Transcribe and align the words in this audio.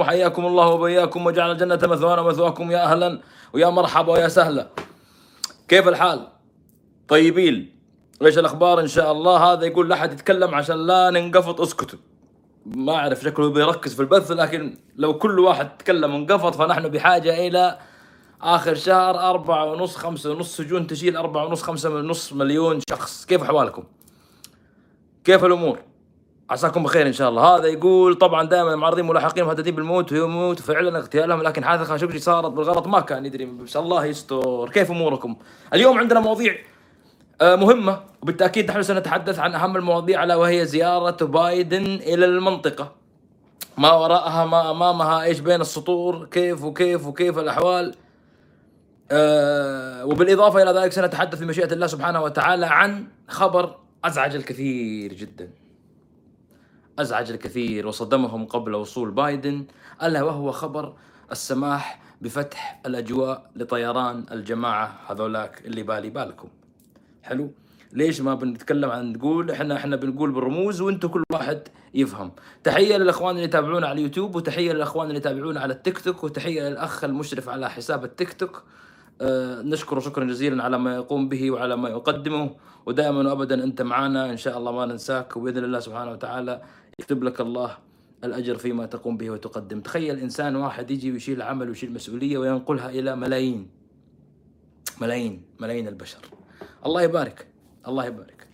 وحياكم 0.00 0.46
الله 0.46 0.66
وبياكم 0.66 1.26
وجعل 1.26 1.50
الجنة 1.50 1.78
مثوانا 1.82 2.20
ومثواكم 2.20 2.70
يا 2.70 2.84
أهلا 2.84 3.20
ويا 3.52 3.70
مرحبا 3.70 4.12
ويا 4.12 4.28
سهلا 4.28 4.68
كيف 5.68 5.88
الحال؟ 5.88 6.28
طيبين 7.08 7.76
إيش 8.22 8.38
الأخبار 8.38 8.80
إن 8.80 8.88
شاء 8.88 9.12
الله 9.12 9.52
هذا 9.52 9.64
يقول 9.64 9.88
لا 9.88 9.94
أحد 9.94 10.12
يتكلم 10.12 10.54
عشان 10.54 10.86
لا 10.86 11.10
ننقفط 11.10 11.60
اسكتوا 11.60 11.98
ما 12.66 12.94
أعرف 12.94 13.20
شكله 13.20 13.50
بيركز 13.50 13.94
في 13.94 14.00
البث 14.00 14.30
لكن 14.30 14.76
لو 14.96 15.18
كل 15.18 15.38
واحد 15.38 15.76
تكلم 15.76 16.14
وانقفط 16.14 16.54
فنحن 16.54 16.88
بحاجة 16.88 17.46
إلى 17.46 17.78
آخر 18.42 18.74
شهر 18.74 19.30
أربعة 19.30 19.72
ونص 19.72 19.96
خمسة 19.96 20.30
ونص 20.30 20.56
سجون 20.56 20.86
تشيل 20.86 21.16
أربعة 21.16 21.46
ونص 21.46 21.62
خمسة 21.62 21.90
ونص 21.90 22.32
مليون 22.32 22.80
شخص 22.90 23.26
كيف 23.26 23.42
أحوالكم؟ 23.42 23.84
كيف 25.24 25.44
الأمور؟ 25.44 25.78
عساكم 26.52 26.82
بخير 26.82 27.06
إن 27.06 27.12
شاء 27.12 27.28
الله. 27.28 27.42
هذا 27.56 27.66
يقول 27.66 28.14
طبعا 28.14 28.48
دائما 28.48 28.74
المعارضين 28.74 29.06
ملاحقين 29.06 29.44
مهددين 29.44 29.74
بالموت 29.74 30.12
ويموت 30.12 30.60
فعلا 30.60 30.98
اغتيالهم 30.98 31.42
لكن 31.42 31.64
حادثه 31.64 31.84
خاشقجي 31.84 32.18
صارت 32.18 32.50
بالغلط 32.50 32.86
ما 32.86 33.00
كان 33.00 33.26
يدري 33.26 33.44
بس 33.44 33.76
الله 33.76 34.04
يستر. 34.04 34.68
كيف 34.68 34.90
أموركم؟ 34.90 35.36
اليوم 35.74 35.98
عندنا 35.98 36.20
مواضيع 36.20 36.56
آه، 37.40 37.56
مهمة 37.56 38.00
وبالتأكيد 38.22 38.70
نحن 38.70 38.82
سنتحدث 38.82 39.38
عن 39.38 39.54
أهم 39.54 39.76
المواضيع 39.76 40.24
ألا 40.24 40.36
وهي 40.36 40.66
زيارة 40.66 41.24
بايدن 41.24 41.84
إلى 41.84 42.24
المنطقة. 42.24 42.92
ما 43.78 43.92
وراءها 43.92 44.44
ما 44.44 44.70
أمامها 44.70 45.22
إيش 45.22 45.40
بين 45.40 45.60
السطور 45.60 46.26
كيف 46.26 46.64
وكيف 46.64 47.06
وكيف 47.06 47.38
الأحوال؟ 47.38 47.94
آه 49.10 50.04
وبالإضافة 50.04 50.62
إلى 50.62 50.80
ذلك 50.80 50.92
سنتحدث 50.92 51.42
بمشيئة 51.42 51.72
الله 51.72 51.86
سبحانه 51.86 52.22
وتعالى 52.22 52.66
عن 52.66 53.04
خبر 53.28 53.74
أزعج 54.04 54.34
الكثير 54.34 55.12
جدا. 55.12 55.61
أزعج 56.98 57.30
الكثير 57.30 57.86
وصدمهم 57.86 58.44
قبل 58.44 58.74
وصول 58.74 59.10
بايدن 59.10 59.64
ألا 60.02 60.22
وهو 60.22 60.52
خبر 60.52 60.94
السماح 61.32 62.02
بفتح 62.20 62.80
الأجواء 62.86 63.50
لطيران 63.56 64.24
الجماعة 64.32 65.00
هذولاك 65.08 65.66
اللي 65.66 65.82
بالي 65.82 66.10
بالكم. 66.10 66.48
حلو؟ 67.22 67.50
ليش 67.92 68.20
ما 68.20 68.34
بنتكلم 68.34 68.90
عن 68.90 69.12
نقول 69.12 69.50
إحنا 69.50 69.76
إحنا 69.76 69.96
بنقول 69.96 70.30
بالرموز 70.32 70.80
وأنتم 70.80 71.08
كل 71.08 71.22
واحد 71.32 71.68
يفهم. 71.94 72.32
تحية 72.64 72.96
للإخوان 72.96 73.30
اللي 73.30 73.44
يتابعونا 73.44 73.86
على 73.86 73.98
اليوتيوب 73.98 74.36
وتحية 74.36 74.72
للإخوان 74.72 75.06
اللي 75.06 75.18
يتابعونا 75.18 75.60
على 75.60 75.72
التيك 75.72 75.98
توك 75.98 76.24
وتحية 76.24 76.68
للأخ 76.68 77.04
المشرف 77.04 77.48
على 77.48 77.70
حساب 77.70 78.04
التيك 78.04 78.32
توك. 78.32 78.62
آه 79.20 79.62
نشكره 79.62 80.00
شكرا 80.00 80.24
جزيلا 80.24 80.64
على 80.64 80.78
ما 80.78 80.94
يقوم 80.94 81.28
به 81.28 81.50
وعلى 81.50 81.76
ما 81.76 81.88
يقدمه. 81.88 82.50
ودائما 82.86 83.32
وابدا 83.32 83.64
أنت 83.64 83.82
معنا 83.82 84.30
إن 84.30 84.36
شاء 84.36 84.58
الله 84.58 84.72
ما 84.72 84.86
ننساك 84.86 85.36
وبإذن 85.36 85.64
الله 85.64 85.80
سبحانه 85.80 86.10
وتعالى 86.10 86.62
يكتب 86.98 87.24
لك 87.24 87.40
الله 87.40 87.78
الأجر 88.24 88.58
فيما 88.58 88.86
تقوم 88.86 89.16
به 89.16 89.30
وتقدم. 89.30 89.80
تخيل 89.80 90.18
إنسان 90.18 90.56
واحد 90.56 90.90
يجي 90.90 91.12
ويشيل 91.12 91.42
عمل 91.42 91.68
ويشيل 91.68 91.92
مسؤولية 91.92 92.38
وينقلها 92.38 92.90
إلى 92.90 93.16
ملايين. 93.16 93.70
ملايين 95.00 95.42
ملايين 95.60 95.88
البشر. 95.88 96.18
الله 96.86 97.02
يبارك 97.02 97.46
الله 97.88 98.06
يبارك. 98.06 98.46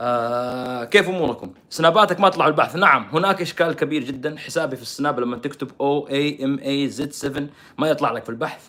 آه 0.00 0.84
كيف 0.84 1.08
أموركم؟ 1.08 1.52
سناباتك 1.70 2.20
ما 2.20 2.28
طلعوا 2.28 2.50
البحث، 2.50 2.76
نعم 2.76 3.02
هناك 3.12 3.42
إشكال 3.42 3.72
كبير 3.72 4.04
جدا، 4.04 4.36
حسابي 4.36 4.76
في 4.76 4.82
السناب 4.82 5.20
لما 5.20 5.36
تكتب 5.36 5.70
O 5.80 6.08
A 6.08 6.44
M 6.44 6.58
A 6.58 6.88
Z 6.88 7.12
7 7.12 7.46
ما 7.78 7.88
يطلع 7.88 8.12
لك 8.12 8.24
في 8.24 8.30
البحث. 8.30 8.68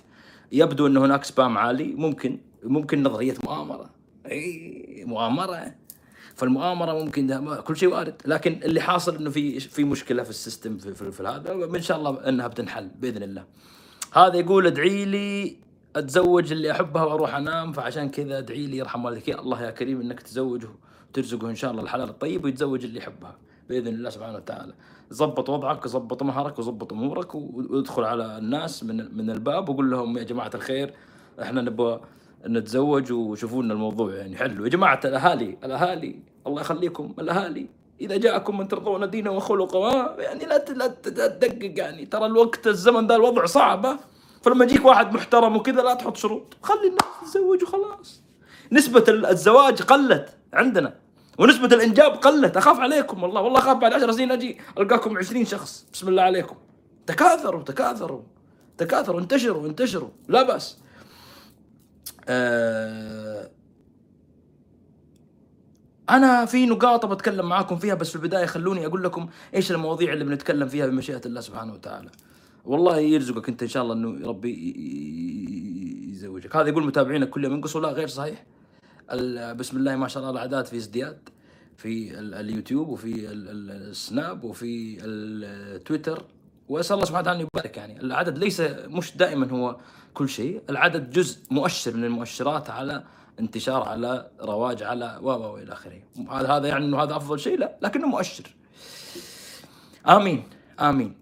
يبدو 0.51 0.87
إن 0.87 0.97
هناك 0.97 1.23
spam 1.23 1.57
عالي، 1.57 1.83
ممكن 1.83 2.39
ممكن 2.63 3.03
نظريه 3.03 3.35
مؤامرة. 3.43 3.89
اي 4.25 5.03
مؤامرة. 5.07 5.75
فالمؤامرة 6.39 7.03
ممكن 7.03 7.45
كل 7.55 7.77
شيء 7.77 7.89
وارد. 7.89 8.21
لكن 8.25 8.59
اللي 8.63 8.81
حاصل 8.81 9.15
إنه 9.15 9.29
في 9.29 9.59
في 9.59 9.83
مشكلة 9.83 10.23
في 10.23 10.29
ال 10.29 10.36
system 10.36 10.77
في, 10.77 10.93
في, 10.93 11.11
في 11.11 11.23
هذا 11.23 11.53
ان 11.53 11.81
شاء 11.81 11.97
الله 11.97 12.29
إنها 12.29 12.47
بتنحل 12.47 12.87
بإذن 12.99 13.23
الله. 13.23 13.43
هذا 14.13 14.35
يقول 14.35 14.67
ادعي 14.67 15.05
لي 15.05 15.55
أتزوج 15.95 16.51
اللي 16.51 16.71
أحبها 16.71 17.03
وأروح 17.03 17.35
أنام 17.35 17.71
فعشان 17.71 18.09
كذا 18.09 18.37
ادعي 18.37 18.67
لي 18.67 18.77
يرحم 18.77 19.05
والديك. 19.05 19.27
يا 19.27 19.39
الله 19.39 19.63
يا 19.63 19.71
كريم 19.71 20.01
إنك 20.01 20.19
تزوجه 20.19 20.69
وترزقه 21.09 21.49
إن 21.49 21.55
شاء 21.55 21.71
الله 21.71 21.83
الحلال 21.83 22.09
الطيب 22.09 22.43
ويتزوج 22.43 22.83
اللي 22.83 22.97
يحبها 22.97 23.35
بإذن 23.69 23.87
الله 23.87 24.09
سبحانه 24.09 24.35
وتعالى. 24.35 24.73
ظبط 25.13 25.49
وضعك 25.49 25.85
وظبط 25.85 26.23
مهرك 26.23 26.59
وظبط 26.59 26.93
أمورك 26.93 27.35
وادخل 27.35 28.03
على 28.03 28.37
الناس 28.37 28.83
من 28.83 29.17
من 29.17 29.29
الباب 29.29 29.69
وقول 29.69 29.91
لهم 29.91 30.17
يا 30.17 30.23
جماعة 30.23 30.51
الخير 30.55 30.93
إحنا 31.41 31.61
نبغى 31.61 32.01
نتزوج. 32.47 33.11
وشوفوا 33.11 33.63
لنا 33.63 33.73
الموضوع 33.73 34.15
يعني 34.15 34.37
حلو. 34.37 34.63
يا 34.63 34.69
جماعة 34.69 34.99
الأهالي 35.05 35.57
الأهالي 35.63 36.19
الله 36.47 36.61
يخليكم 36.61 37.13
الأهالي. 37.19 37.69
إذا 38.01 38.17
جاءكم 38.17 38.57
من 38.57 38.67
ترضون 38.67 39.09
دينه 39.09 39.31
وخلقه 39.31 40.15
يعني 40.19 40.45
لا 40.45 40.65
لا 40.65 40.87
تدقق 40.87 41.71
يعني. 41.79 42.05
ترى 42.05 42.25
الوقت 42.25 42.67
الزمن 42.67 43.07
ذا 43.07 43.15
الوضع 43.15 43.45
صعب 43.45 43.99
فلما 44.41 44.65
يجيك 44.65 44.85
واحد 44.85 45.13
محترم 45.13 45.55
وكذا 45.55 45.81
لا 45.81 45.93
تحط 45.93 46.17
شروط. 46.17 46.57
خلي 46.63 46.87
الناس 46.87 47.03
تتزوج 47.21 47.63
وخلاص 47.63 48.21
نسبة 48.71 49.03
الزواج 49.07 49.81
قلت 49.81 50.29
عندنا 50.53 50.95
ونسبة 51.39 51.67
الإنجاب 51.67 52.11
قلت. 52.11 52.57
أخاف 52.57 52.79
عليكم 52.79 53.23
والله 53.23 53.41
والله 53.41 53.59
أخاف 53.59 53.77
بعد 53.77 53.93
عشر 53.93 54.11
سنين 54.11 54.31
أجي 54.31 54.57
ألقاكم 54.77 55.17
عشرين 55.17 55.45
شخص. 55.45 55.85
بسم 55.93 56.07
الله 56.07 56.23
عليكم. 56.23 56.55
تكاثروا 57.07 57.63
تكاثروا 57.63 58.21
تكاثروا 58.77 59.19
انتشروا 59.19 59.67
انتشروا. 59.67 60.09
لا 60.27 60.43
بأس. 60.43 60.77
آه 62.29 63.49
أنا 66.09 66.45
في 66.45 66.65
نقاط 66.65 67.05
بتكلم 67.05 67.49
معاكم 67.49 67.77
فيها 67.77 67.95
بس 67.95 68.09
في 68.09 68.15
البداية 68.15 68.45
خلوني 68.45 68.85
أقول 68.85 69.03
لكم 69.03 69.29
إيش 69.55 69.71
المواضيع 69.71 70.13
اللي 70.13 70.23
بنتكلم 70.25 70.67
فيها 70.67 70.87
بمشيئة 70.87 71.21
الله 71.25 71.41
سبحانه 71.41 71.73
وتعالى. 71.73 72.09
والله 72.65 72.97
يرزقك 72.97 73.49
أنت 73.49 73.63
إن 73.63 73.67
شاء 73.69 73.83
الله 73.83 73.93
إنه 73.93 74.27
ربي 74.27 74.73
يزوجك. 76.11 76.55
هذا 76.55 76.69
يقول 76.69 76.85
متابعينك 76.85 77.29
كل 77.29 77.43
يوم. 77.43 77.53
ينقصوا 77.53 77.81
لا 77.81 77.87
غير 77.87 78.07
صحيح؟ 78.07 78.45
بسم 79.53 79.77
الله 79.77 79.95
ما 79.95 80.07
شاء 80.07 80.23
الله 80.23 80.33
الاعداد 80.33 80.65
في 80.65 80.77
ازدياد 80.77 81.29
في 81.77 82.19
اليوتيوب 82.19 82.89
وفي 82.89 83.27
السناب 83.29 84.43
وفي 84.43 84.97
التويتر 85.05 86.25
وأسأل 86.69 86.93
الله 86.93 87.05
سبحانه 87.05 87.21
وتعالى 87.21 87.47
يبارك 87.53 87.77
يعني. 87.77 88.01
العدد 88.01 88.37
ليس 88.37 88.61
مش 88.87 89.17
دائما 89.17 89.51
هو 89.51 89.77
كل 90.13 90.29
شيء. 90.29 90.61
العدد 90.69 91.09
جزء 91.09 91.37
مؤشر 91.51 91.97
من 91.97 92.03
المؤشرات 92.03 92.69
على 92.69 93.03
انتشار 93.39 93.83
على 93.83 94.27
رواج 94.41 94.83
على 94.83 95.19
و 95.21 95.29
و 95.29 95.57
إلى 95.57 95.73
آخره. 95.73 96.01
هذا 96.31 96.67
يعني 96.67 96.85
إنه 96.85 97.03
هذا 97.03 97.15
أفضل 97.15 97.39
شيء 97.39 97.57
لا 97.57 97.77
لكنه 97.81 98.07
مؤشر. 98.07 98.43
آمين 100.07 100.43
آمين. 100.79 101.15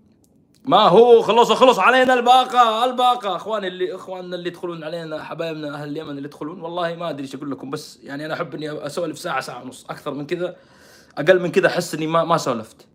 ما 0.66 0.78
هو 0.78 1.22
خلص 1.22 1.52
خلص 1.52 1.80
علينا 1.80 2.14
الباقة 2.14 2.86
الباقة. 2.86 3.36
اخواني 3.36 3.68
اللي 3.68 3.96
إخواننا 3.96 4.36
اللي 4.36 4.50
يدخلون 4.50 4.84
علينا 4.84 5.24
حبايبنا 5.24 5.76
أهل 5.76 5.90
اليمن 5.90 6.10
اللي 6.10 6.24
يدخلون 6.24 6.62
والله 6.62 6.96
ما 6.96 7.10
أدري 7.10 7.24
إيش 7.24 7.36
أقول 7.36 7.52
لكم 7.52 7.70
بس 7.70 8.00
يعني 8.04 8.26
أنا 8.26 8.34
أحب 8.34 8.56
إني 8.56 8.86
أسولف 8.86 9.20
ساعة 9.20 9.42
ساعة 9.42 9.64
ونص 9.64 9.86
أكثر 9.90 10.14
من 10.14 10.26
كذا. 10.26 10.56
أقل 11.18 11.40
من 11.40 11.52
كذا 11.52 11.68
أحس 11.68 11.96
إني 11.96 12.08
ما 12.08 12.24
ما 12.24 12.38
سولفت. 12.38 12.88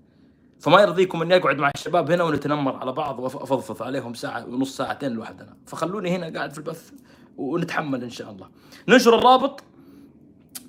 فما 0.60 0.80
يرضيكم 0.80 1.22
إني 1.22 1.36
أقعد 1.36 1.56
مع 1.56 1.70
الشباب 1.74 2.10
هنا 2.10 2.24
ونتنمر 2.24 2.76
على 2.76 2.92
بعض 2.92 3.18
وافضفض 3.18 3.82
عليهم 3.82 4.14
ساعة 4.14 4.46
ونص 4.46 4.76
ساعتين 4.76 5.12
لوحدنا. 5.12 5.56
فخلوني 5.66 6.16
هنا 6.16 6.38
قاعد 6.38 6.52
في 6.52 6.58
البث. 6.58 6.92
ونتحمل 7.36 8.02
إن 8.02 8.10
شاء 8.10 8.30
الله. 8.30 8.48
ننشر 8.88 9.18
الرابط. 9.18 9.62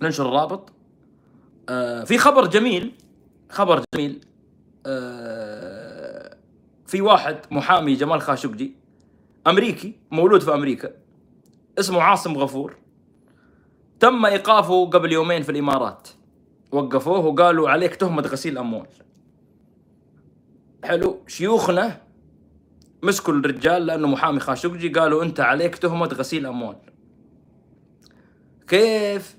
ننشر 0.02 0.26
الرابط. 0.30 0.74
آه 1.70 2.04
في 2.04 2.18
خبر 2.18 2.48
جميل. 2.48 2.92
خبر 3.50 3.84
جميل. 3.96 4.26
آه 4.86 6.38
في 6.88 7.02
واحد 7.02 7.38
محامي 7.52 7.96
جمال 7.96 8.22
خاشقجي 8.22 8.76
أمريكي 9.48 9.96
مولود 10.12 10.42
في 10.42 10.54
أمريكا 10.54 10.92
اسمه 11.80 12.02
عاصم 12.02 12.38
غفور. 12.38 12.76
تم 14.00 14.26
إيقافه 14.26 14.86
قبل 14.86 15.12
يومين 15.12 15.44
في 15.44 15.52
الإمارات. 15.52 16.08
وقفوه 16.72 17.26
وقالوا 17.26 17.70
عليك 17.70 17.96
تهمة 17.96 18.22
غسيل 18.22 18.58
أموال. 18.58 18.88
حلو. 20.84 21.20
شيوخنا 21.28 22.02
مسكوا 23.04 23.34
الرجال 23.34 23.86
لأنه 23.86 24.08
محامي 24.08 24.40
خاشقجي 24.40 24.90
قالوا 24.90 25.24
أنت 25.24 25.40
عليك 25.40 25.76
تهمة 25.76 26.06
غسيل 26.06 26.46
أموال. 26.46 26.76
كيف؟ 28.68 29.38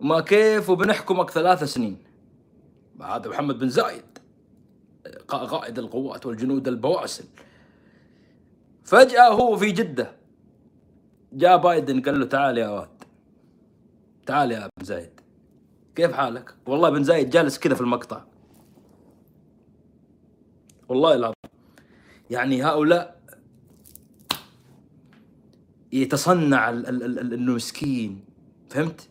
ما 0.00 0.20
كيف؟ 0.20 0.70
وبنحكمك 0.70 1.30
ثلاث 1.30 1.64
سنين. 1.64 1.98
هذا 3.00 3.28
محمد 3.28 3.58
بن 3.58 3.68
زايد 3.68 4.18
قائد 5.28 5.78
القوات 5.78 6.26
والجنود 6.26 6.68
البواسل. 6.68 7.24
فجأة 8.84 9.28
هو 9.28 9.56
في 9.56 9.72
جدة. 9.72 10.16
جاء 11.32 11.56
بايدن 11.56 12.02
قال 12.02 12.20
له 12.20 12.26
تعال 12.26 12.58
يا 12.58 12.68
واد. 12.68 13.04
تعال 14.26 14.52
يا 14.52 14.68
بن 14.78 14.84
زايد. 14.84 15.20
كيف 15.94 16.12
حالك؟ 16.12 16.54
والله 16.66 16.90
بن 16.90 17.04
زايد 17.04 17.30
جالس 17.30 17.58
كذا 17.58 17.74
في 17.74 17.80
المقطع. 17.80 18.24
والله 20.88 21.14
العظيم. 21.14 21.43
يعني 22.30 22.64
هؤلاء 22.64 23.20
يتصنع 25.92 26.70
انه 26.70 27.54
مسكين. 27.54 28.24
فهمت؟ 28.70 29.08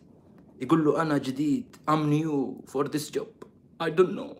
يقول 0.60 0.84
له 0.84 1.02
أنا 1.02 1.18
جديد. 1.18 1.76
I'm 1.88 2.10
new 2.10 2.64
for 2.66 2.90
this 2.90 3.10
job 3.10 3.28
I 3.82 3.90
don't 3.90 4.10
know 4.10 4.36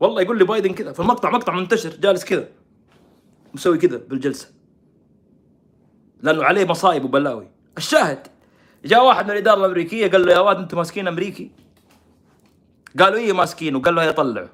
والله 0.00 0.22
يقول 0.22 0.38
لي 0.38 0.44
بايدن 0.44 0.72
كذا. 0.74 0.92
في 0.92 1.00
المقطع 1.00 1.30
مقطع 1.30 1.54
منتشر 1.54 1.96
جالس 1.96 2.24
كذا. 2.24 2.48
مسوي 3.54 3.78
كذا 3.78 3.96
بالجلسة. 3.96 4.48
لأنه 6.22 6.44
عليه 6.44 6.64
مصايب 6.64 7.04
وبلاوي. 7.04 7.48
الشاهد 7.78 8.26
جاء 8.84 9.06
واحد 9.06 9.24
من 9.24 9.30
الإدارة 9.30 9.60
الأمريكية 9.60 10.10
قال 10.10 10.26
له 10.26 10.32
يا 10.32 10.38
واد 10.38 10.56
أنتم 10.56 10.76
ماسكين 10.76 11.08
أمريكي؟ 11.08 11.50
قالوا 12.98 13.18
إيه 13.18 13.32
ماسكين؟ 13.32 13.76
وقال 13.76 13.94
له 13.94 14.04
يطلعوا 14.04 14.48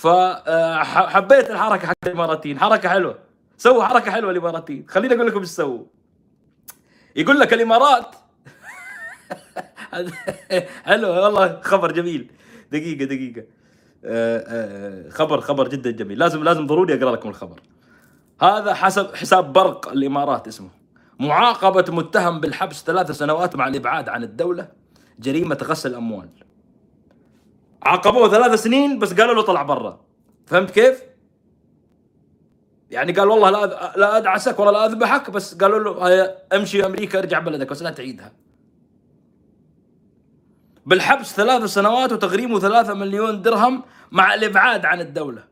فحبيت 0.00 1.50
الحركة 1.50 1.86
حق 1.86 1.94
الاماراتيين 2.06 2.58
حركة 2.58 2.88
حلوة. 2.88 3.18
سووا 3.56 3.84
حركة 3.84 4.10
حلوة 4.10 4.30
الاماراتيين 4.30 4.84
خليني 4.88 5.14
أقول 5.14 5.26
لكم 5.26 5.38
إيش 5.38 5.48
سووا. 5.48 5.84
يقول 7.16 7.40
لك 7.40 7.52
الإمارات. 7.52 8.16
حلو 10.84 11.08
والله 11.08 11.60
خبر 11.62 11.92
جميل. 11.92 12.32
دقيقة 12.72 13.04
دقيقة. 13.04 13.44
آه، 14.04 14.44
آه، 14.46 15.10
خبر 15.10 15.40
خبر 15.40 15.68
جدا 15.68 15.90
جميل. 15.90 16.18
لازم 16.18 16.44
لازم 16.44 16.66
ضروري 16.66 16.94
أقرأ 16.94 17.12
لكم 17.12 17.28
الخبر. 17.28 17.60
هذا 18.42 18.74
حسب 18.74 19.14
حساب 19.14 19.52
برق 19.52 19.88
الإمارات 19.88 20.48
اسمه. 20.48 20.70
معاقبة 21.18 21.84
متهم 21.88 22.40
بالحبس 22.40 22.84
ثلاث 22.84 23.10
سنوات 23.10 23.56
مع 23.56 23.68
الإبعاد 23.68 24.08
عن 24.08 24.22
الدولة. 24.22 24.68
جريمة 25.18 25.58
غسل 25.62 25.94
أموال. 25.94 26.28
عاقبوه 27.82 28.28
ثلاث 28.28 28.62
سنين 28.62 28.98
بس 28.98 29.12
قالوا 29.12 29.34
له 29.34 29.42
طلع 29.42 29.62
برا. 29.62 30.00
فهمت 30.46 30.70
كيف؟ 30.70 31.02
يعني 32.90 33.12
قال 33.12 33.28
والله 33.28 33.50
لا 33.50 33.92
لا 33.96 34.16
أدعسك 34.16 34.58
ولا 34.58 34.70
لا 34.70 34.86
أذبحك 34.86 35.30
بس 35.30 35.54
قالوا 35.54 35.78
له 35.78 36.34
امشي 36.52 36.86
أمريكا 36.86 37.18
ارجع 37.18 37.38
بلدك 37.38 37.70
بس 37.70 37.82
لا 37.82 37.90
تعيدها. 37.90 38.32
بالحبس 40.86 41.34
ثلاث 41.34 41.64
سنوات 41.64 42.12
وتغريمه 42.12 42.58
ثلاثة 42.58 42.94
مليون 42.94 43.42
درهم 43.42 43.82
مع 44.12 44.34
الإبعاد 44.34 44.84
عن 44.84 45.00
الدولة. 45.00 45.44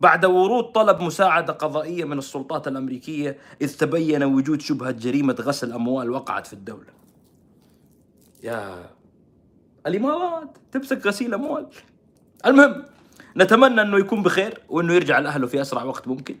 بعد 0.00 0.24
ورود 0.24 0.64
طلب 0.64 1.00
مساعدة 1.00 1.52
قضائية 1.52 2.04
من 2.04 2.18
السلطات 2.18 2.68
الأمريكية 2.68 3.38
إذ 3.62 3.76
تبين 3.76 4.22
وجود 4.22 4.60
شبهة 4.60 4.90
جريمة 4.90 5.36
غسل 5.40 5.72
أموال 5.72 6.10
وقعت 6.10 6.46
في 6.46 6.52
الدولة. 6.52 6.92
يا 8.42 8.90
الإمارات 9.86 10.58
تمسك 10.72 11.06
غسيل 11.06 11.34
أموال. 11.34 11.66
المهم 12.46 12.84
نتمنى 13.36 13.80
أنه 13.80 13.98
يكون 13.98 14.22
بخير 14.22 14.60
وأنه 14.68 14.94
يرجع 14.94 15.18
لأهله 15.18 15.46
في 15.46 15.60
أسرع 15.60 15.82
وقت 15.82 16.08
ممكن. 16.08 16.36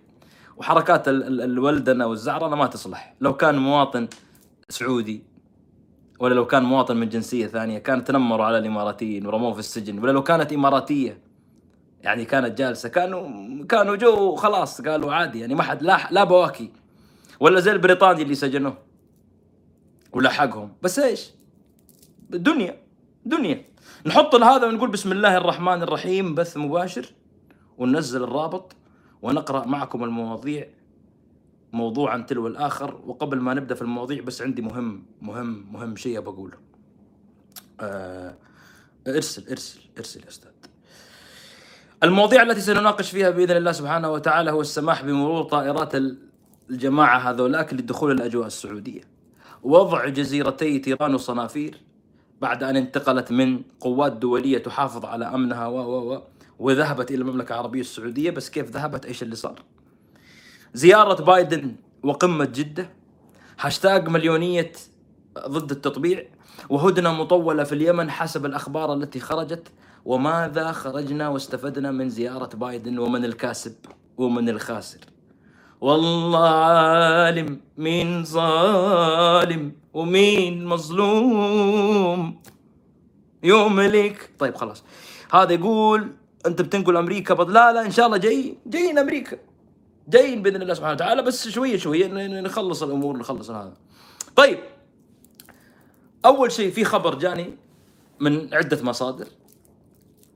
وحركات 0.56 1.08
الولدنة 1.08 2.06
والزعرنة 2.06 2.56
ما 2.56 2.66
تصلح. 2.66 3.14
لو 3.20 3.36
كان 3.36 3.58
مواطن 3.58 4.08
سعودي 4.68 5.22
ولا 6.18 6.34
لو 6.34 6.46
كان 6.46 6.62
مواطن 6.62 6.96
من 6.96 7.08
جنسية 7.08 7.46
ثانية 7.46 7.78
كان 7.78 8.04
تنمروا 8.04 8.44
على 8.44 8.58
الإماراتيين 8.58 9.26
ورموه 9.26 9.52
في 9.52 9.58
السجن 9.58 9.98
ولا 9.98 10.12
لو 10.12 10.22
كانت 10.22 10.52
إماراتية 10.52 11.18
يعني 12.02 12.24
كانت 12.24 12.58
جالسة 12.58 12.88
كانوا 12.88 13.64
كانوا 13.64 13.96
جو 13.96 14.34
خلاص 14.34 14.80
قالوا 14.80 15.12
عادي 15.12 15.40
يعني 15.40 15.54
ما 15.54 15.62
حد 15.62 15.82
لا 15.82 16.08
لا 16.10 16.24
بواكي. 16.24 16.70
ولا 17.40 17.60
زي 17.60 17.72
البريطاني 17.72 18.22
اللي 18.22 18.34
سجنوه. 18.34 18.78
ولحقهم 20.12 20.72
بس 20.82 20.98
إيش؟ 20.98 21.30
دنيا 22.30 22.83
دنيا. 23.24 23.64
نحط 24.06 24.34
هذا 24.34 24.66
ونقول 24.66 24.90
بسم 24.90 25.12
الله 25.12 25.36
الرحمن 25.36 25.82
الرحيم 25.82 26.34
بث 26.34 26.56
مباشر 26.56 27.06
وننزل 27.78 28.22
الرابط 28.22 28.76
ونقرأ 29.22 29.66
معكم 29.66 30.04
المواضيع 30.04 30.68
موضوعا 31.72 32.18
تلو 32.18 32.46
الآخر. 32.46 33.00
وقبل 33.06 33.40
ما 33.40 33.54
نبدأ 33.54 33.74
في 33.74 33.82
المواضيع 33.82 34.22
بس 34.22 34.42
عندي 34.42 34.62
مهم 34.62 35.06
مهم 35.22 35.66
مهم 35.72 35.96
شيء 35.96 36.20
بقوله. 36.20 36.56
آه 37.80 38.38
ارسل 39.08 39.50
ارسل 39.50 39.80
ارسل 39.98 40.22
يا 40.22 40.28
أستاذ. 40.28 40.50
المواضيع 42.02 42.42
التي 42.42 42.60
سنناقش 42.60 43.10
فيها 43.10 43.30
بإذن 43.30 43.56
الله 43.56 43.72
سبحانه 43.72 44.10
وتعالى 44.10 44.50
هو 44.50 44.60
السماح 44.60 45.02
بمرور 45.02 45.42
طائرات 45.42 45.92
الجماعة 46.70 47.18
هذولاك 47.18 47.74
للدخول 47.74 48.12
الأجواء 48.12 48.46
السعودية. 48.46 49.00
وضع 49.62 50.08
جزيرتي 50.08 50.78
تيران 50.78 51.14
وصنافير 51.14 51.83
بعد 52.44 52.62
أن 52.62 52.76
انتقلت 52.76 53.32
من 53.32 53.62
قوات 53.80 54.12
دولية 54.12 54.58
تحافظ 54.58 55.04
على 55.04 55.24
أمنها 55.24 55.66
و 55.66 55.76
و 55.76 56.14
و 56.14 56.22
وذهبت 56.58 57.10
إلى 57.10 57.18
المملكة 57.18 57.52
العربية 57.52 57.80
السعودية 57.80 58.30
بس 58.30 58.50
كيف 58.50 58.70
ذهبت؟ 58.70 59.06
إيش 59.06 59.22
اللي 59.22 59.36
صار؟ 59.36 59.62
زيارة 60.74 61.22
بايدن 61.22 61.76
وقمة 62.02 62.44
جدة 62.44 62.90
هاشتاج 63.60 64.08
مليونية 64.08 64.72
ضد 65.48 65.70
التطبيع 65.70 66.24
وهدنة 66.68 67.12
مطولة 67.12 67.64
في 67.64 67.74
اليمن 67.74 68.10
حسب 68.10 68.46
الأخبار 68.46 68.94
التي 68.94 69.20
خرجت 69.20 69.68
وماذا 70.04 70.72
خرجنا 70.72 71.28
واستفدنا 71.28 71.90
من 71.90 72.10
زيارة 72.10 72.56
بايدن 72.56 72.98
ومن 72.98 73.24
الكاسب 73.24 73.74
ومن 74.16 74.48
الخاسر. 74.48 75.00
والله 75.84 76.48
عالم 76.48 77.60
مين 77.76 78.24
ظالم 78.24 79.72
ومين 79.94 80.64
مظلوم. 80.64 82.42
يوم 83.42 83.76
ملك 83.76 84.30
طيب 84.38 84.54
خلاص. 84.54 84.84
هذا 85.32 85.52
يقول 85.52 86.12
أنت 86.46 86.62
بتنقل 86.62 86.96
أمريكا 86.96 87.34
بض... 87.34 87.50
لا 87.50 87.72
لا 87.72 87.86
إن 87.86 87.90
شاء 87.90 88.06
الله 88.06 88.16
جاي 88.16 88.56
جايين 88.66 88.98
أمريكا. 88.98 89.36
جايين 90.08 90.42
بإذن 90.42 90.62
الله 90.62 90.74
سبحانه 90.74 90.94
وتعالى 90.94 91.22
بس 91.22 91.48
شوية 91.48 91.76
شوية 91.76 92.06
نخلص 92.40 92.82
الأمور 92.82 93.16
نخلص 93.16 93.50
هذا. 93.50 93.74
طيب. 94.36 94.58
أول 96.24 96.52
شيء 96.52 96.70
في 96.70 96.84
خبر 96.84 97.14
جاني 97.14 97.56
من 98.20 98.54
عدة 98.54 98.82
مصادر. 98.82 99.26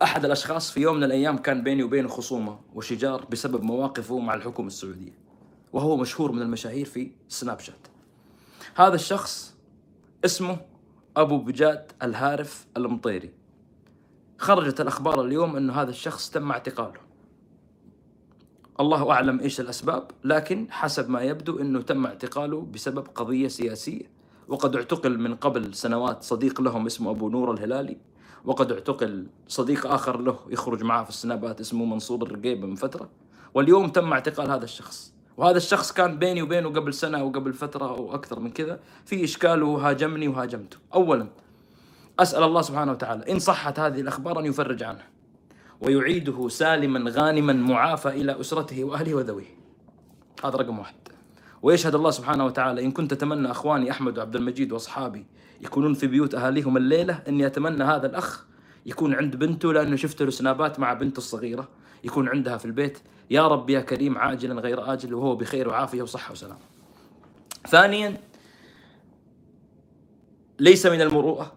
أحد 0.03 0.25
الأشخاص 0.25 0.71
في 0.71 0.81
يوم 0.81 0.97
من 0.97 1.05
الأيام 1.05 1.39
كان 1.39 1.63
بيني 1.63 1.83
وبينه 1.83 2.09
خصومة 2.09 2.59
وشجار 2.75 3.25
بسبب 3.31 3.63
مواقفه 3.63 4.19
مع 4.19 4.35
الحكومة 4.35 4.69
السعودية. 4.69 5.28
وهو 5.73 5.97
مشهور 5.97 6.33
من 6.33 6.43
المشاهير 6.43 6.87
في 6.87 7.13
سناب 7.29 7.61
شات. 7.61 7.87
هذا 8.75 8.95
الشخص 8.95 9.55
اسمه 10.25 10.61
أبو 11.17 11.39
بجاد 11.39 11.93
الهارف 12.03 12.67
المطيري. 12.77 13.33
خرجت 14.39 14.81
الأخبار 14.81 15.25
اليوم 15.25 15.57
انه 15.57 15.73
هذا 15.73 15.91
الشخص 15.91 16.31
تم 16.31 16.51
اعتقاله. 16.51 17.01
الله 18.81 19.11
أعلم 19.11 19.41
إيش 19.41 19.61
الأسباب 19.61 20.11
لكن 20.25 20.67
حسب 20.71 21.11
ما 21.11 21.23
يبدو 21.23 21.59
إنه 21.59 21.83
تم 21.83 22.07
اعتقاله 22.07 22.61
بسبب 22.61 23.09
قضية 23.15 23.49
سياسية. 23.49 24.19
وقد 24.49 24.77
اعتقل 24.77 25.19
من 25.19 25.35
قبل 25.35 25.75
سنوات 25.75 26.23
صديق 26.23 26.61
لهم 26.61 26.87
اسمه 26.87 27.11
أبو 27.11 27.29
نور 27.29 27.53
الهلالي 27.53 27.97
وقد 28.45 28.73
اعتقل 28.73 29.27
صديق 29.49 29.87
آخر 29.87 30.21
له 30.21 30.39
يخرج 30.49 30.83
معه 30.83 31.05
في 31.05 31.11
السنابات 31.11 31.61
اسمه 31.61 31.85
منصور 31.85 32.23
الرقيبه 32.23 32.67
من 32.67 32.75
فترة. 32.75 33.11
واليوم 33.55 33.89
تم 33.89 34.13
اعتقال 34.13 34.51
هذا 34.51 34.65
الشخص. 34.65 35.13
وهذا 35.39 35.57
الشخص 35.57 35.93
كان 35.93 36.19
بيني 36.19 36.43
وبينه 36.43 36.69
قبل 36.69 36.95
سنة 36.95 37.19
أو 37.19 37.31
قبل 37.31 37.53
فترة 37.53 37.89
أو 37.89 38.15
أكثر 38.15 38.41
من 38.41 38.51
كذا 38.51 38.81
في 39.05 39.25
إشكال 39.25 39.63
وهاجمني 39.63 40.29
وهاجمته. 40.29 40.77
اولا 40.95 41.27
أسأل 42.19 42.43
الله 42.43 42.63
سبحانه 42.63 42.93
وتعالى 42.93 43.33
إن 43.33 43.39
صحت 43.39 43.79
هذه 43.79 44.01
الأخبار 44.01 44.41
أن 44.41 44.45
يفرج 44.45 44.83
عنه 44.83 45.03
ويعيده 45.81 46.49
سالما 46.49 47.11
غانما 47.11 47.53
معافى 47.53 48.09
إلى 48.09 48.41
أسرته 48.41 48.85
وأهله 48.85 49.15
وذويه. 49.15 49.59
هذا 50.45 50.57
رقم 50.57 50.79
واحد. 50.79 50.95
ويشهد 51.63 51.95
الله 51.95 52.11
سبحانه 52.11 52.47
وتعالى 52.47 52.85
إن 52.85 52.91
كنت 52.91 53.13
أتمنى 53.13 53.51
أخواني 53.51 53.91
أحمد 53.91 54.19
وعبد 54.19 54.37
المجيد 54.37 54.73
وأصحابي 54.73 55.27
يكونون 55.61 55.95
في 55.95 56.07
بيوت 56.07 56.35
أهاليهم 56.35 56.77
الليلة 56.77 57.23
إني 57.29 57.47
أتمنى 57.47 57.85
هذا 57.85 58.07
الأخ 58.07 58.47
يكون 58.87 59.15
عند 59.15 59.37
بنته 59.37 59.73
لأنه 59.73 59.97
شفت 59.97 60.23
له 60.23 60.31
سنابات 60.31 60.81
مع 60.81 60.93
بنته 60.93 61.19
الصغيرة 61.19 61.69
يكون 62.05 62.29
عندها 62.29 62.57
في 62.57 62.65
البيت. 62.65 62.99
يا 63.31 63.49
رب 63.49 63.71
يا 63.71 63.81
كريم 63.81 64.19
عاجلا 64.19 64.61
غير 64.61 64.93
آجل 64.93 65.15
وهو 65.15 65.37
بخير 65.37 65.69
وعافية 65.69 66.03
وصحة 66.03 66.33
وسلام 66.33 66.59
ثانيا 67.69 68.21
ليس 70.61 70.87
من 70.87 71.01
المروءة 71.01 71.53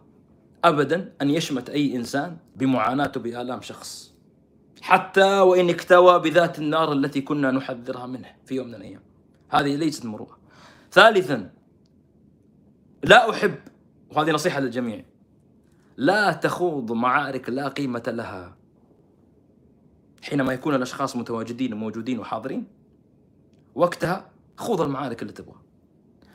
أبدا 0.64 1.14
أن 1.22 1.30
يشمت 1.30 1.70
أي 1.70 1.96
إنسان 1.96 2.38
بمعاناته 2.56 3.20
بآلام 3.20 3.62
شخص 3.62 4.12
حتى 4.82 5.40
وإن 5.40 5.70
اكتوى 5.70 6.20
بذات 6.20 6.60
النار 6.60 6.94
التي 6.94 7.22
كنا 7.22 7.52
نحذرها 7.52 8.06
منه 8.06 8.28
في 8.46 8.56
يوم 8.56 8.68
من 8.68 8.76
الأيام. 8.76 9.02
هذه 9.50 9.76
ليست 9.76 10.06
مروءة. 10.06 10.38
ثالثا 10.92 11.52
لا 13.04 13.30
أحب 13.30 13.56
وهذه 14.10 14.32
نصيحة 14.32 14.60
للجميع 14.60 15.06
لا 15.98 16.32
تخوض 16.32 16.92
معارك 16.92 17.50
لا 17.50 17.68
قيمة 17.68 18.04
لها. 18.08 18.61
حينما 20.22 20.54
يكون 20.54 20.76
الأشخاص 20.76 21.16
متواجدين 21.16 21.74
وموجودين 21.74 22.20
وحاضرين 22.20 22.68
وقتها 23.76 24.30
خوض 24.58 24.82
المعارك 24.82 25.22
اللي 25.22 25.34
تبغى 25.34 25.56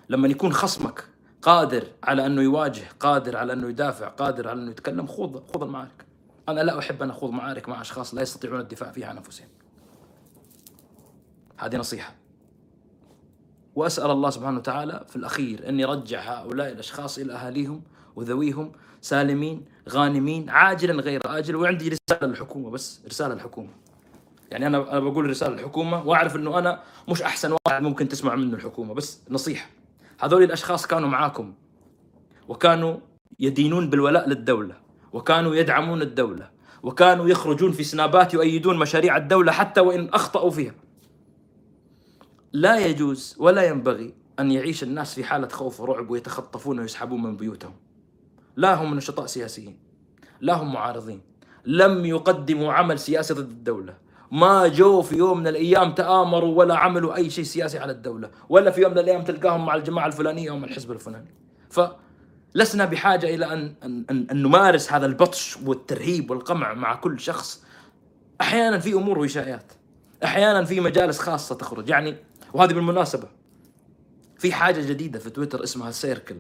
لما 0.09 0.29
يكون 0.29 0.53
خصمك 0.53 1.05
قادر 1.43 1.87
على 2.05 2.27
أنه 2.27 2.43
يواجه 2.43 2.85
قادر 3.01 3.37
على 3.37 3.53
أنه 3.53 3.69
يدافع 3.69 4.09
قادر 4.09 4.49
على 4.49 4.63
أنه 4.63 4.71
يتكلم 4.71 5.07
خوض 5.07 5.53
خوض 5.53 5.63
المعارك. 5.63 6.07
أنا 6.49 6.61
لا 6.61 6.79
أحب 6.79 7.03
أن 7.03 7.11
أخوض 7.11 7.31
معارك 7.31 7.69
مع 7.69 7.81
أشخاص 7.81 8.15
لا 8.15 8.23
يستطيعون 8.23 8.61
الدفاع 8.61 8.91
فيها 8.91 9.07
عن 9.07 9.17
أنفسهم. 9.17 9.49
هذه 11.59 11.77
نصيحة. 11.77 12.15
وأسأل 13.75 14.11
الله 14.11 14.31
سبحانه 14.31 14.59
وتعالى 14.59 15.05
في 15.09 15.17
الأخير 15.17 15.69
أن 15.69 15.81
يرجع 15.81 16.21
هؤلاء 16.21 16.73
الأشخاص 16.73 17.19
إلى 17.19 17.33
أهاليهم 17.33 17.83
وذويهم 18.17 18.73
سالمين 19.07 19.65
غانمين 19.89 20.51
عاجلا 20.51 21.03
غير 21.03 21.21
آجل 21.25 21.57
وعندي 21.57 21.89
رسالة 21.89 22.27
للحكومة 22.27 22.71
بس 22.71 23.01
رسالة 23.09 23.35
للحكومة. 23.35 23.69
يعني 24.51 24.67
أنا 24.67 24.93
أنا 24.93 25.01
بقول 25.01 25.31
رسالة 25.31 25.55
للحكومة 25.55 26.07
وأعرف 26.07 26.37
إنه 26.37 26.59
أنا 26.59 26.83
مش 27.09 27.23
أحسن 27.23 27.53
واحد 27.53 27.83
ممكن 27.83 28.09
تسمع 28.09 28.35
منه 28.35 28.57
الحكومة 28.57 28.95
بس 28.95 29.21
نصيحة. 29.31 29.71
هذول 30.21 30.43
الأشخاص 30.43 30.87
كانوا 30.87 31.09
معاكم 31.09 31.55
وكانوا 32.49 32.97
يدينون 33.39 33.91
بالولاء 33.91 34.29
للدولة 34.29 34.75
وكانوا 35.13 35.55
يدعمون 35.55 36.03
الدولة 36.03 36.51
وكانوا 36.83 37.29
يخرجون 37.29 37.73
في 37.73 37.85
سنابات 37.85 38.35
يؤيدون 38.35 38.79
مشاريع 38.79 39.17
الدولة 39.17 39.53
حتى 39.53 39.81
وإن 39.81 40.09
أخطأوا 40.09 40.51
فيها. 40.51 40.75
لا 42.53 42.87
يجوز 42.87 43.37
ولا 43.39 43.63
ينبغي 43.63 44.15
أن 44.39 44.51
يعيش 44.51 44.83
الناس 44.83 45.15
في 45.15 45.25
حالة 45.25 45.49
خوف 45.49 45.81
ورعب 45.81 46.11
ويتخطفون 46.11 46.79
ويسحبون 46.79 47.23
من 47.23 47.37
بيوتهم. 47.37 47.86
لا 48.57 48.75
هم 48.75 48.95
نشطاء 48.95 49.27
سياسيين 49.27 49.79
لا 50.41 50.55
هم 50.55 50.73
معارضين 50.73 51.21
لم 51.67 52.05
يقدموا 52.05 52.73
عمل 52.73 52.99
سياسي 52.99 53.35
ضد 53.35 53.51
الدولة. 53.51 53.95
ما 54.33 54.69
جو 54.69 55.03
في 55.03 55.17
يوم 55.17 55.39
من 55.39 55.47
الأيام 55.47 55.93
تآمروا 55.93 56.59
ولا 56.59 56.77
عملوا 56.77 57.17
أي 57.17 57.31
شيء 57.31 57.45
سياسي 57.45 57.79
على 57.79 57.93
الدولة 57.93 58.31
ولا 58.49 58.71
في 58.71 58.81
يوم 58.81 58.93
من 58.93 58.99
الأيام 58.99 59.25
تلقاهم 59.25 59.67
مع 59.67 59.75
الجماعة 59.75 60.07
الفلانية 60.07 60.51
أو 60.51 60.59
مع 60.59 60.67
الحزب 60.67 60.93
الفلاني. 60.93 61.35
فلسنا 61.71 62.85
بحاجة 62.85 63.35
إلى 63.35 63.53
أن, 63.53 63.75
أن, 63.85 64.05
أن, 64.11 64.27
أن 64.31 64.43
نمارس 64.43 64.93
هذا 64.93 65.07
البطش 65.07 65.57
والترهيب 65.65 66.31
والقمع 66.31 66.75
مع 66.75 66.95
كل 66.95 67.21
شخص. 67.21 67.65
أحيانا 68.41 68.79
في 68.79 68.93
أمور 68.93 69.19
وإشاعات 69.19 69.73
أحيانا 70.25 70.65
في 70.65 70.81
مجالس 70.81 71.19
خاصة 71.19 71.55
تخرج. 71.55 71.89
يعني 71.89 72.17
وهذه 72.55 72.73
بالمناسبة 72.73 73.29
في 74.39 74.53
حاجة 74.53 74.81
جديدة 74.81 75.19
في 75.19 75.31
تويتر 75.31 75.65
اسمها 75.65 75.91
سيركل 75.91 76.37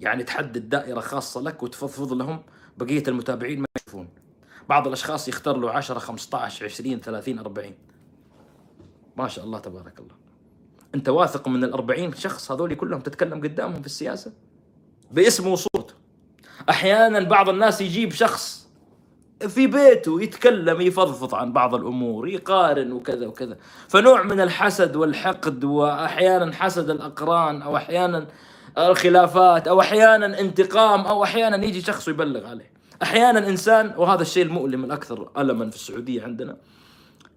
يعني 0.00 0.24
تحدد 0.24 0.68
دائرة 0.68 1.00
خاصة 1.00 1.40
لك 1.40 1.62
وتفضفض 1.62 2.12
لهم 2.12 2.42
بقية 2.78 3.02
المتابعين 3.08 3.60
ما 3.60 3.66
يشوفون. 3.76 4.08
بعض 4.68 4.86
الأشخاص 4.86 5.28
يختار 5.28 5.56
له 5.56 5.70
10 5.70 5.98
15 5.98 6.64
20 6.64 7.00
30 7.00 7.38
40 7.38 7.74
ما 9.16 9.28
شاء 9.28 9.44
الله 9.44 9.58
تبارك 9.58 9.98
الله. 9.98 10.14
أنت 10.94 11.08
واثق 11.08 11.48
من 11.48 11.64
ال 11.64 11.72
40 11.72 12.14
شخص؟ 12.14 12.52
هذول 12.52 12.74
كلهم 12.74 13.00
تتكلم 13.00 13.40
قدامهم 13.40 13.80
في 13.80 13.86
السياسة؟ 13.86 14.32
باسمه 15.10 15.52
وصوته 15.52 15.94
أحيانا 16.70 17.20
بعض 17.20 17.48
الناس 17.48 17.80
يجيب 17.80 18.12
شخص 18.12 18.68
في 19.48 19.66
بيته 19.66 20.22
يتكلم 20.22 20.80
يفضفض 20.80 21.34
عن 21.34 21.52
بعض 21.52 21.74
الأمور 21.74 22.28
يقارن 22.28 22.92
وكذا 22.92 23.26
وكذا. 23.26 23.56
فنوع 23.88 24.22
من 24.22 24.40
الحسد 24.40 24.96
والحقد 24.96 25.64
وأحيانا 25.64 26.52
حسد 26.52 26.90
الأقران 26.90 27.62
أو 27.62 27.76
أحيانا 27.76 28.26
الخلافات 28.78 29.68
أو 29.68 29.80
أحيانا 29.80 30.40
انتقام 30.40 31.00
أو 31.00 31.24
أحيانا 31.24 31.64
يجي 31.64 31.80
شخص 31.80 32.08
ويبلغ 32.08 32.46
عليه. 32.46 32.70
أحيانا 33.02 33.48
إنسان 33.48 33.94
وهذا 33.96 34.22
الشيء 34.22 34.44
المؤلم 34.44 34.84
الأكثر 34.84 35.30
الما 35.38 35.70
في 35.70 35.76
السعودية 35.76 36.22
عندنا. 36.22 36.56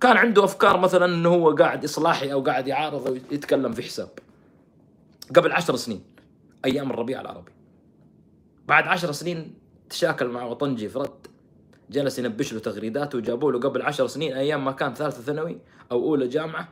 كان 0.02 0.18
عنده 0.18 0.44
أفكار 0.44 0.78
مثلا 0.78 1.06
إنه 1.06 1.30
هو 1.30 1.56
قاعد 1.56 1.84
إصلاحي 1.84 2.34
أو 2.34 2.42
قاعد 2.42 2.68
يعارض 2.68 3.08
أو 3.08 3.16
يتكلم 3.16 3.72
في 3.72 3.84
حساب. 3.84 4.10
قبل 5.36 5.52
عشر 5.52 5.76
سنين 5.76 6.04
أيام 6.66 6.92
الربيع 6.92 7.22
العربي. 7.22 7.52
بعد 8.68 8.88
عشر 8.88 9.12
سنين 9.12 9.54
تشاكل 9.90 10.28
مع 10.28 10.44
وطنجي 10.44 10.90
في 10.90 11.00
رد 11.00 11.28
جلس 11.90 12.20
ينبش 12.20 12.54
له 12.54 12.60
تغريدات 12.60 13.16
وجابوا 13.16 13.52
له 13.52 13.60
قبل 13.60 13.82
عشر 13.82 14.08
سنين 14.08 14.34
أيام 14.34 14.66
ما 14.66 14.72
كان 14.72 14.94
ثالثة 14.94 15.22
ثانوي 15.22 15.58
أو 15.92 16.04
أولى 16.04 16.28
جامعة. 16.28 16.68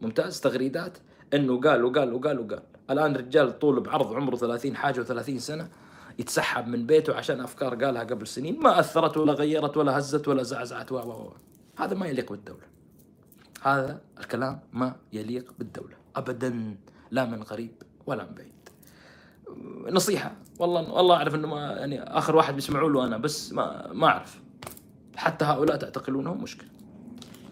ممتاز 0.00 0.40
تغريدات. 0.40 0.98
إنه 1.34 1.60
قال 1.60 1.84
وقال 1.84 2.12
وقال 2.12 2.40
وقال. 2.40 2.62
الآن 2.90 3.16
رجال 3.16 3.58
طول 3.58 3.80
بعرض 3.80 4.12
عمره 4.12 4.36
30 4.36 4.76
حاجة 4.76 5.04
و30 5.04 5.36
سنة 5.36 5.68
يتسحب 6.18 6.66
من 6.66 6.86
بيته 6.86 7.14
عشان 7.14 7.40
أفكار 7.40 7.84
قالها 7.84 8.04
قبل 8.04 8.26
سنين. 8.26 8.60
ما 8.60 8.80
أثرت 8.80 9.16
ولا 9.16 9.32
غيرت 9.32 9.76
ولا 9.76 9.98
هزت 9.98 10.28
ولا 10.28 10.42
زعزعت 10.42 10.92
و 10.92 11.30
هذا 11.76 11.94
ما 11.94 12.06
يليق 12.06 12.30
بالدولة. 12.32 12.66
هذا 13.62 14.00
الكلام 14.18 14.60
ما 14.72 14.96
يليق 15.12 15.52
بالدولة. 15.58 15.96
ابدا 16.16 16.76
لا 17.10 17.24
من 17.24 17.42
قريب 17.42 17.72
ولا 18.06 18.24
من 18.24 18.34
بعيد. 18.34 18.52
نصيحة. 19.94 20.32
والله 20.58 20.92
والله 20.92 21.16
أعرف 21.16 21.34
إنه 21.34 21.48
ما 21.48 21.60
يعني 21.60 22.02
آخر 22.02 22.36
واحد 22.36 22.54
بيسمعوا 22.54 22.90
له 22.90 23.04
أنا 23.04 23.18
بس 23.18 23.52
ما 23.52 23.92
ما 23.92 24.06
أعرف. 24.06 24.40
حتى 25.16 25.44
هؤلاء 25.44 25.76
تعتقلونهم 25.76 26.42
مشكلة. 26.42 26.68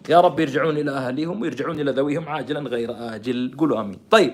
يا 0.09 0.21
رب 0.21 0.39
يرجعون 0.39 0.77
إلى 0.77 0.91
اهاليهم 0.91 1.41
ويرجعون 1.41 1.79
إلى 1.79 1.91
ذويهم 1.91 2.29
عاجلا 2.29 2.59
غير 2.59 3.15
آجل. 3.15 3.55
قولوا 3.57 3.81
آمين. 3.81 3.99
طيب. 4.09 4.33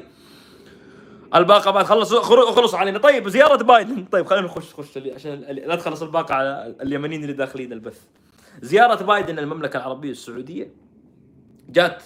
الباقة 1.36 1.72
بعد 1.72 1.86
خلص 1.86 2.14
خلص 2.16 2.76
علينا. 2.76 3.00
طيب 3.00 3.30
زيارة 3.30 3.64
بايدن. 3.64 4.06
طيب 4.06 4.26
خلينا 4.26 4.46
نخش 4.46 4.74
خش 4.74 4.98
عشان 4.98 5.40
لا 5.42 5.76
تخلص 5.76 6.02
الباقة 6.02 6.36
على 6.36 6.76
اليمنيين 6.82 7.22
اللي 7.22 7.34
داخلين 7.34 7.74
البث. 7.74 8.02
زيارة 8.62 9.04
بايدن 9.04 9.40
المملكه 9.40 9.78
العربية 9.78 10.12
السعودية 10.12 10.74
جات 11.70 12.04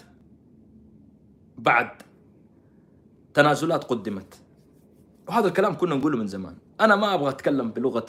بعد 1.58 1.90
تنازلات 3.34 3.84
قدمت. 3.84 4.42
وهذا 5.28 5.48
الكلام 5.48 5.78
كنا 5.78 5.96
نقوله 5.96 6.18
من 6.18 6.28
زمان. 6.28 6.58
أنا 6.82 6.96
ما 6.96 7.14
أبغى 7.14 7.30
أتكلم 7.30 7.72
بلغة 7.72 8.06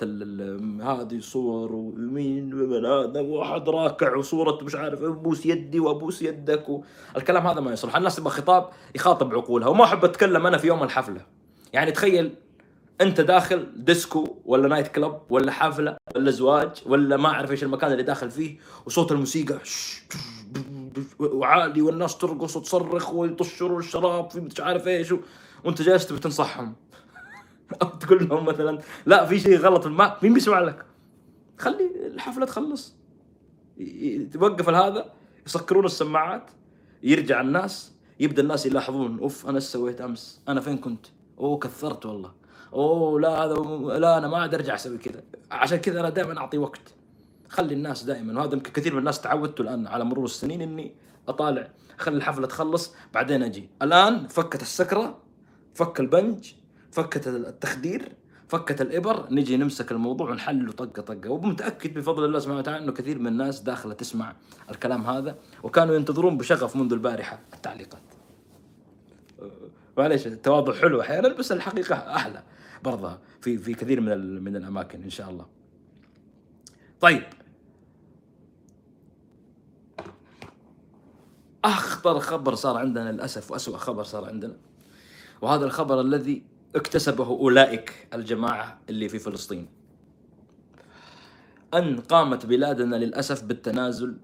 هذه 0.83 1.21
صور 1.21 1.73
ومين 1.73 2.55
من 2.55 2.85
هذا 2.87 3.21
واحد 3.21 3.69
راكع 3.69 4.17
وصورة 4.17 4.65
مش 4.65 4.75
عارف 4.75 5.03
أبوس 5.03 5.47
يدي 5.47 5.81
وأبوس 5.81 6.23
يدك 6.23 6.67
الكلام 7.17 7.47
هذا 7.47 7.61
ما 7.61 7.73
يصلح. 7.73 7.97
الناس 7.97 8.17
تبغى 8.17 8.31
خطاب 8.31 8.69
يخاطب 8.95 9.35
عقولها. 9.35 9.69
وما 9.69 9.85
أحب 9.85 10.05
أتكلم 10.05 10.47
أنا 10.47 10.59
في 10.59 10.67
يوم 10.67 10.83
الحفلة. 10.83 11.21
يعني 11.73 11.93
تخيل 11.93 12.35
أنت 13.01 13.21
داخل 13.21 13.67
ديسكو 13.77 14.37
ولا 14.45 14.69
night 14.69 14.89
club 14.89 15.19
ولا 15.31 15.53
حفلة 15.53 15.97
ولا 16.17 16.31
زواج 16.31 16.71
ولا 16.87 17.17
ما 17.17 17.29
أعرف 17.29 17.51
إيش 17.51 17.63
المكان 17.63 17.93
اللي 17.93 18.03
داخل 18.03 18.31
فيه 18.31 18.59
وصوت 18.87 19.13
الموسيقى 19.13 19.59
وعالي 21.21 21.83
والناس 21.83 22.19
ترقص 22.19 22.57
وتصرخ 22.57 23.13
ويطشروا 23.13 23.79
الشراب 23.79 24.31
في 24.31 24.41
مش 24.41 24.61
عارف 24.61 24.89
إيش 24.89 25.15
وأنت 25.65 25.83
جالس 25.83 26.07
تبي 26.07 26.19
تنصحهم. 26.19 26.75
أو 27.83 27.89
تقول 27.89 28.29
لهم 28.29 28.45
مثلا 28.45 28.79
لا 29.07 29.27
في 29.27 29.41
شيء 29.41 29.59
غلط 29.59 29.87
ما 29.87 30.17
مين 30.23 30.35
بيسمع 30.35 30.61
لك؟ 30.61 30.87
خلي 31.59 32.07
الحفلة 32.07 32.47
تخلص. 32.47 32.97
توقف 34.33 34.69
هذا 34.69 35.13
يسكرون 35.47 35.85
السماعات 35.85 36.51
يرجع 37.03 37.41
الناس 37.41 37.93
يبدأ 38.21 38.43
الناس 38.43 38.67
يلاحظون 38.67 39.19
أوف 39.19 39.47
أنا 39.47 39.57
إيش 39.57 39.65
سويت 39.65 40.01
أمس؟ 40.01 40.43
أنا 40.49 40.61
فين 40.61 40.79
كنت؟ 40.79 41.07
أوه 41.39 41.59
كثرت 41.59 42.07
والله. 42.07 42.33
أوه 42.73 43.21
لا 43.21 43.29
هذا 43.29 43.55
لا 43.99 44.19
أنا 44.19 44.29
ما 44.29 44.37
عاد 44.39 44.55
أرجع 44.55 44.75
أسوي 44.75 44.99
كذا. 44.99 45.23
عشان 45.51 45.79
كذا 45.79 46.01
أنا 46.01 46.09
دائما 46.09 46.39
أعطي 46.39 46.59
وقت. 46.59 46.95
خلي 47.49 47.75
الناس 47.75 48.05
دائما 48.05 48.41
وهذا 48.41 48.59
كثير 48.59 48.93
من 48.93 48.99
الناس 48.99 49.21
تعودت 49.21 49.61
الآن 49.61 49.87
على 49.87 50.05
مرور 50.05 50.25
السنين 50.25 50.63
إني 50.63 50.95
أطالع. 51.29 51.71
خلي 51.99 52.17
الحفلة 52.17 52.47
تخلص 52.47 52.95
بعدين 53.15 53.43
أجي. 53.43 53.69
الآن 53.83 54.27
فكت 54.27 54.63
السكرة 54.63 55.19
فك 55.75 56.01
البنج 56.01 56.53
فكت 56.99 57.29
التخدير 57.29 58.13
فكت 58.49 58.81
الإبر 58.81 59.27
نجي 59.31 59.57
نمسك 59.57 59.93
الموضوع 59.93 60.31
ونحلله 60.31 60.73
طقة 60.73 61.03
طقة. 61.03 61.31
ومتاكد 61.31 61.95
بفضل 61.95 62.25
الله 62.25 62.39
سبحانه 62.39 62.59
وتعالى 62.59 62.85
إنه 62.85 62.93
كثير 62.93 63.19
من 63.19 63.27
الناس 63.27 63.61
داخلة 63.61 63.95
تسمع 63.95 64.37
الكلام 64.71 65.07
هذا 65.07 65.39
وكانوا 65.63 65.95
ينتظرون 65.95 66.39
بشغف 66.39 66.77
منذ 66.77 66.93
البارحة 66.93 67.41
التعليقات. 67.55 68.03
معليش 69.99 70.27
التواضع 70.27 70.75
حلو 70.75 71.01
أحيانا 71.01 71.29
بس 71.29 71.53
الحقيقة 71.53 71.95
أحلى 71.95 72.43
برضه 72.85 73.19
في 73.41 73.59
في 73.59 73.75
كثير 73.75 74.01
من 74.01 74.45
من 74.45 74.57
الأماكن 74.57 75.03
إن 75.03 75.11
شاء 75.11 75.31
الله. 75.31 75.47
طيب. 77.01 77.23
أخطر 81.65 82.21
خبر 82.21 82.55
صار 82.55 82.77
عندنا 82.77 83.13
للأسف 83.13 83.51
واسوء 83.51 83.77
خبر 83.77 84.03
صار 84.03 84.25
عندنا 84.25 84.57
وهذا 85.43 85.65
الخبر 85.65 86.01
الذي 86.01 86.58
اكتسبه 86.77 87.27
أولئك 87.27 88.09
الجماعة 88.15 88.79
اللي 88.89 89.09
في 89.09 89.19
فلسطين. 89.19 89.69
أن 91.75 92.01
قامت 92.01 92.47
بلادنا 92.47 92.97
للأسف 92.97 93.45
بالتنازل 93.45 94.17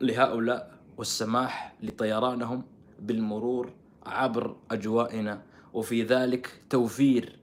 لهؤلاء 0.00 0.74
والسماح 0.96 1.74
لطيرانهم 1.82 2.62
بالمرور 2.98 3.72
عبر 4.06 4.56
أجوائنا 4.70 5.42
وفي 5.72 6.02
ذلك 6.02 6.62
توفير 6.70 7.38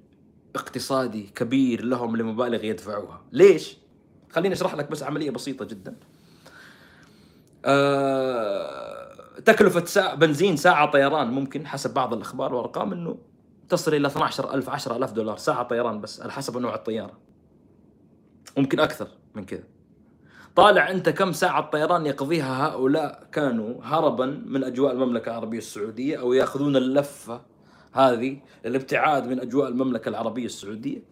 اقتصادي 0.56 1.24
كبير 1.36 1.86
لهم 1.86 2.16
لمبالغ 2.16 2.64
يدفعوها. 2.64 3.22
ليش؟ 3.32 3.78
خليني 4.30 4.56
أشرح 4.56 4.76
لك 4.76 4.92
بس 4.92 5.04
عملية 5.04 5.32
بسيطة 5.32 5.66
جدا. 5.66 5.96
أه 7.66 9.18
تكلفة 9.46 9.86
ساعة 9.86 10.16
بنزين 10.16 10.58
ساعة 10.58 10.92
طيران 10.92 11.28
ممكن 11.28 11.68
حسب 11.68 11.94
بعض 11.94 12.14
الأخبار 12.14 12.54
والأرقام 12.54 12.94
أنه 12.94 13.18
تصل 13.70 13.94
إلى 13.94 14.08
12000 14.08 14.70
10000 14.70 15.12
دولار 15.12 15.38
ساعة 15.38 15.64
طيران 15.64 16.02
بس 16.02 16.22
على 16.22 16.32
حسب 16.32 16.58
نوع 16.58 16.76
الطيارة. 16.76 17.18
ممكن 18.58 18.80
أكثر 18.80 19.08
من 19.36 19.46
كذا. 19.46 19.64
طالع 20.56 20.92
أنت 20.92 21.10
كم 21.10 21.32
ساعة 21.32 21.70
طيران 21.70 22.06
يقضيها 22.06 22.68
هؤلاء 22.68 23.28
كانوا 23.32 23.84
هربا 23.84 24.26
من 24.26 24.64
أجواء 24.64 24.94
المملكة 24.94 25.30
العربية 25.30 25.58
السعودية 25.58 26.20
أو 26.20 26.34
يأخذون 26.34 26.76
اللفة 26.76 27.42
هذه 27.94 28.42
الابتعاد 28.66 29.28
من 29.28 29.40
أجواء 29.40 29.70
المملكة 29.70 30.10
العربية 30.10 30.46
السعودية. 30.46 31.04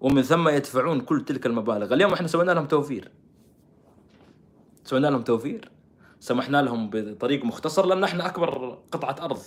ومن 0.00 0.22
ثم 0.22 0.48
يدفعون 0.48 1.00
كل 1.00 1.24
تلك 1.24 1.46
المبالغ. 1.46 1.94
اليوم 1.94 2.12
إحنا 2.12 2.28
سوينا 2.28 2.52
لهم 2.52 2.66
توفير. 2.66 3.10
سوينا 4.84 5.06
لهم 5.06 5.22
توفير. 5.22 5.70
سمحنا 6.20 6.62
لهم 6.62 6.90
بطريق 6.92 7.44
مختصر 7.44 7.86
لأن 7.86 8.04
إحنا 8.04 8.26
أكبر 8.26 8.78
قطعة 8.92 9.16
أرض 9.24 9.40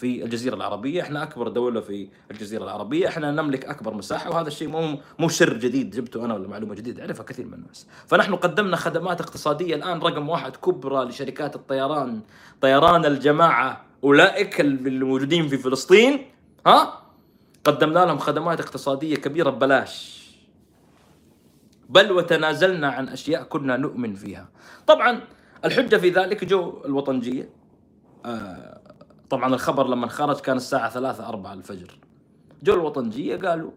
في 0.00 0.24
الجزيرة 0.24 0.54
العربية، 0.54 1.02
إحنا 1.02 1.22
أكبر 1.22 1.48
دولة 1.48 1.80
في 1.80 2.08
الجزيرة 2.30 2.64
العربية، 2.64 3.08
إحنا 3.08 3.30
نملك 3.30 3.64
أكبر 3.64 3.94
مساحة 3.94 4.30
وهذا 4.30 4.48
الشيء 4.48 4.68
مو 4.68 4.98
مو 5.18 5.28
سر 5.28 5.56
جديد 5.56 5.90
جبته 5.90 6.24
أنا 6.24 6.34
ولا 6.34 6.48
معلومة 6.48 6.74
جديدة 6.74 7.00
يعرفها 7.00 7.24
كثير 7.24 7.46
من 7.46 7.54
الناس، 7.54 7.86
فنحن 8.06 8.34
قدمنا 8.34 8.76
خدمات 8.76 9.20
اقتصادية 9.20 9.74
الآن 9.74 9.98
رقم 9.98 10.28
واحد 10.28 10.56
كبرى 10.56 11.04
لشركات 11.04 11.56
الطيران، 11.56 12.20
طيران 12.60 13.04
الجماعة 13.04 13.84
أولئك 14.04 14.60
الموجودين 14.60 15.48
في 15.48 15.56
فلسطين 15.56 16.26
ها؟ 16.66 17.02
قدمنا 17.64 17.98
لهم 17.98 18.18
خدمات 18.18 18.60
اقتصادية 18.60 19.16
كبيرة 19.16 19.50
ببلاش. 19.50 20.20
بل 21.88 22.12
وتنازلنا 22.12 22.88
عن 22.88 23.08
أشياء 23.08 23.42
كنا 23.42 23.76
نؤمن 23.76 24.14
فيها. 24.14 24.48
طبعا 24.86 25.20
الحجة 25.64 25.96
في 25.96 26.10
ذلك 26.10 26.44
جو 26.44 26.82
الوطنجية. 26.84 27.48
آه 28.24 28.79
طبعا 29.30 29.54
الخبر 29.54 29.88
لما 29.88 30.06
خرج 30.06 30.40
كان 30.40 30.56
الساعة 30.56 30.90
ثلاثة 30.90 31.28
أربعة 31.28 31.52
الفجر. 31.52 31.98
جو 32.62 32.74
الوطنجية 32.74 33.36
قالوا 33.36 33.72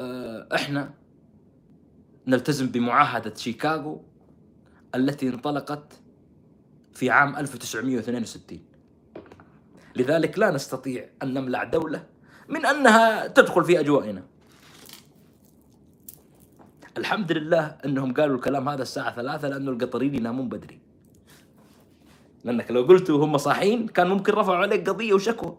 آه 0.00 0.48
إحنا 0.54 0.94
نلتزم 2.26 2.66
بمعاهدة 2.66 3.34
شيكاغو 3.34 4.04
التي 4.94 5.28
انطلقت 5.28 6.00
في 6.92 7.10
عام 7.10 7.36
1962 7.36 8.60
لذلك 9.96 10.38
لا 10.38 10.50
نستطيع 10.50 11.08
أن 11.22 11.34
نملع 11.34 11.64
دولة 11.64 12.06
من 12.48 12.66
أنها 12.66 13.26
تدخل 13.26 13.64
في 13.64 13.80
أجوائنا. 13.80 14.22
الحمد 16.96 17.32
لله 17.32 17.64
إنهم 17.84 18.14
قالوا 18.14 18.36
الكلام 18.36 18.68
هذا 18.68 18.82
الساعة 18.82 19.14
ثلاثة 19.14 19.48
لأنه 19.48 19.70
القطريين 19.70 20.14
ينامون 20.14 20.48
بدري. 20.48 20.80
لأنك 22.46 22.70
لو 22.70 22.82
قلتوا 22.82 23.24
هم 23.24 23.38
صاحيين 23.38 23.88
كان 23.88 24.06
ممكن 24.06 24.32
رفعوا 24.32 24.56
عليك 24.56 24.88
قضية 24.88 25.12
وشكوى. 25.12 25.56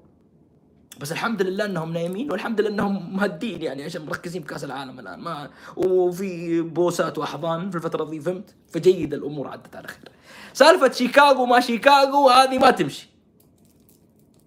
بس 1.00 1.12
الحمد 1.12 1.42
لله 1.42 1.66
إنهم 1.66 1.94
نايمين 1.94 2.32
والحمد 2.32 2.62
لله 2.62 2.70
إنهم 2.70 3.16
مهدين 3.16 3.62
يعني 3.62 3.84
عشان 3.84 4.06
مركزين 4.06 4.42
بكأس 4.42 4.64
العالم 4.64 5.00
الآن. 5.00 5.20
ما 5.20 5.50
وفي 5.76 6.62
بوسات 6.62 7.18
وأحضان 7.18 7.70
في 7.70 7.76
الفترة 7.76 8.06
دي 8.06 8.20
فهمت؟ 8.20 8.56
فجيد 8.70 9.14
الأمور 9.14 9.48
عدت 9.48 9.76
على 9.76 9.88
خير. 9.88 10.10
سالفة 10.54 10.92
شيكاغو 10.92 11.46
ما 11.46 11.60
شيكاغو 11.60 12.30
هذه 12.30 12.58
ما 12.58 12.72
تمشي. 12.72 13.10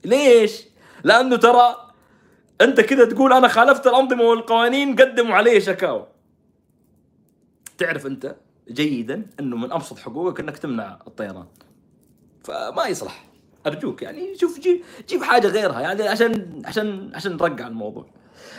ليش؟ 0.04 0.64
لأنه 1.04 1.36
ترى 1.36 1.92
أنت 2.60 2.80
كده 2.80 3.04
تقول 3.04 3.32
أنا 3.32 3.48
خالفت 3.48 3.86
الأنظمة 3.86 4.22
والقوانين 4.22 4.96
قدموا 4.96 5.34
علي 5.34 5.60
شكاوى. 5.60 6.06
تعرف 7.78 8.06
أنت 8.06 8.36
جيدا 8.70 9.26
إنه 9.40 9.56
من 9.56 9.72
أبسط 9.72 9.98
حقوقك 9.98 10.40
إنك 10.40 10.58
تمنع 10.58 10.98
الطيران. 11.06 11.46
فما 12.50 12.86
يصلح. 12.86 13.24
أرجوك 13.66 14.02
يعني 14.02 14.36
شوف 14.36 14.60
جيب 14.60 14.82
جيب 15.08 15.22
حاجة 15.22 15.48
غيرها 15.48 15.80
يعني 15.80 16.08
عشان 16.08 16.62
عشان 16.64 17.10
عشان 17.14 17.32
نرجع 17.36 17.66
الموضوع. 17.66 18.06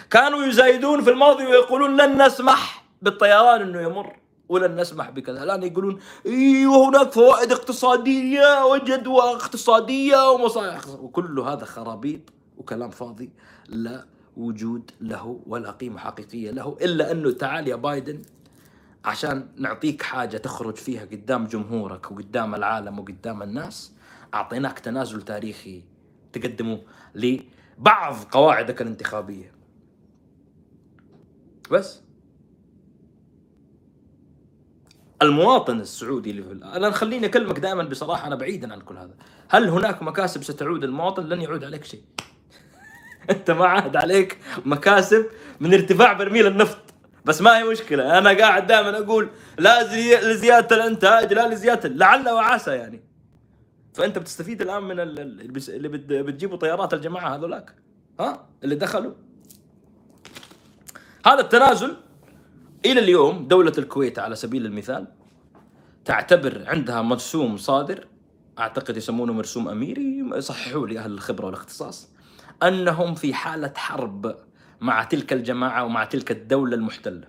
كانوا 0.10 0.46
يزايدون 0.46 1.02
في 1.02 1.10
الماضي 1.10 1.46
ويقولون 1.46 2.02
لن 2.02 2.26
نسمح 2.26 2.86
بالطيران 3.02 3.62
إنه 3.62 3.82
يمر 3.82 4.16
ولن 4.50 4.76
نسمح 4.82 5.10
بكذا. 5.10 5.44
الآن 5.44 5.64
يقولون 5.64 6.00
إيوه 6.26 6.90
هناك 6.90 7.12
فوائد 7.12 7.52
اقتصادية 7.52 8.66
وجدوى 8.66 9.22
اقتصادية 9.22 10.32
ومصالح. 10.32 10.88
وكل 11.00 11.40
هذا 11.40 11.66
خرابيط 11.66 12.22
وكلام 12.58 12.90
فاضي 12.90 13.30
لا 13.68 14.06
وجود 14.38 14.92
له 15.02 15.40
ولا 15.48 15.72
قيمة 15.72 16.00
حقيقية 16.00 16.52
له 16.52 16.78
إلا 16.82 17.12
أنه 17.12 17.32
تعال 17.32 17.68
يا 17.68 17.76
بايدن 17.76 18.22
عشان 19.06 19.48
نعطيك 19.56 20.02
حاجة 20.02 20.38
تخرج 20.38 20.76
فيها 20.76 21.06
قدام 21.06 21.48
جمهورك 21.48 22.12
وقدام 22.12 22.56
العالم 22.56 23.00
وقدام 23.00 23.44
الناس 23.44 23.94
أعطيناك 24.34 24.80
تنازل 24.80 25.22
تاريخي 25.22 25.84
تقدمه 26.34 26.82
لبعض 27.16 28.16
قواعدك 28.32 28.82
الانتخابية. 28.82 29.54
بس. 31.72 32.02
المواطن 35.22 35.80
السعودي 35.80 36.32
اللي 36.32 36.44
في 36.44 36.52
أنا 36.52 36.92
خليني 36.92 37.26
أكلمك 37.26 37.60
دائما 37.60 37.84
بصراحة 37.84 38.28
أنا 38.28 38.36
بعيدا 38.36 38.74
عن 38.74 38.82
كل 38.82 38.98
هذا. 38.98 39.16
هل 39.50 39.70
هناك 39.70 40.04
مكاسب 40.04 40.44
ستعود 40.44 40.86
للمواطن 40.86 41.24
لن 41.24 41.42
يعود 41.42 41.64
عليك 41.64 41.84
شيء. 41.84 42.04
أنت 43.30 43.52
ما 43.52 43.66
عاد 43.66 43.96
عليك 43.96 44.38
مكاسب 44.66 45.26
من 45.60 45.74
ارتفاع 45.74 46.14
برميل 46.14 46.48
النفط. 46.48 46.91
بس 47.26 47.42
ما 47.42 47.58
هي 47.58 47.64
مشكلة. 47.64 48.18
أنا 48.18 48.30
قاعد 48.30 48.68
دائما 48.68 48.98
أقول 48.98 49.30
لا 49.60 49.84
زي... 49.84 50.16
لزيادة 50.16 50.76
الإنتاج 50.76 51.34
لا 51.34 51.48
لزيادة 51.48 51.90
لعل 51.90 52.30
وعسى 52.30 52.72
يعني. 52.72 53.02
فأنت 53.94 54.18
بتستفيد 54.18 54.62
الآن 54.62 54.84
من 54.84 55.00
اللي 55.00 55.90
بتجيبوا 56.24 56.58
طيارات 56.58 56.94
الجماعة 56.94 57.36
هذولاك. 57.36 57.76
ها؟ 58.20 58.48
اللي 58.64 58.76
دخلوا. 58.76 59.14
هذا 61.26 61.40
التنازل 61.40 61.96
إلى 62.86 63.00
اليوم 63.00 63.48
دولة 63.48 63.74
الكويت 63.78 64.20
على 64.20 64.36
سبيل 64.36 64.66
المثال 64.66 65.08
تعتبر 66.06 66.64
عندها 66.68 67.02
مرسوم 67.02 67.58
صادر 67.58 68.08
أعتقد 68.60 68.98
يسمونه 68.98 69.34
مرسوم 69.34 69.70
أميري 69.70 70.42
صححوا 70.42 70.88
لي 70.88 71.00
أهل 71.00 71.12
الخبرة 71.12 71.46
والإختصاص 71.46 72.10
أنهم 72.64 73.16
في 73.16 73.34
حالة 73.34 73.74
حرب. 73.76 74.36
مع 74.82 75.04
تلك 75.04 75.34
الجماعة 75.34 75.86
ومع 75.86 76.04
تلك 76.04 76.32
الدولة 76.32 76.76
المحتلة. 76.76 77.28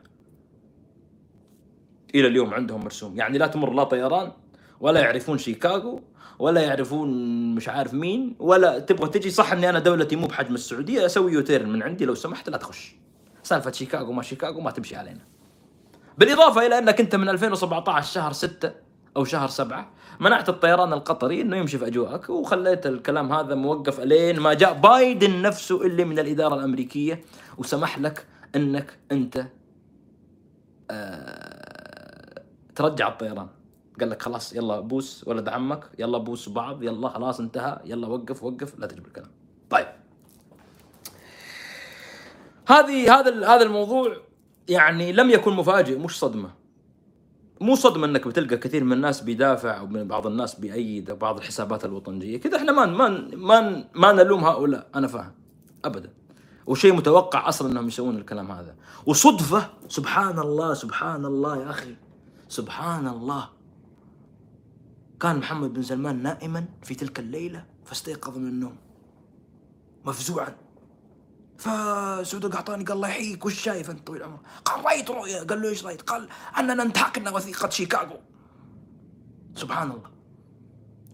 إلى 2.14 2.28
اليوم 2.28 2.54
عندهم 2.54 2.84
مرسوم. 2.84 3.16
يعني 3.16 3.38
لا 3.38 3.46
تمر 3.46 3.72
لا 3.72 3.84
طيران 3.84 4.32
ولا 4.80 5.00
يعرفون 5.00 5.38
شيكاغو 5.38 6.02
ولا 6.38 6.60
يعرفون 6.60 7.10
مش 7.54 7.68
عارف 7.68 7.94
مين 7.94 8.36
ولا 8.38 8.78
تبغى 8.78 9.08
تجي. 9.08 9.30
صح 9.30 9.52
إني 9.52 9.68
أنا 9.68 9.78
دولتي 9.78 10.16
مو 10.16 10.26
بحجم 10.26 10.54
السعودية 10.54 11.06
أسوي 11.06 11.32
U-turn 11.32 11.72
من 11.72 11.82
عندي. 11.82 12.04
لو 12.04 12.14
سمحت 12.14 12.48
لا 12.48 12.56
تخش. 12.56 12.96
سالفة 13.42 13.72
شيكاغو 13.72 14.12
ما 14.12 14.22
شيكاغو 14.22 14.60
ما 14.60 14.70
تمشي 14.70 14.96
علينا. 14.96 15.20
بالإضافة 16.18 16.66
إلى 16.66 16.78
أنك 16.78 17.00
أنت 17.00 17.16
من 17.16 17.28
2017 17.28 18.12
شهر 18.12 18.32
6 18.32 18.72
أو 19.16 19.24
شهر 19.24 19.48
7 19.48 19.90
منعت 20.20 20.48
الطيران 20.48 20.92
القطري 20.92 21.40
إنه 21.40 21.56
يمشي 21.56 21.78
في 21.78 21.86
أجواءك 21.86 22.30
وخليت 22.30 22.86
الكلام 22.86 23.32
هذا 23.32 23.54
موقف 23.54 24.00
ألين 24.00 24.40
ما 24.40 24.54
جاء 24.54 24.72
بايدن 24.72 25.42
نفسه 25.42 25.82
اللي 25.82 26.04
من 26.04 26.18
الإدارة 26.18 26.54
الأمريكية 26.54 27.24
وسمح 27.58 27.98
لك 27.98 28.26
إنك 28.56 28.98
أنت 29.12 29.46
آه 30.90 32.42
ترجع 32.74 33.08
الطيران. 33.08 33.48
قال 34.00 34.10
لك 34.10 34.22
خلاص 34.22 34.52
يلا 34.52 34.80
بوس 34.80 35.24
ولد 35.28 35.48
عمك 35.48 35.84
يلا 35.98 36.18
بوس 36.18 36.48
بعض 36.48 36.82
يلا 36.82 37.08
خلاص 37.08 37.40
انتهى 37.40 37.80
يلا 37.84 38.06
وقف 38.06 38.42
وقف 38.42 38.78
لا 38.78 38.86
تجيب 38.86 39.06
الكلام. 39.06 39.30
طيب. 39.70 39.86
هذه 42.68 43.18
هذا 43.18 43.46
هذا 43.48 43.62
الموضوع 43.62 44.16
يعني 44.68 45.12
لم 45.12 45.30
يكن 45.30 45.52
مفاجئ 45.52 45.98
مش 45.98 46.18
صدمة. 46.18 46.50
مو 47.60 47.74
صدمة 47.74 48.06
إنك 48.06 48.28
بتلقى 48.28 48.56
كثير 48.56 48.84
من 48.84 48.92
الناس 48.92 49.20
بيدافع 49.20 49.80
ومن 49.80 50.08
بعض 50.08 50.26
الناس 50.26 50.60
بيأيد 50.60 51.10
بعض 51.10 51.36
الحسابات 51.36 51.84
الوطنية. 51.84 52.40
كذا 52.40 52.56
إحنا 52.56 52.72
ما 52.72 52.86
ما 52.86 53.08
ما 53.36 53.84
ما 53.94 54.12
نلوم 54.12 54.44
هؤلاء 54.44 54.88
أنا 54.94 55.06
فاهم. 55.06 55.34
ابدا. 55.84 56.10
وشيء 56.66 56.94
متوقع 56.94 57.48
أصلا 57.48 57.72
إنهم 57.72 57.88
يسوون 57.88 58.16
الكلام 58.16 58.52
هذا. 58.52 58.76
وصدفة 59.06 59.70
سبحان 59.88 60.38
الله 60.38 60.74
سبحان 60.74 61.24
الله 61.24 61.56
يا 61.56 61.70
أخي 61.70 61.96
سبحان 62.48 63.08
الله 63.08 63.48
كان 65.20 65.38
محمد 65.38 65.72
بن 65.72 65.82
سلمان 65.82 66.22
نائما 66.22 66.64
في 66.82 66.94
تلك 66.94 67.18
الليلة 67.18 67.64
فاستيقظ 67.84 68.38
من 68.38 68.48
النوم. 68.48 68.76
مفزوعا. 70.04 70.56
فسعود 71.58 72.44
القحطاني 72.44 72.84
قال 72.84 72.96
الله 72.96 73.08
يحييك 73.08 73.46
وش 73.46 73.62
شايف 73.62 73.90
أنت 73.90 74.06
طويل 74.06 74.20
العمر؟ 74.20 74.38
قال 74.64 74.84
رأيت 74.84 75.10
رؤيا 75.10 75.44
قال 75.44 75.62
له 75.62 75.68
إيش 75.68 75.84
رأيت؟ 75.84 76.02
قال 76.02 76.28
أننا 76.58 76.82
انتهكنا 76.82 77.30
وثيقة 77.30 77.68
شيكاغو. 77.68 78.16
سبحان 79.54 79.90
الله 79.90 80.10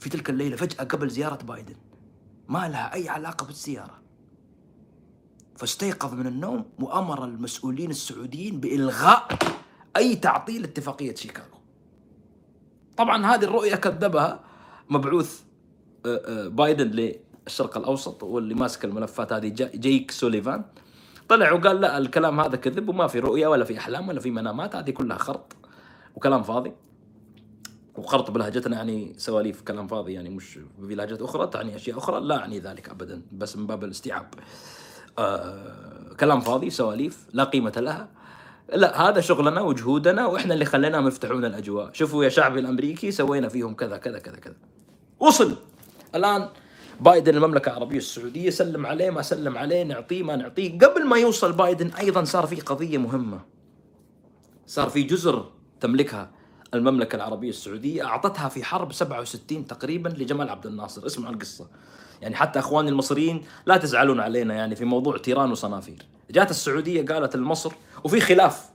في 0.00 0.08
تلك 0.10 0.30
الليلة 0.30 0.56
فجأة 0.56 0.84
قبل 0.84 1.10
زيارة 1.10 1.44
بايدن 1.44 1.76
ما 2.48 2.68
لها 2.68 2.94
أي 2.94 3.08
علاقة 3.08 3.46
بالزياره 3.46 3.98
فاستيقظ 5.58 6.14
من 6.14 6.26
النوم 6.26 6.64
وأمر 6.78 7.24
المسؤولين 7.24 7.90
السعوديين 7.90 8.60
بإلغاء 8.60 9.28
أي 9.96 10.16
تعطيل 10.16 10.64
اتفاقية 10.64 11.14
شيكاغو. 11.14 11.58
طبعا 12.96 13.26
هذه 13.26 13.44
الرؤية 13.44 13.74
كذبها 13.74 14.40
مبعوث 14.90 15.40
آه، 16.06 16.22
آه، 16.26 16.48
بايدن 16.48 17.12
الشرق 17.46 17.78
الأوسط 17.78 18.22
واللي 18.22 18.54
ماسك 18.54 18.84
الملفات 18.84 19.32
هذه 19.32 19.48
جيك 19.74 20.10
سوليفان. 20.10 20.64
طلع 21.28 21.52
وقال 21.52 21.80
لا 21.80 21.98
الكلام 21.98 22.40
هذا 22.40 22.56
كذب 22.56 22.88
وما 22.88 23.06
في 23.06 23.18
رؤية 23.18 23.46
ولا 23.46 23.64
في 23.64 23.78
أحلام 23.78 24.08
ولا 24.08 24.20
في 24.20 24.30
منامات 24.30 24.76
هذه 24.76 24.90
كلها 24.90 25.18
خرط 25.18 25.56
وكلام 26.14 26.42
فاضي. 26.42 26.72
وخرط 27.96 28.30
بلهجتنا 28.30 28.76
يعني 28.76 29.14
سواليف 29.16 29.62
كلام 29.62 29.86
فاضي 29.86 30.12
يعني 30.12 30.30
مش 30.30 30.58
بلهجات 30.78 31.22
أخرى 31.22 31.46
تعني 31.46 31.76
أشياء 31.76 31.98
أخرى 31.98 32.20
لا 32.20 32.36
أعني 32.36 32.58
ذلك 32.58 32.88
ابدا 32.88 33.22
بس 33.32 33.56
من 33.56 33.66
باب 33.66 33.84
الاستيعاب. 33.84 34.34
آه 35.18 36.14
كلام 36.20 36.40
فاضي 36.40 36.70
سواليف 36.70 37.26
لا 37.32 37.44
قيمة 37.44 37.72
لها. 37.76 38.08
لا 38.74 39.08
هذا 39.08 39.20
شغلنا 39.20 39.60
وجهودنا 39.60 40.26
وإحنا 40.26 40.54
اللي 40.54 40.64
خليناهم 40.64 41.08
يفتحون 41.08 41.44
الأجواء. 41.44 41.90
شوفوا 41.92 42.24
يا 42.24 42.28
شعبي 42.28 42.60
الأمريكي 42.60 43.10
سوينا 43.10 43.48
فيهم 43.48 43.74
كذا 43.74 43.96
كذا 43.96 44.18
كذا 44.18 44.36
كذا. 44.36 44.56
وصل. 45.20 45.56
الآن 46.14 46.48
بايدن 47.00 47.36
المملكة 47.36 47.68
العربية 47.68 47.98
السعودية 47.98 48.50
سلم 48.50 48.86
عليه 48.86 49.10
ما 49.10 49.22
سلم 49.22 49.58
عليه 49.58 49.82
نعطيه 49.82 50.22
ما 50.22 50.36
نعطيه. 50.36 50.78
قبل 50.78 51.06
ما 51.06 51.16
يوصل 51.16 51.52
بايدن 51.52 51.88
أيضا 51.88 52.24
صار 52.24 52.46
في 52.46 52.60
قضية 52.60 52.98
مهمة. 52.98 53.40
صار 54.66 54.88
في 54.88 55.02
جزر 55.02 55.50
تملكها 55.80 56.30
المملكة 56.74 57.16
العربية 57.16 57.48
السعودية 57.48 58.04
أعطتها 58.04 58.48
في 58.48 58.64
حرب 58.64 58.92
67 58.92 59.66
تقريبا 59.66 60.08
لجمال 60.08 60.48
عبد 60.48 60.66
الناصر. 60.66 61.06
اسمعوا 61.06 61.34
القصة. 61.34 61.68
يعني 62.22 62.36
حتى 62.36 62.58
اخواني 62.58 62.88
المصريين 62.90 63.44
لا 63.66 63.76
تزعلون 63.76 64.20
علينا 64.20 64.54
يعني 64.54 64.76
في 64.76 64.84
موضوع 64.84 65.18
تيران 65.18 65.50
وصنافير. 65.50 66.06
جات 66.30 66.50
السعودية 66.50 67.06
قالت 67.06 67.36
لمصر 67.36 67.72
وفي 68.04 68.20
خلاف 68.20 68.70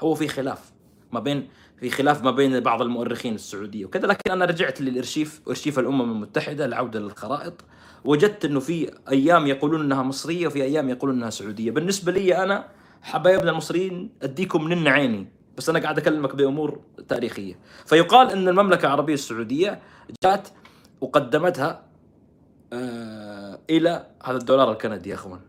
هو 0.00 0.14
في 0.14 0.28
خلاف 0.28 0.72
ما 1.12 1.20
بين 1.20 1.48
في 1.80 1.90
خلاف 1.90 2.24
ما 2.24 2.30
بين 2.30 2.60
بعض 2.60 2.82
المؤرخين 2.82 3.34
السعودية 3.34 3.84
وكذا. 3.84 4.06
لكن 4.06 4.30
أنا 4.30 4.44
رجعت 4.44 4.80
للأرشيف 4.80 5.40
أرشيف 5.48 5.78
الأمم 5.78 6.12
المتحدة 6.12 6.64
العوده 6.64 7.00
للخرائط. 7.00 7.64
وجدت 8.04 8.44
إنه 8.44 8.60
في 8.60 8.90
أيام 9.10 9.46
يقولون 9.46 9.80
إنها 9.80 10.02
مصرية 10.02 10.46
وفي 10.46 10.62
أيام 10.62 10.88
يقولون 10.88 11.16
إنها 11.16 11.30
سعودية. 11.30 11.70
بالنسبة 11.70 12.12
لي 12.12 12.42
أنا 12.42 12.68
حبايبنا 13.02 13.50
المصريين 13.50 14.10
أديكم 14.22 14.64
من 14.64 14.88
عيني 14.88 15.28
بس 15.56 15.68
أنا 15.68 15.78
قاعد 15.78 15.98
أكلمك 15.98 16.36
بأمور 16.36 16.80
تاريخية. 17.08 17.58
فيقال 17.86 18.30
إن 18.30 18.48
المملكة 18.48 18.86
العربية 18.86 19.14
السعودية 19.14 19.80
جات 20.24 20.48
وقدمتها 21.00 21.91
آه 22.72 23.58
إلى 23.70 24.06
هذا 24.24 24.36
الدولار 24.36 24.72
الكندي 24.72 25.10
يا 25.10 25.14
أخوان. 25.14 25.40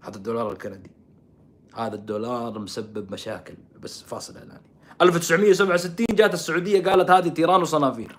هذا 0.00 0.16
الدولار 0.16 0.52
الكندي. 0.52 0.90
هذا 1.74 1.94
الدولار 1.94 2.58
مسبب 2.58 3.12
مشاكل 3.12 3.54
بس 3.80 4.02
فاصل 4.02 4.36
إعلاني. 4.36 4.70
1967 5.02 6.06
جات 6.10 6.34
السعودية 6.34 6.90
قالت 6.90 7.10
هذه 7.10 7.28
تيران 7.28 7.62
وصنافير. 7.62 8.16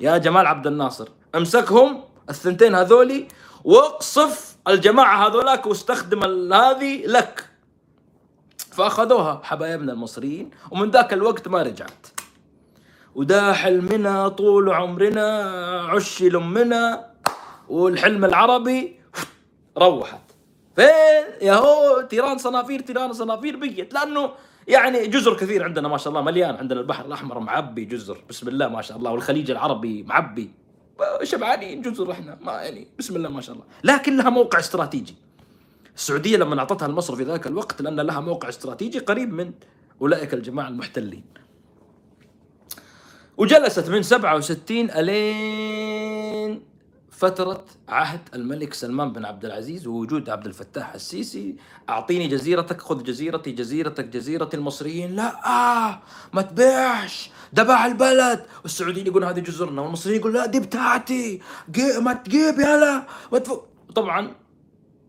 يا 0.00 0.18
جمال 0.18 0.46
عبد 0.46 0.66
الناصر 0.66 1.08
امسكهم 1.34 2.00
الثنتين 2.30 2.74
هذولي 2.74 3.28
واقصف 3.64 4.56
الجماعة 4.68 5.26
هذولاك 5.26 5.66
واستخدم 5.66 6.52
هذه 6.52 7.06
لك. 7.06 7.50
فأخذوها 8.56 9.40
حبايبنا 9.44 9.92
المصريين 9.92 10.50
ومن 10.70 10.90
ذاك 10.90 11.12
الوقت 11.12 11.48
ما 11.48 11.62
رجعت. 11.62 12.06
وده 13.14 13.52
حلمنا 13.52 14.28
طول 14.28 14.70
عمرنا 14.70 15.42
عش 15.88 16.22
لامنا 16.22 17.09
والحلم 17.70 18.24
العربي 18.24 18.96
روحت. 19.78 20.20
فين؟ 20.76 21.24
يا 21.42 21.54
هو 21.54 22.00
تيران 22.00 22.38
صنافير 22.38 22.80
تيران 22.80 23.12
صنافير 23.12 23.56
بقيت 23.56 23.94
لأنه 23.94 24.30
يعني 24.68 25.06
جزر 25.06 25.36
كثير 25.36 25.64
عندنا 25.64 25.88
ما 25.88 25.98
شاء 25.98 26.08
الله 26.08 26.22
مليان. 26.22 26.56
عندنا 26.56 26.80
البحر 26.80 27.06
الأحمر 27.06 27.38
معبي 27.38 27.84
جزر 27.84 28.24
بسم 28.28 28.48
الله 28.48 28.68
ما 28.68 28.82
شاء 28.82 28.96
الله. 28.96 29.10
والخليج 29.10 29.50
العربي 29.50 30.02
معبي. 30.02 30.50
شبعانين 31.22 31.82
جزر 31.82 32.12
إحنا 32.12 32.38
ما 32.40 32.52
يعني 32.52 32.88
بسم 32.98 33.16
الله 33.16 33.28
ما 33.28 33.40
شاء 33.40 33.54
الله. 33.54 33.66
لكن 33.84 34.16
لها 34.16 34.30
موقع 34.30 34.58
استراتيجي. 34.58 35.14
السعودية 35.96 36.36
لما 36.36 36.58
أعطتها 36.58 36.88
لمصر 36.88 37.16
في 37.16 37.22
ذاك 37.22 37.46
الوقت 37.46 37.82
لأن 37.82 38.00
لها 38.00 38.20
موقع 38.20 38.48
استراتيجي 38.48 38.98
قريب 38.98 39.32
من 39.32 39.52
أولئك 40.02 40.34
الجماعة 40.34 40.68
المحتلين. 40.68 41.24
وجلست 43.36 43.88
من 43.88 44.02
67 44.02 44.90
ألين 44.90 45.99
فترة 47.20 47.64
عهد 47.88 48.20
الملك 48.34 48.74
سلمان 48.74 49.12
بن 49.12 49.24
عبد 49.24 49.44
العزيز 49.44 49.86
ووجود 49.86 50.30
عبد 50.30 50.46
الفتاح 50.46 50.94
السيسي. 50.94 51.56
أعطيني 51.88 52.28
جزيرتك 52.28 52.80
خذ 52.80 53.02
جزيرتي 53.02 53.50
جزيرتك 53.52 54.04
جزيرة 54.04 54.48
المصريين. 54.54 55.16
لا 55.16 55.46
آه 55.46 56.00
ما 56.32 56.42
تبيعش. 56.42 57.30
ده 57.52 57.62
باع 57.62 57.86
البلد. 57.86 58.44
والسعوديين 58.62 59.06
يقولون 59.06 59.28
هذه 59.28 59.40
جزرنا 59.40 59.82
والمصريين 59.82 60.20
يقولون 60.20 60.36
لا 60.36 60.46
دي 60.46 60.60
بتاعتي. 60.60 61.40
ما 62.00 62.12
تجيب 62.12 62.58
يلا. 62.58 63.06
طبعا 63.94 64.32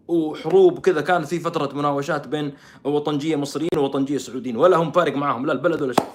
وحروب 0.07 0.79
كذا 0.79 1.01
كانت 1.01 1.27
في 1.27 1.39
فترة 1.39 1.77
مناوشات 1.77 2.27
بين 2.27 2.53
وطنجية 2.83 3.35
مصريين 3.35 3.77
ووطنجية 3.77 4.17
سعوديين 4.17 4.57
ولا 4.57 4.77
هم 4.77 4.91
فارق 4.91 5.15
معاهم 5.15 5.45
لا 5.45 5.53
البلد 5.53 5.81
ولا 5.81 5.93
شيء. 5.93 6.05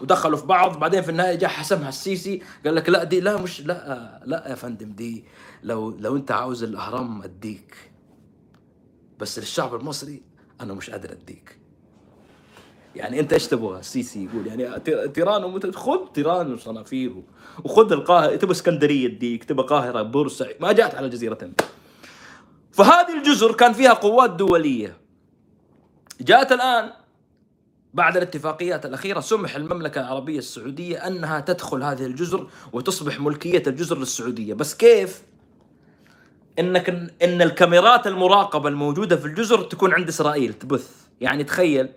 ودخلوا 0.00 0.38
في 0.38 0.46
بعض. 0.46 0.78
بعدين 0.78 1.02
في 1.02 1.08
النهاية 1.08 1.34
جاء 1.34 1.50
حسمها 1.50 1.88
السيسي 1.88 2.42
قال 2.64 2.74
لك 2.74 2.88
لا 2.88 3.04
دي 3.04 3.20
لا 3.20 3.36
مش 3.36 3.60
لا 3.60 4.20
لا 4.24 4.48
يا 4.48 4.54
فندم 4.54 4.92
دي 4.92 5.24
لو 5.62 5.90
لو 5.90 6.16
انت 6.16 6.30
عاوز 6.30 6.62
الأهرام 6.62 7.22
أديك 7.22 7.76
بس 9.18 9.38
للشعب 9.38 9.74
المصري 9.74 10.22
أنا 10.60 10.74
مش 10.74 10.90
قادر 10.90 11.12
أديك. 11.12 11.60
يعني 12.96 13.20
أنت 13.20 13.32
إيش 13.32 13.46
تبغى؟ 13.46 13.78
السيسي 13.78 14.24
يقول 14.24 14.46
يعني 14.46 14.80
تيران 15.08 15.72
خذ 15.72 16.06
تيران 16.14 16.52
وصنافير 16.52 17.22
وخذ 17.64 17.92
القاهرة 17.92 18.36
تبغى 18.36 18.52
اسكندرية 18.52 19.06
أديك 19.06 19.44
تبغى 19.44 19.66
قاهره 19.66 20.02
بورسعيد 20.02 20.56
ما 20.60 20.72
جات 20.72 20.94
على 20.94 21.08
جزيرة 21.08 21.50
فهذه 22.72 23.18
الجزر 23.18 23.52
كان 23.52 23.72
فيها 23.72 23.92
قوات 23.92 24.30
دولية. 24.30 24.96
جاءت 26.20 26.52
الآن 26.52 26.92
بعد 27.94 28.16
الاتفاقيات 28.16 28.86
الأخيرة 28.86 29.20
سمح 29.20 29.56
المملكة 29.56 30.00
العربية 30.00 30.38
السعودية 30.38 31.06
أنها 31.06 31.40
تدخل 31.40 31.82
هذه 31.82 32.06
الجزر 32.06 32.46
وتصبح 32.72 33.20
ملكية 33.20 33.62
الجزر 33.66 33.98
للسعودية. 33.98 34.54
بس 34.54 34.74
كيف؟ 34.74 35.22
إنك 36.58 36.88
ان 37.22 37.42
الكاميرات 37.42 38.06
المراقبة 38.06 38.68
الموجودة 38.68 39.16
في 39.16 39.26
الجزر 39.26 39.62
تكون 39.62 39.94
عند 39.94 40.08
إسرائيل. 40.08 40.54
تبث. 40.54 40.90
يعني 41.20 41.44
تخيل. 41.44 41.88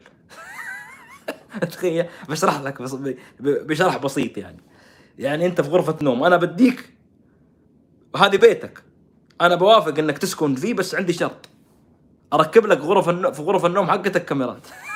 تخيل. 1.71 2.05
بشرح 2.29 2.61
لك 2.61 2.81
بس 2.81 2.95
بشرح 3.39 3.97
بسيط 3.97 4.37
يعني. 4.37 4.59
يعني 5.19 5.45
أنت 5.45 5.61
في 5.61 5.69
غرفة 5.69 5.97
نوم. 6.01 6.23
أنا 6.23 6.37
بديك. 6.37 6.89
هذه 8.17 8.37
بيتك. 8.37 8.83
أنا 9.41 9.55
بوافق 9.55 9.99
إنك 9.99 10.17
تسكن 10.17 10.55
فيه 10.55 10.73
بس 10.73 10.95
عندي 10.95 11.13
شرط. 11.13 11.49
أركب 12.33 12.65
لك 12.65 12.77
غرف 12.77 13.09
في 13.09 13.41
غرف 13.41 13.65
النوم 13.65 13.91
حقتك 13.91 14.25
كاميرات 14.25 14.67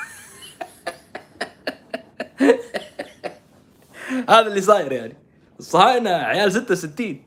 هذا 4.28 4.46
اللي 4.46 4.60
صاير 4.60 4.92
يعني. 4.92 5.16
الصهاينه 5.58 6.10
عيال 6.10 6.52
66 6.52 7.24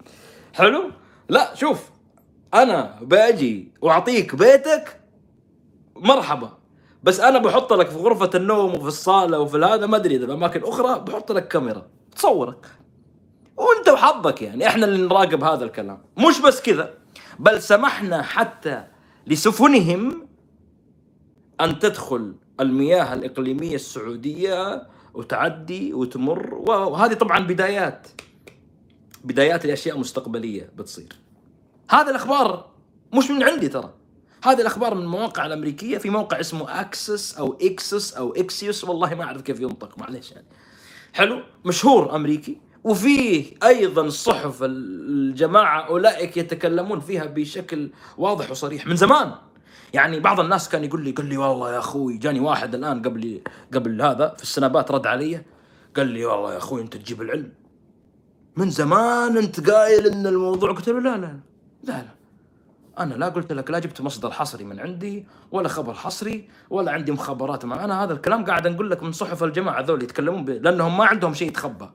حلو؟ 0.54 0.92
لا 1.30 1.56
شوف 1.56 1.90
أنا 2.54 3.00
بأجي 3.02 3.72
واعطيك 3.82 4.36
بيتك 4.36 5.02
مرحبا. 5.96 6.58
بس 7.04 7.20
أنا 7.20 7.40
بحط 7.40 7.74
لك 7.74 7.88
في 7.88 7.98
غرفة 7.98 8.30
النوم 8.36 8.76
وفي 8.76 8.88
الصالة 8.88 9.40
وفي 9.40 9.58
هذا 9.58 9.86
ما 9.86 9.98
أدري 9.98 10.16
إذا 10.16 10.26
باماكن 10.26 10.64
أخرى 10.64 11.00
بحط 11.00 11.32
لك 11.32 11.48
كاميرا. 11.48 11.88
تصورك. 12.16 12.66
وأنت 13.58 13.90
وحظك 13.90 14.42
يعني. 14.42 14.68
إحنا 14.68 14.86
اللي 14.86 15.08
نراقب 15.08 15.44
هذا 15.44 15.66
الكلام. 15.66 16.02
مش 16.18 16.40
بس 16.40 16.62
كذا 16.62 16.94
بل 17.40 17.62
سمحنا 17.62 18.22
حتى 18.22 18.84
لسفنهم 19.28 20.28
أن 21.62 21.80
تدخل 21.80 22.36
المياه 22.60 23.14
الإقليمية 23.14 23.76
السعودية 23.76 24.88
وتعدي 25.14 25.94
وتمر. 25.94 26.54
وهذه 26.54 27.14
طبعا 27.14 27.40
بدايات. 27.40 28.08
بدايات 29.24 29.66
لأشياء 29.66 30.00
مستقبلية 30.00 30.70
بتصير. 30.78 31.14
هذا 31.90 32.10
الأخبار 32.10 32.70
مش 33.14 33.32
من 33.32 33.44
عندي 33.44 33.68
ترى. 33.68 33.94
هذه 34.44 34.62
الأخبار 34.62 34.96
من 34.96 35.02
المواقع 35.02 35.46
الأمريكية. 35.46 35.98
في 35.98 36.10
موقع 36.10 36.40
اسمه 36.40 36.82
اكسس 36.82 37.38
أو 37.38 37.58
اكسس 37.62 38.14
أو 38.14 38.34
اكسيوس 38.34 38.84
والله 38.84 39.16
ما 39.16 39.24
أعرف 39.24 39.42
كيف 39.42 39.60
ينطق 39.60 39.98
معلش 39.98 40.32
يعني. 40.32 40.48
حلو؟ 41.14 41.42
مشهور 41.66 42.16
أمريكي. 42.16 42.58
وفيه 42.84 43.46
أيضا 43.64 44.10
صحف 44.10 44.64
الجماعة 44.64 45.88
أولئك 45.88 46.38
يتكلمون 46.38 47.00
فيها 47.00 47.26
بشكل 47.26 47.90
واضح 48.18 48.52
وصريح 48.52 48.88
من 48.88 48.96
زمان. 48.96 49.32
يعني 49.94 50.20
بعض 50.20 50.40
الناس 50.40 50.70
كان 50.70 50.84
يقول 50.84 51.04
لي 51.04 51.12
قال 51.12 51.26
لي 51.26 51.38
والله 51.38 51.74
يا 51.74 51.80
أخوي 51.80 52.18
جاني 52.18 52.40
واحد 52.40 52.76
الآن 52.76 53.02
قبل 53.02 53.42
قبل 53.74 54.02
هذا 54.02 54.34
في 54.38 54.44
السنابات 54.44 54.92
رد 54.92 55.08
علي 55.08 55.42
قال 55.98 56.08
لي 56.08 56.26
والله 56.26 56.54
يا 56.54 56.58
أخوي 56.58 56.82
أنت 56.82 56.98
تجيب 56.98 57.22
العلم. 57.22 57.52
من 58.58 58.70
زمان 58.70 59.38
أنت 59.38 59.70
قايل 59.70 60.08
إن 60.08 60.28
الموضوع؟ 60.28 60.72
قلت 60.72 60.90
له 60.90 61.00
لا 61.00 61.18
لا 61.18 61.40
لا 61.84 61.92
لا 61.92 62.22
أنا 63.00 63.14
لا 63.14 63.30
قلت 63.30 63.54
لك 63.54 63.72
لا 63.72 63.80
جبت 63.80 64.02
مصدر 64.02 64.32
حصري 64.32 64.64
من 64.64 64.80
عندي 64.80 65.26
ولا 65.52 65.68
خبر 65.68 65.94
حصري 65.94 66.50
ولا 66.70 66.92
عندي 66.92 67.12
مخابرات 67.12 67.66
مع 67.66 67.84
أنا 67.86 68.04
هذا 68.04 68.14
الكلام 68.14 68.46
قاعد 68.46 68.68
نقول 68.68 68.92
لك 68.92 69.04
من 69.04 69.12
صحف 69.12 69.44
الجماعة 69.44 69.82
ذول 69.82 70.04
يتكلمون 70.04 70.46
لأنهم 70.46 70.98
ما 70.98 71.06
عندهم 71.06 71.34
شيء 71.34 71.48
يتخبى. 71.48 71.90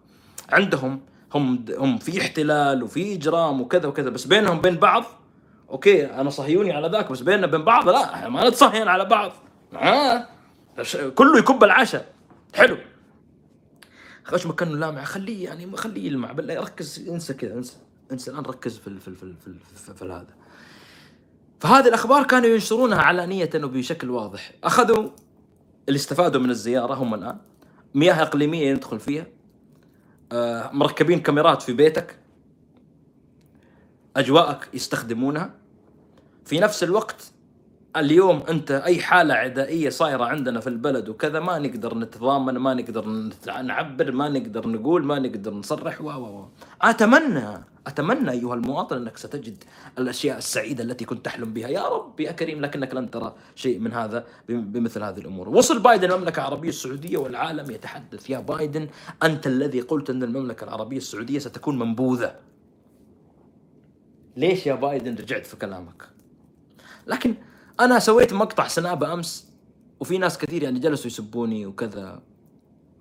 عندهم 0.53 1.01
هم 1.35 1.65
هم 1.79 1.99
في 1.99 2.21
احتلال 2.21 2.83
وفي 2.83 3.15
إجرام 3.15 3.61
وكذا 3.61 3.89
وكذا 3.89 4.11
بس 4.11 4.25
بينهم 4.25 4.61
بين 4.61 4.77
بعض 4.77 5.05
أوكي 5.71 6.07
أنا 6.07 6.31
صهيوني 6.31 6.73
على 6.73 6.89
ذاك 6.89 7.13
بس 7.13 7.21
بيننا 7.21 7.47
بين 7.47 7.65
بعض 7.65 7.89
لا 7.89 8.29
ما 8.29 8.49
نتصهين 8.49 8.89
على 8.89 9.05
بعض. 9.05 9.33
آه. 9.75 10.27
كله 11.15 11.39
يكب 11.39 11.65
العشاء. 11.65 12.13
حلو. 12.55 12.77
خش 14.25 14.47
مكانه 14.47 14.77
لامع 14.77 15.05
خليه 15.05 15.45
يعني 15.45 15.77
خليه 15.77 16.07
يلمع. 16.07 16.33
بالله 16.33 16.61
ركز 16.61 17.09
انسى 17.09 17.35
كذا 17.35 17.55
انسى 17.55 17.77
انسى 18.13 18.31
الان 18.31 18.43
ركز 18.43 18.79
في 18.79 18.91
في 19.01 19.15
في 19.15 19.35
في, 19.45 19.55
في, 19.75 19.95
في 19.95 20.05
هذا. 20.05 20.35
فهذه 21.61 21.89
الأخبار 21.89 22.23
كانوا 22.23 22.49
ينشرونها 22.49 23.03
علانيه 23.03 23.51
وبشكل 23.55 24.11
واضح. 24.11 24.53
أخذوا 24.65 25.11
اللي 25.89 25.97
استفادوا 25.97 26.41
من 26.41 26.51
الزيارة 26.51 26.95
هم 26.95 27.15
الآن. 27.15 27.39
مياه 27.95 28.23
إقليمية 28.23 28.71
يدخل 28.71 29.01
فيها. 29.01 29.27
آه، 30.33 30.71
مركبين 30.73 31.21
كاميرات 31.21 31.63
في 31.63 31.73
بيتك. 31.73 32.19
أجواءك 34.17 34.69
يستخدمونها. 34.75 35.51
في 36.45 36.61
نفس 36.61 36.83
الوقت 36.83 37.33
اليوم 37.97 38.43
أنت 38.49 38.71
أي 38.71 39.01
حالة 39.01 39.35
عدائية 39.35 39.89
صايرة 39.89 40.25
عندنا 40.25 40.61
في 40.61 40.67
البلد 40.67 41.09
وكذا 41.09 41.41
ما 41.41 41.59
نقدر 41.59 41.99
نتضامن 41.99 42.55
ما 42.55 42.75
نقدر 42.75 43.31
نعبر 43.63 44.13
ما 44.13 44.29
نقدر 44.29 44.69
نقول 44.69 45.05
ما 45.05 45.19
نقدر 45.19 45.55
نصرح 45.55 46.01
و 46.01 46.09
و 46.09 46.49
أتمنى 46.83 47.65
أتمنى 47.87 48.31
أيها 48.31 48.55
المواطن 48.55 48.97
أنك 48.97 49.17
ستجد 49.17 49.65
الأشياء 49.99 50.39
السعيدة 50.39 50.85
التي 50.85 51.05
كنت 51.05 51.25
تحلم 51.25 51.53
بها. 51.53 51.69
يا 51.69 51.89
رب 51.89 52.21
يا 52.21 52.33
كريم 52.33 52.61
لكنك 52.61 52.95
لن 52.95 53.11
ترى 53.11 53.35
شيء 53.55 53.79
من 53.79 53.93
هذا 53.93 54.25
بمثل 54.49 55.03
هذه 55.03 55.19
الأمور. 55.19 55.49
وصل 55.49 55.79
بايدن 55.79 56.13
المملكة 56.13 56.41
العربية 56.41 56.69
السعودية 56.69 57.19
والعالم 57.19 57.71
يتحدث. 57.71 58.31
يا 58.31 58.39
بايدن 58.39 58.89
أنت 59.23 59.47
الذي 59.47 59.81
قلت 59.81 60.11
أن 60.11 60.23
المملكة 60.23 60.65
العربية 60.65 60.97
السعودية 60.97 61.39
ستكون 61.39 61.79
منبوذة. 61.79 62.35
ليش 64.37 64.67
يا 64.67 64.75
بايدن 64.75 65.15
رجعت 65.15 65.47
في 65.47 65.57
كلامك؟ 65.57 66.09
لكن 67.07 67.35
أنا 67.81 67.99
سويت 67.99 68.33
مقطع 68.33 68.69
سنابه 68.69 69.13
أمس 69.13 69.49
وفي 70.01 70.19
ناس 70.19 70.39
كثير 70.39 70.63
يعني 70.63 70.79
جلسوا 70.79 71.07
يسبوني 71.07 71.67
وكذا 71.67 72.23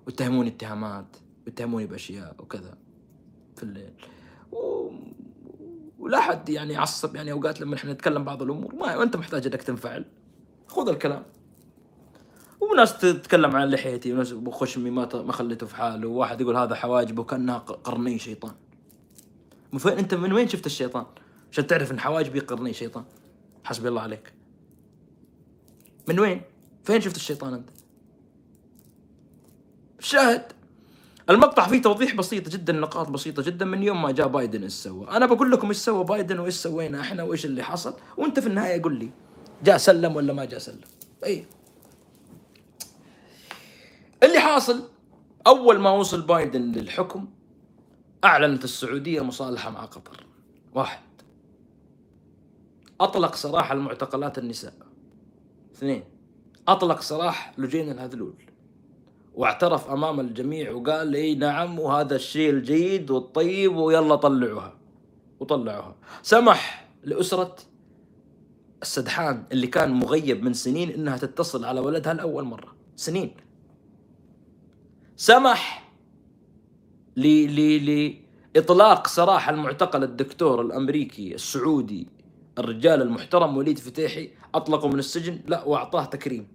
واتهموني 0.06 0.48
اتهامات 0.48 1.16
واتهموني 1.46 1.86
بأشياء 1.86 2.34
وكذا 2.38 2.78
في 3.56 3.62
الليل. 3.62 3.92
و... 4.52 4.90
ولا 5.98 6.20
حد 6.20 6.48
يعني 6.48 6.72
يعصب 6.72 7.16
يعني 7.16 7.32
أوقات 7.32 7.60
لما 7.60 7.74
إحنا 7.74 7.92
نتكلم 7.92 8.24
بعض 8.24 8.42
الأمور 8.42 8.74
ما 8.74 9.02
أنت 9.02 9.16
محتاج 9.16 9.46
إنك 9.46 9.62
تنفعل. 9.62 10.04
خذ 10.66 10.88
الكلام. 10.88 11.22
وناس 12.60 12.98
تتكلم 12.98 13.56
عن 13.56 13.68
لحيتي 13.68 14.12
وناس 14.12 14.32
بخشمي 14.32 14.90
ما 14.90 15.08
ما 15.14 15.32
خليته 15.32 15.66
في 15.66 15.76
حاله 15.76 16.08
وواحد 16.08 16.40
يقول 16.40 16.56
هذا 16.56 16.74
حواجبه 16.74 17.24
كانها 17.24 17.58
قرني 17.58 18.18
شيطان. 18.18 18.52
من 19.72 19.78
فين 19.78 19.92
أنت 19.92 20.14
من 20.14 20.32
وين 20.32 20.48
شفت 20.48 20.66
الشيطان؟ 20.66 21.06
عشان 21.52 21.66
تعرف 21.66 21.92
إن 21.92 22.00
حواجبي 22.00 22.40
قرني 22.40 22.72
شيطان. 22.72 23.04
حسبي 23.64 23.88
الله 23.88 24.00
عليك. 24.00 24.32
من 26.08 26.20
وين؟ 26.20 26.42
فين 26.84 27.00
شفت 27.00 27.16
الشيطان 27.16 27.54
أنت؟ 27.54 27.70
شاهد. 30.00 30.52
المقطع 31.30 31.66
فيه 31.68 31.82
توضيح 31.82 32.14
بسيط 32.14 32.48
جدا 32.48 32.72
نقاط 32.72 33.08
بسيطة 33.08 33.42
جدا 33.42 33.64
من 33.64 33.82
يوم 33.82 34.02
ما 34.02 34.10
جاء 34.10 34.28
بايدن 34.28 34.62
إيش 34.62 34.72
سوى. 34.72 35.08
أنا 35.10 35.26
بقول 35.26 35.50
لكم 35.50 35.68
إيش 35.68 35.76
سوى 35.76 36.04
بايدن 36.04 36.38
وإيش 36.38 36.54
سوينا 36.54 37.00
إحنا 37.00 37.22
وإيش 37.22 37.44
اللي 37.44 37.62
حصل. 37.62 37.94
وأنت 38.16 38.40
في 38.40 38.46
النهاية 38.46 38.82
قول 38.82 38.98
لي 38.98 39.10
جاء 39.64 39.76
سلم 39.76 40.16
ولا 40.16 40.32
ما 40.32 40.44
جاء 40.44 40.58
سلم؟ 40.58 40.80
اي 41.24 41.46
اللي 44.22 44.40
حاصل 44.40 44.88
أول 45.46 45.78
ما 45.78 45.90
وصل 45.90 46.22
بايدن 46.22 46.62
للحكم 46.62 47.28
أعلنت 48.24 48.64
السعودية 48.64 49.20
مصالحة 49.20 49.70
مع 49.70 49.84
قطر. 49.84 50.26
واحد. 50.74 51.05
أطلق 53.00 53.34
سراح 53.34 53.72
المعتقلات 53.72 54.38
النساء. 54.38 54.74
اثنين 55.74 56.04
أطلق 56.68 57.00
سراح 57.00 57.58
لجين 57.58 57.90
الهذلول. 57.90 58.34
واعترف 59.34 59.90
أمام 59.90 60.20
الجميع 60.20 60.72
وقال 60.72 61.14
إي 61.14 61.34
نعم 61.34 61.78
وهذا 61.78 62.16
الشيء 62.16 62.50
الجيد 62.50 63.10
والطيب 63.10 63.76
ويلا 63.76 64.16
طلعوها. 64.16 64.74
وطلعوها. 65.40 65.96
سمح 66.22 66.88
لأسرة 67.04 67.56
السدحان 68.82 69.44
اللي 69.52 69.66
كان 69.66 69.90
مغيب 69.92 70.42
من 70.42 70.52
سنين 70.52 70.90
إنها 70.90 71.16
تتصل 71.16 71.64
على 71.64 71.80
ولدها 71.80 72.14
لأول 72.14 72.44
مرة. 72.44 72.74
سنين. 72.96 73.36
سمح 75.16 75.92
ل 77.16 77.26
ل 77.26 78.26
لإطلاق 78.56 79.06
سراح 79.06 79.48
المعتقل 79.48 80.04
الدكتور 80.04 80.60
الأمريكي 80.60 81.34
السعودي 81.34 82.08
الرجال 82.58 83.02
المحترم 83.02 83.56
وليد 83.56 83.78
فتيحي 83.78 84.30
أطلقوا 84.54 84.90
من 84.90 84.98
السجن 84.98 85.40
لا 85.46 85.64
وأعطاه 85.64 86.04
تكريم. 86.04 86.48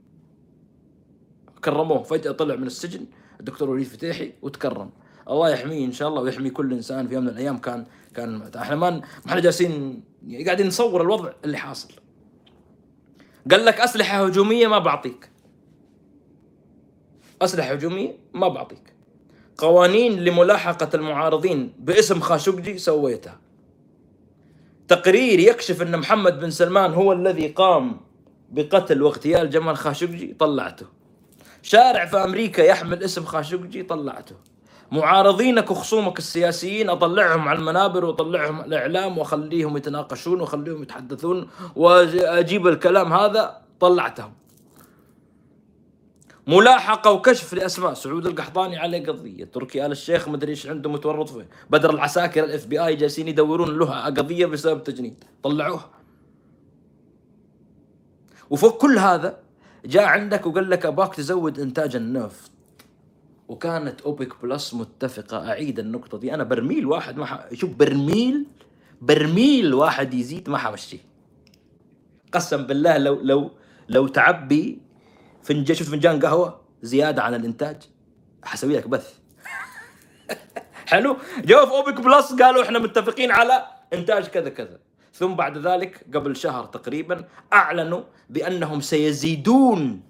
كرموه 1.63 2.03
فجأة 2.03 2.31
طلع 2.31 2.55
من 2.55 2.67
السجن 2.67 3.05
الدكتور 3.39 3.69
وليد 3.69 3.85
فتيحي 3.87 4.33
وتكرم. 4.41 4.89
الله 5.29 5.49
يحميه 5.49 5.85
إن 5.85 5.91
شاء 5.91 6.07
الله 6.07 6.21
ويحمي 6.21 6.49
كل 6.49 6.73
إنسان 6.73 7.07
في 7.07 7.13
يوم 7.13 7.23
من 7.23 7.29
الأيام 7.29 7.57
كان 7.57 7.85
كان 8.13 8.51
إحنا 8.55 8.75
ما 8.75 8.89
ما 8.89 9.01
إحنا 9.27 9.39
جالسين 9.39 10.03
قاعدين 10.45 10.67
نصور 10.67 11.01
الوضع 11.01 11.31
اللي 11.45 11.57
حاصل. 11.57 11.93
قال 13.51 13.65
لك 13.65 13.81
أسلحة 13.81 14.25
هجومية 14.25 14.67
ما 14.67 14.79
بعطيك. 14.79 15.29
أسلحة 17.41 17.71
هجومية 17.71 18.17
ما 18.33 18.47
بعطيك. 18.47 18.93
قوانين 19.57 20.23
لملاحقة 20.23 20.89
المعارضين 20.93 21.73
باسم 21.79 22.19
خاشقجي 22.19 22.77
سويتها. 22.77 23.39
تقرير 24.91 25.39
يكشف 25.39 25.81
أن 25.81 25.99
محمد 25.99 26.39
بن 26.39 26.49
سلمان 26.51 26.93
هو 26.93 27.13
الذي 27.13 27.47
قام 27.47 27.99
بقتل 28.49 29.01
واغتيال 29.01 29.49
جمال 29.49 29.77
خاشقجي 29.77 30.35
طلعته. 30.39 30.85
شارع 31.61 32.05
في 32.05 32.17
أمريكا 32.17 32.61
يحمل 32.61 33.03
اسم 33.03 33.25
خاشقجي 33.25 33.83
طلعته. 33.83 34.35
معارضينك 34.91 35.71
وخصومك 35.71 36.17
السياسيين 36.19 36.89
أطلعهم 36.89 37.47
على 37.47 37.59
المنابر 37.59 38.05
وأطلعهم 38.05 38.61
الإعلام 38.61 39.17
وأخليهم 39.17 39.77
يتناقشون 39.77 40.41
وأخليهم 40.41 40.83
يتحدثون 40.83 41.47
وأجيب 41.75 42.67
الكلام 42.67 43.13
هذا 43.13 43.61
طلعتهم. 43.79 44.33
ملاحقة 46.51 47.11
وكشف 47.11 47.53
لأسماء. 47.53 47.93
سعود 47.93 48.27
القحطاني 48.27 48.77
عليه 48.77 49.05
قضية. 49.05 49.45
تركي 49.45 49.85
آل 49.85 49.91
الشيخ 49.91 50.29
ما 50.29 50.35
أدري 50.35 50.51
إيش 50.51 50.67
عنده 50.67 50.89
متورط 50.89 51.29
فيه. 51.29 51.47
بدر 51.69 51.89
العساكر 51.89 52.43
ال 52.43 52.67
FBI 52.67 52.95
جالسين 52.95 53.27
يدورون 53.27 53.79
له 53.79 54.05
قضية 54.05 54.45
بسبب 54.45 54.83
تجنيد. 54.83 55.23
طلعوه 55.43 55.85
وفوق 58.49 58.77
كل 58.77 58.97
هذا 58.97 59.39
جاء 59.85 60.03
عندك 60.03 60.45
وقال 60.45 60.69
لك 60.69 60.85
أباك 60.85 61.15
تزود 61.15 61.59
إنتاج 61.59 61.95
النفط. 61.95 62.51
وكانت 63.47 64.01
أوبك 64.01 64.41
بلس 64.43 64.73
متفقة. 64.73 65.49
أعيد 65.49 65.79
النقطة 65.79 66.17
دي. 66.17 66.33
أنا 66.33 66.43
برميل 66.43 66.85
واحد 66.85 67.17
ما. 67.17 67.45
شوف 67.53 67.69
برميل 67.69 68.45
برميل 69.01 69.73
واحد 69.73 70.13
يزيد 70.13 70.49
ما 70.49 70.57
حمشيه 70.57 70.97
قسم 72.31 72.63
بالله 72.63 72.97
لو 72.97 73.21
لو 73.21 73.51
لو 73.89 74.07
تعبي 74.07 74.79
فنجان 75.43 75.77
شفت 75.77 75.89
فنجان 75.89 76.19
قهوة 76.19 76.61
زيادة 76.81 77.23
عن 77.23 77.33
الإنتاج. 77.33 77.77
حسوي 78.43 78.77
لك 78.77 78.87
بث. 78.87 79.13
حلو؟ 80.91 81.17
جو 81.45 81.65
في 81.65 81.71
أوبك 81.71 82.01
بلس 82.01 82.33
قالوا 82.33 82.63
إحنا 82.63 82.79
متفقين 82.79 83.31
على 83.31 83.65
إنتاج 83.93 84.27
كذا 84.27 84.49
كذا. 84.49 84.79
ثم 85.13 85.33
بعد 85.35 85.57
ذلك 85.57 86.05
قبل 86.13 86.35
شهر 86.35 86.65
تقريبا 86.65 87.25
أعلنوا 87.53 88.01
بأنهم 88.29 88.81
سيزيدون 88.81 90.01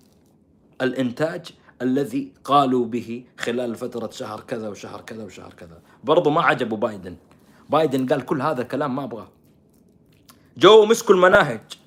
الإنتاج 0.82 1.52
الذي 1.82 2.34
قالوا 2.44 2.86
به 2.86 3.26
خلال 3.38 3.76
فترة 3.76 4.10
شهر 4.10 4.40
كذا 4.40 4.70
وشهر 4.70 5.02
كذا 5.02 5.24
وشهر 5.24 5.54
كذا. 5.54 5.82
برضو 6.04 6.30
ما 6.30 6.42
عجبوا 6.42 6.78
بايدن. 6.78 7.16
بايدن 7.70 8.06
قال 8.08 8.26
كل 8.26 8.42
هذا 8.42 8.62
الكلام 8.62 8.96
ما 8.96 9.04
أبغاه. 9.04 9.28
جو 10.58 10.86
مسكوا 10.86 11.16
المناهج. 11.16 11.81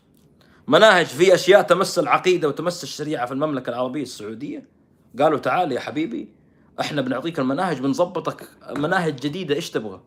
مناهج 0.68 1.07
في 1.07 1.35
أشياء 1.35 1.62
تمس 1.62 1.98
العقيدة 1.98 2.48
وتمس 2.48 2.83
الشريعة 2.83 3.27
في 3.27 3.33
المملكة 3.33 3.70
العربية 3.70 4.03
السعودية 4.03 4.68
قالوا 5.18 5.38
تعال 5.38 5.72
يا 5.72 5.81
حبيبي 5.81 6.29
إحنا 6.81 7.03
بنعطيك 7.03 7.38
المناهج 7.38 7.81
بنظبطك 7.81 8.48
مناهج 8.77 9.16
جديدة 9.16 9.55
إيش 9.55 9.70
تبغى؟ 9.70 10.00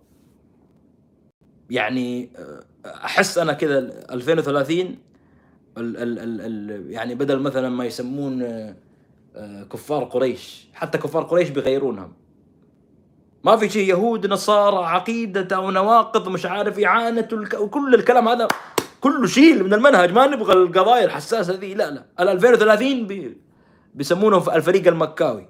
يعني 1.70 2.30
آه، 2.38 2.64
أحس 2.86 3.38
أنا 3.38 3.54
كذا 3.54 3.80
2030 4.12 4.80
ال 4.80 4.98
ال 5.78 6.20
ال 6.20 6.42
ال 6.42 6.92
يعني 6.92 7.16
بدل 7.16 7.40
مثلا 7.40 7.70
ما 7.70 7.86
يسمون 7.86 8.42
آه، 8.42 8.76
آه، 9.36 9.64
كفار 9.64 10.04
قريش 10.04 10.68
حتى 10.74 10.98
كفار 10.98 11.24
قريش 11.24 11.50
بيغيرونها 11.50 12.12
ما 13.44 13.58
في 13.58 13.70
شيء 13.70 13.90
يهود 13.90 14.28
نصارى 14.28 14.86
عقيدة 14.86 15.56
أو 15.56 15.72
نواقض 15.72 16.30
مش 16.30 16.46
عارف 16.46 16.80
إعانة 16.80 17.28
وكل 17.60 17.96
الكلام 17.96 18.28
هذا 18.28 18.48
كله 19.02 19.28
شيل 19.28 19.64
من 19.64 19.74
المنهج. 19.74 20.12
ما 20.12 20.28
نبغى 20.28 20.54
القضايا 20.54 21.06
الحساسة 21.06 21.54
ذي. 21.54 21.74
لا 21.74 21.92
لا. 21.92 22.06
ال 22.20 22.30
2030 22.30 23.08
بي 23.08 23.38
بيسمونه 23.96 24.56
الفريق 24.56 24.88
المكاوي. 24.88 25.50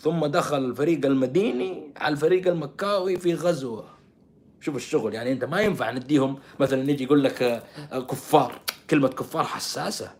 ثم 0.00 0.26
دخل 0.26 0.64
الفريق 0.64 1.06
المديني 1.06 1.92
على 1.96 2.12
الفريق 2.12 2.46
المكاوي 2.48 3.16
في 3.16 3.34
غزوة. 3.34 3.84
شوف 4.60 4.76
الشغل. 4.76 5.14
يعني 5.14 5.32
أنت 5.32 5.44
ما 5.44 5.60
ينفع 5.60 5.90
نديهم 5.90 6.38
مثلا 6.60 6.82
نيجي 6.82 7.04
يقول 7.04 7.24
لك 7.24 7.42
آه، 7.42 8.00
كفار. 8.00 8.60
كلمة 8.90 9.08
كفار 9.08 9.44
حساسة. 9.44 10.10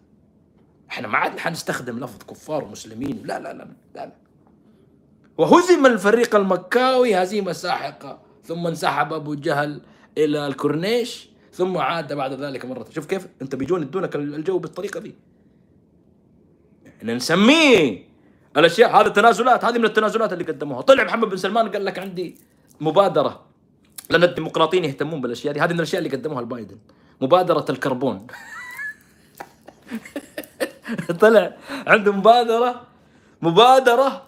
إحنا 0.91 1.09
ما 1.09 1.19
عاد 1.19 1.39
حنستخدم 1.39 1.99
لفظ 1.99 2.23
كفار 2.31 2.65
ومسلمين. 2.65 3.23
لا 3.25 3.39
لا 3.41 3.53
لا 3.53 3.59
لا, 3.63 3.69
لا. 3.95 4.13
وهزم 5.39 5.87
الفريق 5.87 6.37
المكاوي 6.37 7.15
هزيمة 7.15 7.53
ساحقة. 7.53 8.19
ثم 8.45 8.67
انسحب 8.67 9.13
أبو 9.13 9.35
جهل 9.35 9.81
إلى 10.19 10.47
الكورنيش. 10.47 11.29
ثم 11.57 11.77
عاد 11.79 12.13
بعد 12.13 12.33
ذلك 12.33 12.65
مرة. 12.65 12.87
شوف 12.91 13.07
كيف؟ 13.07 13.27
انت 13.43 13.55
بيجون 13.55 13.83
يدونك 13.83 14.17
الجو 14.17 14.59
بالطريقة 14.59 15.01
ذي. 15.01 15.15
ان 17.03 17.17
نسميه 17.17 18.09
الأشياء 18.57 19.01
هذه 19.01 19.09
تنازلات 19.09 19.65
هذه 19.65 19.79
من 19.79 19.85
التنازلات 19.85 20.33
اللي 20.33 20.45
قدموها. 20.45 20.81
طلع 20.81 21.05
محمد 21.05 21.29
بن 21.29 21.37
سلمان 21.37 21.69
قال 21.69 21.85
لك 21.85 21.99
عندي 21.99 22.37
مبادرة. 22.81 23.47
لأن 24.11 24.23
الديمقراطيين 24.23 24.85
يهتمون 24.85 25.21
بالأشياء 25.21 25.55
دي. 25.55 25.61
هذه 25.61 25.73
من 25.73 25.77
الأشياء 25.77 26.03
اللي 26.03 26.17
قدموها 26.17 26.41
البايدن. 26.41 26.79
مبادرة 27.21 27.65
الكربون. 27.71 28.27
طلع 31.21 31.57
عنده 31.87 32.13
مبادرة 32.13 32.87
مبادرة 33.43 34.27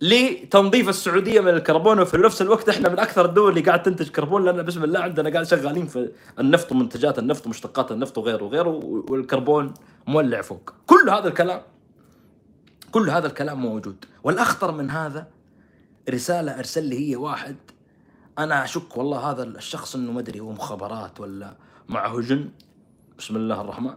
لتنظيف 0.00 0.88
السعودية 0.88 1.40
من 1.40 1.48
الكربون 1.48 2.00
وفي 2.00 2.16
نفس 2.16 2.42
الوقت 2.42 2.68
إحنا 2.68 2.88
من 2.88 2.98
أكثر 2.98 3.24
الدول 3.24 3.50
اللي 3.50 3.60
قاعد 3.60 3.82
تنتج 3.82 4.08
كربون 4.08 4.44
لأن 4.44 4.62
بسم 4.62 4.84
الله 4.84 5.00
عندنا 5.00 5.30
قاعد 5.30 5.46
شغالين 5.46 5.86
في 5.86 6.12
النفط 6.38 6.72
ومنتجات 6.72 7.18
النفط 7.18 7.46
ومشتقات 7.46 7.92
النفط 7.92 8.18
وغيره 8.18 8.44
وغيره 8.44 8.68
والكربون 9.08 9.74
مولع 10.06 10.42
فوق. 10.42 10.74
كل 10.86 11.10
هذا 11.10 11.28
الكلام 11.28 11.62
كل 12.92 13.10
هذا 13.10 13.26
الكلام 13.26 13.60
موجود. 13.60 14.04
والأخطر 14.24 14.72
من 14.72 14.90
هذا 14.90 15.26
رسالة 16.10 16.58
أرسل 16.58 16.84
لي 16.84 17.10
هي 17.10 17.16
واحد 17.16 17.56
أنا 18.38 18.64
أشك 18.64 18.96
والله 18.96 19.30
هذا 19.30 19.42
الشخص 19.42 19.94
إنه 19.96 20.12
ما 20.12 20.20
أدري 20.20 20.40
هو 20.40 20.52
مخابرات 20.52 21.20
ولا 21.20 21.56
معه 21.88 22.20
جن 22.20 22.50
بسم 23.18 23.36
الله 23.36 23.60
الرحمن. 23.60 23.94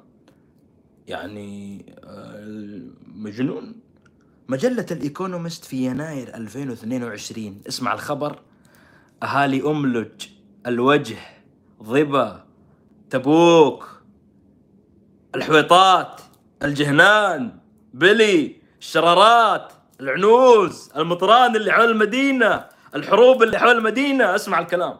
يعني 1.07 1.85
آه، 2.03 2.81
مجنون 3.07 3.88
مجلة 4.49 4.85
الإيكونومست 4.91 5.65
في 5.65 5.85
يناير 5.85 6.35
2022 6.35 7.61
اسمع 7.67 7.93
الخبر. 7.93 8.39
أهالي 9.23 9.61
أملج 9.61 10.27
الوجه 10.67 11.17
ضبا 11.83 12.45
تبوك 13.09 14.01
الحويطات 15.35 16.21
الجهنان 16.63 17.59
بلي 17.93 18.55
الشرارات 18.79 19.73
العنوز 20.01 20.89
المطران 20.97 21.55
اللي 21.55 21.71
حول 21.71 21.91
المدينة 21.91 22.65
الحروب 22.95 23.43
اللي 23.43 23.59
حول 23.59 23.77
المدينة. 23.77 24.35
اسمع 24.35 24.59
الكلام. 24.59 24.97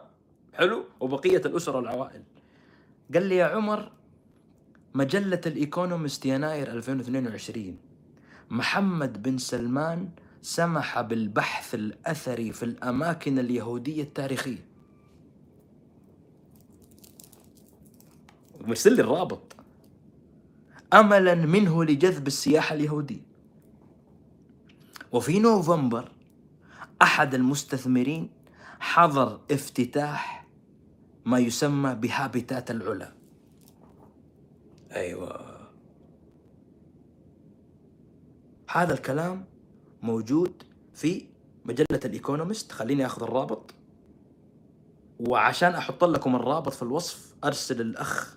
حلو؟ 0.54 0.84
وبقية 1.00 1.42
الأسر 1.46 1.76
والعوائل. 1.76 2.22
قال 3.14 3.22
لي 3.22 3.36
يا 3.36 3.44
عمر 3.44 3.90
مجلة 4.94 5.40
الإيكونومست 5.46 6.26
يناير 6.26 6.72
2022 6.72 7.89
محمد 8.50 9.22
بن 9.22 9.38
سلمان 9.38 10.10
سمح 10.42 11.00
بالبحث 11.00 11.74
الأثري 11.74 12.52
في 12.52 12.62
الأماكن 12.62 13.38
اليهودية 13.38 14.02
التاريخية. 14.02 14.66
مرسل 18.60 18.96
لي 18.96 19.02
الرابط. 19.02 19.56
أملا 20.92 21.34
منه 21.34 21.84
لجذب 21.84 22.26
السياحة 22.26 22.74
اليهودية 22.74 23.22
وفي 25.12 25.38
نوفمبر 25.38 26.12
أحد 27.02 27.34
المستثمرين 27.34 28.30
حضر 28.80 29.40
افتتاح 29.50 30.46
ما 31.24 31.38
يسمى 31.38 31.94
بهابيتات 31.94 32.70
العلا. 32.70 33.12
أيوة. 34.92 35.49
هذا 38.72 38.94
الكلام 38.94 39.44
موجود 40.02 40.62
في 40.94 41.26
مجلة 41.64 42.00
الإيكونومست. 42.04 42.72
خليني 42.72 43.06
أخذ 43.06 43.22
الرابط. 43.22 43.74
وعشان 45.20 45.74
أحط 45.74 46.04
لكم 46.04 46.36
الرابط 46.36 46.72
في 46.72 46.82
الوصف 46.82 47.34
أرسل 47.44 47.80
الأخ 47.80 48.36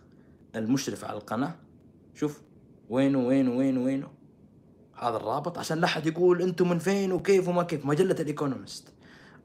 المشرف 0.55 1.05
على 1.05 1.17
القناة. 1.17 1.55
شوف 2.15 2.41
وينه 2.89 3.27
وينه 3.27 3.57
وينه 3.57 3.83
وينه؟ 3.83 4.07
هذا 4.93 5.17
الرابط 5.17 5.57
عشان 5.57 5.79
لا 5.79 5.85
أحد 5.85 6.07
يقول 6.07 6.41
أنتم 6.41 6.69
من 6.69 6.79
فين 6.79 7.11
وكيف 7.11 7.47
وما 7.47 7.63
كيف. 7.63 7.85
مجلة 7.85 8.15
الإيكونومست. 8.19 8.93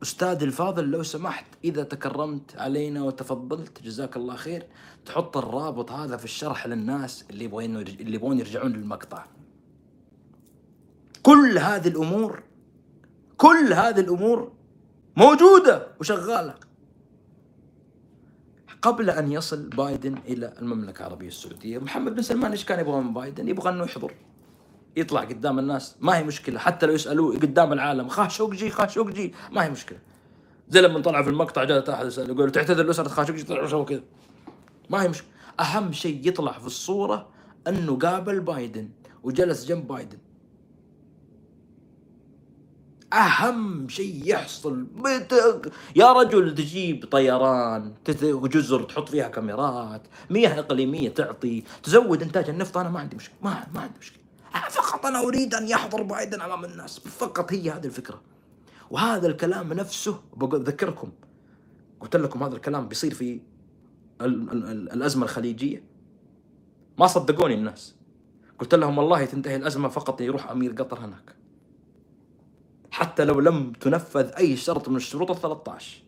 أستاذ 0.03 0.43
الفاضل 0.43 0.85
لو 0.85 1.03
سمحت 1.03 1.47
إذا 1.65 1.83
تكرمت 1.83 2.57
علينا 2.57 3.03
وتفضلت 3.03 3.83
جزاك 3.83 4.17
الله 4.17 4.37
خير. 4.37 4.67
تحط 5.07 5.37
الرابط 5.37 5.93
هذا 5.93 6.17
في 6.17 6.25
الشرح 6.25 6.67
للناس 6.67 7.25
اللي 7.31 7.45
يبغون 7.45 7.77
اللي 7.77 8.15
يبغون 8.15 8.39
يرجعون 8.39 8.73
للمقطع. 8.73 9.27
كل 11.29 11.59
هذه 11.59 11.89
الأمور 11.89 12.43
كل 13.37 13.73
هذه 13.73 14.01
الأمور 14.01 14.53
موجودة 15.17 15.87
وشغالة. 16.01 16.55
قبل 18.83 19.11
أن 19.11 19.33
يصل 19.33 19.63
بايدن 19.69 20.19
إلى 20.29 20.53
المملكة 20.59 21.01
العربية 21.01 21.29
السعودية 21.29 21.79
محمد 21.79 22.15
بن 22.15 22.23
سلمان 22.23 22.51
إيش 22.51 22.65
كان 22.65 22.81
يبغى 22.81 23.01
من 23.01 23.15
بايدن؟ 23.15 23.49
يبغى 23.49 23.71
إنه 23.71 23.85
يحضر 23.85 24.15
يطلع 24.97 25.21
قدام 25.21 25.59
الناس 25.59 25.97
ما 26.01 26.19
هي 26.19 26.25
مشكلة. 26.25 26.59
حتى 26.59 26.87
لو 26.87 26.93
يسألوه 26.93 27.37
قدام 27.37 27.73
العالم 27.73 28.09
خاشوقجي 28.09 28.71
خاشوقجي 28.71 29.35
ما 29.53 29.65
هي 29.65 29.71
مشكلة. 29.71 29.99
زي 30.69 30.81
لما 30.81 31.01
طلع 31.01 31.23
في 31.23 31.31
المقطع 31.31 31.65
جاء 31.65 31.95
احد 31.95 32.07
يسال 32.07 32.31
يقول 32.31 32.53
تعتذر 32.53 32.85
لاسره 32.85 33.09
خاشوقجي 33.09 33.43
طلعوا 33.43 33.69
سووا 33.69 33.85
كذا. 33.85 34.03
ما 34.91 35.03
هي 35.03 35.09
مشكلة. 35.09 35.29
أهم 35.61 35.93
شيء 35.93 36.29
يطلع 36.29 36.53
في 36.53 36.67
الصورة 36.67 37.29
إنه 37.69 37.99
قابل 37.99 38.41
بايدن 38.41 38.89
وجلس 39.23 39.65
جنب 39.65 39.89
بايدن. 39.89 40.19
أهم 43.13 43.89
شيء 43.89 44.23
يحصل 44.25 44.83
بتك 44.83 45.73
يا 45.97 46.13
رجل 46.13 46.55
تجيب 46.55 47.05
طيران 47.11 47.95
جزر 48.25 48.83
تحط 48.83 49.09
فيها 49.09 49.29
كاميرات 49.29 50.03
مياه 50.31 50.59
إقليمية 50.59 51.09
تعطي 51.09 51.65
تزود 51.83 52.23
إنتاج 52.23 52.49
النفط 52.49 52.77
أنا 52.77 52.89
ما 52.89 53.01
عندي 53.01 53.17
مشكلة 53.17 53.37
ما 53.43 53.67
ما 53.75 53.81
عندي 53.81 53.99
مشكلة. 53.99 54.19
فقط 54.71 55.07
أنا 55.07 55.21
أريد 55.21 55.55
أن 55.55 55.69
يحضر 55.69 56.03
بايدن 56.03 56.41
أمام 56.41 56.65
الناس 56.65 56.99
فقط 56.99 57.53
هي 57.53 57.71
هذه 57.71 57.87
الفكرة. 57.87 58.21
وهذا 58.91 59.27
الكلام 59.27 59.73
نفسه 59.73 60.21
بذكركم 60.37 61.13
قلت 62.01 62.17
لكم 62.17 62.43
هذا 62.43 62.57
الكلام 62.57 62.89
بيصير 62.89 63.15
في 63.15 63.41
ال 64.21 64.51
ال 64.51 64.65
ال 64.65 64.93
الأزمة 64.93 65.25
الخليجية. 65.25 65.85
ما 66.99 67.07
صدقوني 67.07 67.55
الناس. 67.55 67.95
قلت 68.59 68.75
لهم 68.75 68.99
والله 68.99 69.25
تنتهي 69.25 69.57
الأزمة 69.57 69.89
فقط 69.89 70.21
يروح 70.21 70.51
أمير 70.51 70.73
قطر 70.73 70.99
هناك. 70.99 71.38
حتى 72.99 73.25
لو 73.25 73.41
لم 73.41 73.73
تنفذ 73.73 74.31
أي 74.39 74.57
شرط 74.57 74.89
من 74.89 74.97
الشروط 74.97 75.31
ال 75.31 75.41
13 75.41 76.03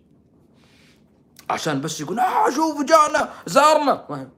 عشان 1.50 1.81
بس 1.81 2.00
يقول 2.00 2.18
آه 2.18 2.50
شوف 2.50 2.83
جانا 2.83 3.33
زارنا. 3.46 4.29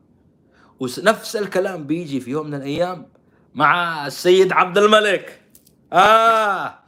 ونفس 0.80 1.36
الكلام 1.36 1.86
بيجي 1.86 2.20
في 2.20 2.30
يوم 2.30 2.46
من 2.46 2.54
الأيام 2.54 3.08
مع 3.54 4.06
السيد 4.06 4.52
عبد 4.52 4.78
الملك. 4.78 5.40
آه. 5.92 6.78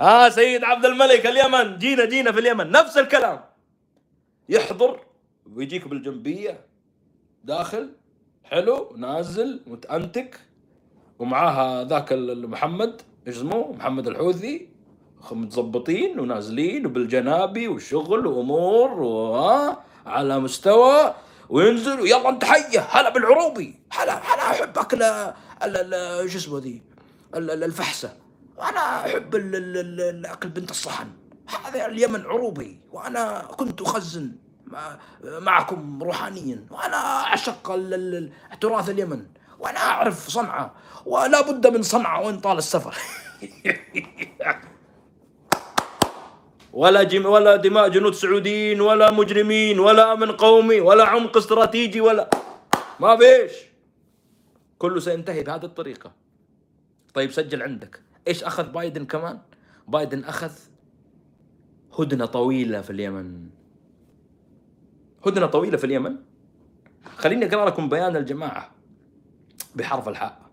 آه 0.00 0.28
سيد 0.28 0.64
عبد 0.64 0.84
الملك 0.84 1.26
اليمن. 1.26 1.78
جينا 1.78 2.04
جينا 2.04 2.32
في 2.32 2.40
اليمن. 2.40 2.70
نفس 2.70 2.98
الكلام. 2.98 3.40
يحضر 4.48 5.00
ويجيك 5.52 5.88
بالجنبية. 5.88 6.66
داخل 7.44 7.92
حلو 8.44 8.94
نازل 8.96 9.62
متأنتك. 9.66 10.40
ومعاها 11.18 11.84
ذاك 11.84 12.12
محمد 12.12 13.02
اسمه 13.28 13.72
محمد 13.72 14.06
الحوثي. 14.06 14.68
متظبطين 15.32 16.20
ونازلين 16.20 16.86
وبالجنابي 16.86 17.68
وشغل 17.68 18.26
وأمور 18.26 18.90
وها 18.90 19.84
على 20.06 20.38
مستوى. 20.38 21.14
وينزل 21.48 22.00
ويلا 22.00 22.28
انت 22.28 22.44
حيه 22.44 22.80
هلا 22.80 23.10
بالعروبي 23.10 23.80
هلا 23.92 24.12
أنا 24.12 24.42
احب 24.42 24.78
اكل 24.78 24.98
شو 26.30 26.38
اسمه 26.38 26.58
ذي؟ 26.58 26.82
الفحسه 27.34 28.12
أنا 28.60 29.06
أحب 29.06 29.36
الأكل 29.36 30.48
بنت 30.48 30.70
الصحن. 30.70 31.06
هذا 31.64 31.86
اليمن 31.86 32.20
عروبي 32.20 32.80
وأنا 32.92 33.42
كنت 33.56 33.82
أخزن 33.82 34.32
معكم 35.24 36.02
روحانيا. 36.02 36.66
وأنا 36.70 36.96
أعشق 36.96 37.80
تراث 38.60 38.90
اليمن. 38.90 39.26
وأنا 39.58 39.78
أعرف 39.78 40.28
صنعاء. 40.28 40.74
ولا 41.06 41.40
بد 41.40 41.66
من 41.66 41.82
صنعاء 41.82 42.26
وان 42.26 42.40
طال 42.40 42.58
السفر. 42.58 42.94
ولا 46.72 47.02
جم 47.02 47.26
ولا 47.26 47.56
دماء 47.56 47.88
جنود 47.88 48.14
سعوديين 48.14 48.80
ولا 48.80 49.10
مجرمين 49.10 49.80
ولا 49.80 50.12
امن 50.12 50.32
قومي 50.32 50.80
ولا 50.80 51.04
عمق 51.04 51.36
استراتيجي 51.36 52.00
ولا 52.00 52.30
ما 53.00 53.16
فيش. 53.16 53.52
كله 54.78 55.00
سينتهي 55.00 55.42
بهذه 55.42 55.64
الطريقة. 55.64 56.12
طيب 57.14 57.30
سجل 57.30 57.62
عندك. 57.62 58.02
إيش 58.28 58.44
أخذ 58.44 58.72
بايدن 58.72 59.06
كمان؟ 59.06 59.38
بايدن 59.88 60.24
أخذ 60.24 60.52
هدنة 61.98 62.26
طويلة 62.26 62.80
في 62.80 62.90
اليمن. 62.90 63.48
هدنة 65.26 65.46
طويلة 65.46 65.76
في 65.76 65.84
اليمن؟ 65.84 66.16
خليني 67.16 67.46
أقرأ 67.46 67.66
لكم 67.70 67.88
بيان 67.88 68.16
الجماعة 68.16 68.70
بحرف 69.74 70.08
الحاء. 70.08 70.49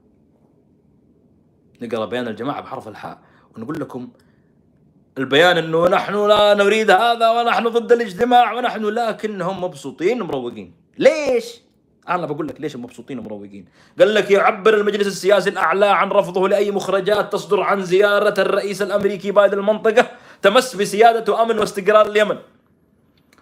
نقرأ 1.82 2.05
بيان 2.05 2.28
الجماعة 2.28 2.61
بحرف 2.61 2.88
الحاء. 2.88 3.17
ونقول 3.55 3.80
لكم 3.80 4.09
البيان 5.17 5.57
إنه 5.57 5.88
نحن 5.88 6.28
لا 6.28 6.53
نريد 6.53 6.91
هذا 6.91 7.30
ونحن 7.30 7.67
ضد 7.67 7.91
الاجتماع 7.91 8.53
ونحن 8.53 8.86
لكنهم 8.86 9.63
مبسوطين 9.63 10.21
ومروقين. 10.21 10.73
ليش؟ 10.97 11.61
أنا 12.09 12.25
بقول 12.25 12.47
لك 12.47 12.61
ليش 12.61 12.75
مبسوطين 12.75 13.19
ومروقين؟ 13.19 13.65
قال 13.99 14.13
لك 14.13 14.32
يعبر 14.32 14.73
المجلس 14.73 15.07
السياسي 15.07 15.49
الأعلى 15.49 15.86
عن 15.86 16.09
رفضه 16.09 16.49
لأي 16.49 16.71
مخرجات 16.71 17.34
تصدر 17.34 17.61
عن 17.61 17.84
زيارة 17.84 18.41
الرئيس 18.41 18.82
الأمريكي 18.82 19.32
بايدن 19.32 19.57
المنطقة 19.57 20.07
تمس 20.41 20.75
بسيادة 20.75 21.34
وامن 21.34 21.59
واستقرار 21.59 22.05
اليمن. 22.07 22.38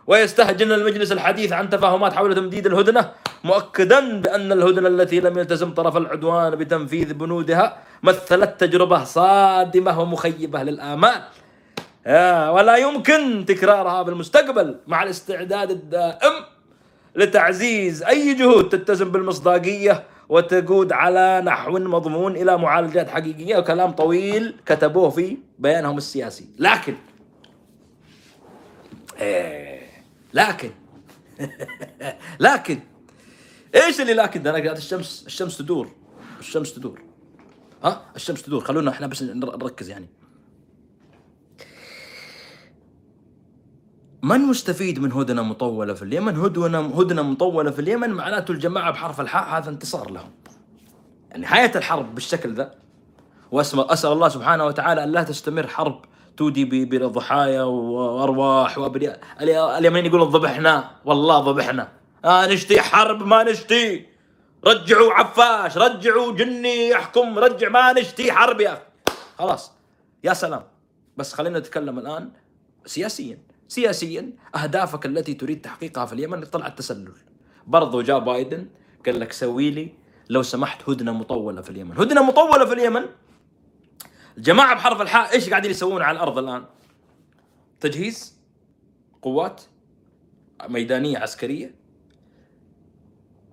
ويستهجن 0.08 0.72
المجلس 0.72 1.12
الحديث 1.12 1.52
عن 1.54 1.70
تفاهمات 1.70 2.14
حول 2.14 2.36
تمديد 2.36 2.66
الهدنة 2.66 3.12
مؤكدا 3.44 4.22
بأن 4.22 4.52
الهدنة 4.52 4.88
التي 4.88 5.20
لم 5.20 5.38
يلتزم 5.38 5.74
طرف 5.74 5.98
العدوان 5.98 6.56
بتنفيذ 6.56 7.14
بنودها 7.14 7.78
مثلت 8.06 8.60
تجربة 8.60 9.04
صادمة 9.04 10.00
ومخيبة 10.02 10.64
للآمال. 10.64 11.22
ولا 12.56 12.76
يمكن 12.76 13.46
تكرارها 13.48 14.02
بالمستقبل 14.02 14.80
مع 14.88 15.04
الاستعداد 15.04 15.72
الدائم 15.72 16.34
لتعزيز 17.16 18.04
أي 18.04 18.34
جهود 18.34 18.70
تتسم 18.70 19.12
بالمصداقية 19.12 20.04
وتقود 20.30 20.92
على 20.92 21.42
نحو 21.46 21.72
مضمون 21.72 22.36
إلى 22.36 22.58
معالجات 22.58 23.10
حقيقية. 23.10 23.58
وكلام 23.58 23.92
طويل 23.92 24.56
كتبوه 24.66 25.10
في 25.10 25.38
بيانهم 25.60 25.98
السياسي. 25.98 26.46
لكن 26.60 26.96
إيه 29.20 29.86
لكن 30.34 30.72
لكن 32.40 32.80
إيش 33.76 34.02
اللي 34.02 34.14
لكن؟ 34.14 34.48
أنا 34.48 34.64
قاعد 34.64 34.78
الشمس 34.78 35.24
الشمس 35.28 35.58
تدور 35.58 35.90
الشمس 36.40 36.74
تدور. 36.74 37.05
ها؟ 37.86 38.02
الشمس 38.16 38.42
تدور. 38.42 38.62
خلونا 38.62 38.92
إحنا 38.92 39.08
بس 39.08 39.24
نركز 39.24 39.90
يعني. 39.90 40.10
من 44.24 44.40
مستفيد 44.40 45.00
من 45.00 45.12
هدنة 45.12 45.44
مطولة 45.44 45.94
في 45.94 46.02
اليمن؟ 46.02 46.38
هدنه 46.38 46.80
هدنة 46.80 47.22
مطولة 47.22 47.72
في 47.72 47.80
اليمن 47.80 48.10
معناته 48.10 48.52
الجماعة 48.52 48.92
بحرف 48.92 49.22
الحاء 49.22 49.58
هذا 49.58 49.70
انتصار 49.70 50.12
لهم. 50.12 50.32
يعني 51.32 51.42
نهاية 51.42 51.72
الحرب 51.76 52.16
بالشكل 52.16 52.54
ذا. 52.54 52.76
واسال 53.52 54.12
الله 54.12 54.30
سبحانه 54.30 54.66
وتعالى 54.66 55.04
أن 55.04 55.12
لا 55.12 55.24
تستمر 55.24 55.68
حرب 55.68 56.02
تودي 56.38 56.86
بضحايا 56.86 57.64
وأرواح 57.64 58.78
وأبرياء. 58.78 59.20
اليمنيين 59.42 60.06
يقولون 60.06 60.30
ضبحنا. 60.30 60.92
والله 61.06 61.40
ضبحنا. 61.40 61.92
آه 62.26 62.46
نشتي 62.46 62.82
حرب 62.82 63.28
ما 63.28 63.44
نشتي. 63.44 64.15
رجعوا 64.68 65.14
عفاش 65.14 65.78
رجعوا 65.78 66.32
جني 66.32 66.90
يحكم 66.90 67.40
رجع 67.40 67.70
ما 67.70 67.94
نشتي 67.94 68.32
حرب 68.32 68.62
يا 68.62 68.74
أخي. 68.74 68.82
خلاص 69.38 69.72
يا 70.24 70.34
سلام. 70.34 70.64
بس 71.18 71.34
خلينا 71.34 71.60
نتكلم 71.60 72.00
الآن 72.00 72.32
سياسيا. 72.86 73.40
سياسيا 73.68 74.34
أهدافك 74.56 75.06
التي 75.06 75.34
تريد 75.34 75.62
تحقيقها 75.62 76.06
في 76.06 76.14
اليمن 76.14 76.46
طلعت 76.46 76.78
تسلل. 76.78 77.14
برضو 77.68 78.02
جاء 78.02 78.20
بايدن 78.20 78.70
قال 79.06 79.20
لك 79.20 79.32
سوي 79.32 79.72
لي 79.72 79.94
لو 80.30 80.44
سمحت 80.44 80.90
هدنة 80.90 81.12
مطولة 81.12 81.62
في 81.62 81.70
اليمن. 81.70 81.98
هدنة 81.98 82.24
مطولة 82.24 82.66
في 82.66 82.74
اليمن؟ 82.74 83.06
الجماعة 84.38 84.76
بحرف 84.76 85.02
الحاء 85.02 85.32
إيش 85.32 85.50
قاعدين 85.50 85.72
يسوون 85.72 86.02
على 86.02 86.16
الأرض 86.16 86.38
الآن؟ 86.38 86.66
تجهيز 87.80 88.40
قوات 89.22 89.62
ميدانية 90.70 91.18
عسكرية 91.18 91.76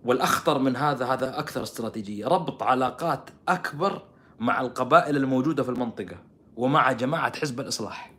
والأخطر 0.04 0.58
من 0.58 0.76
هذا 0.76 1.06
هذا 1.06 1.38
أكثر 1.38 1.62
استراتيجية. 1.62 2.26
ربط 2.26 2.62
علاقات 2.62 3.30
أكبر 3.48 4.02
مع 4.40 4.60
القبائل 4.60 5.16
الموجودة 5.16 5.62
في 5.62 5.68
المنطقة 5.68 6.16
ومع 6.56 6.92
جماعة 6.92 7.40
حزب 7.40 7.60
الإصلاح. 7.60 8.12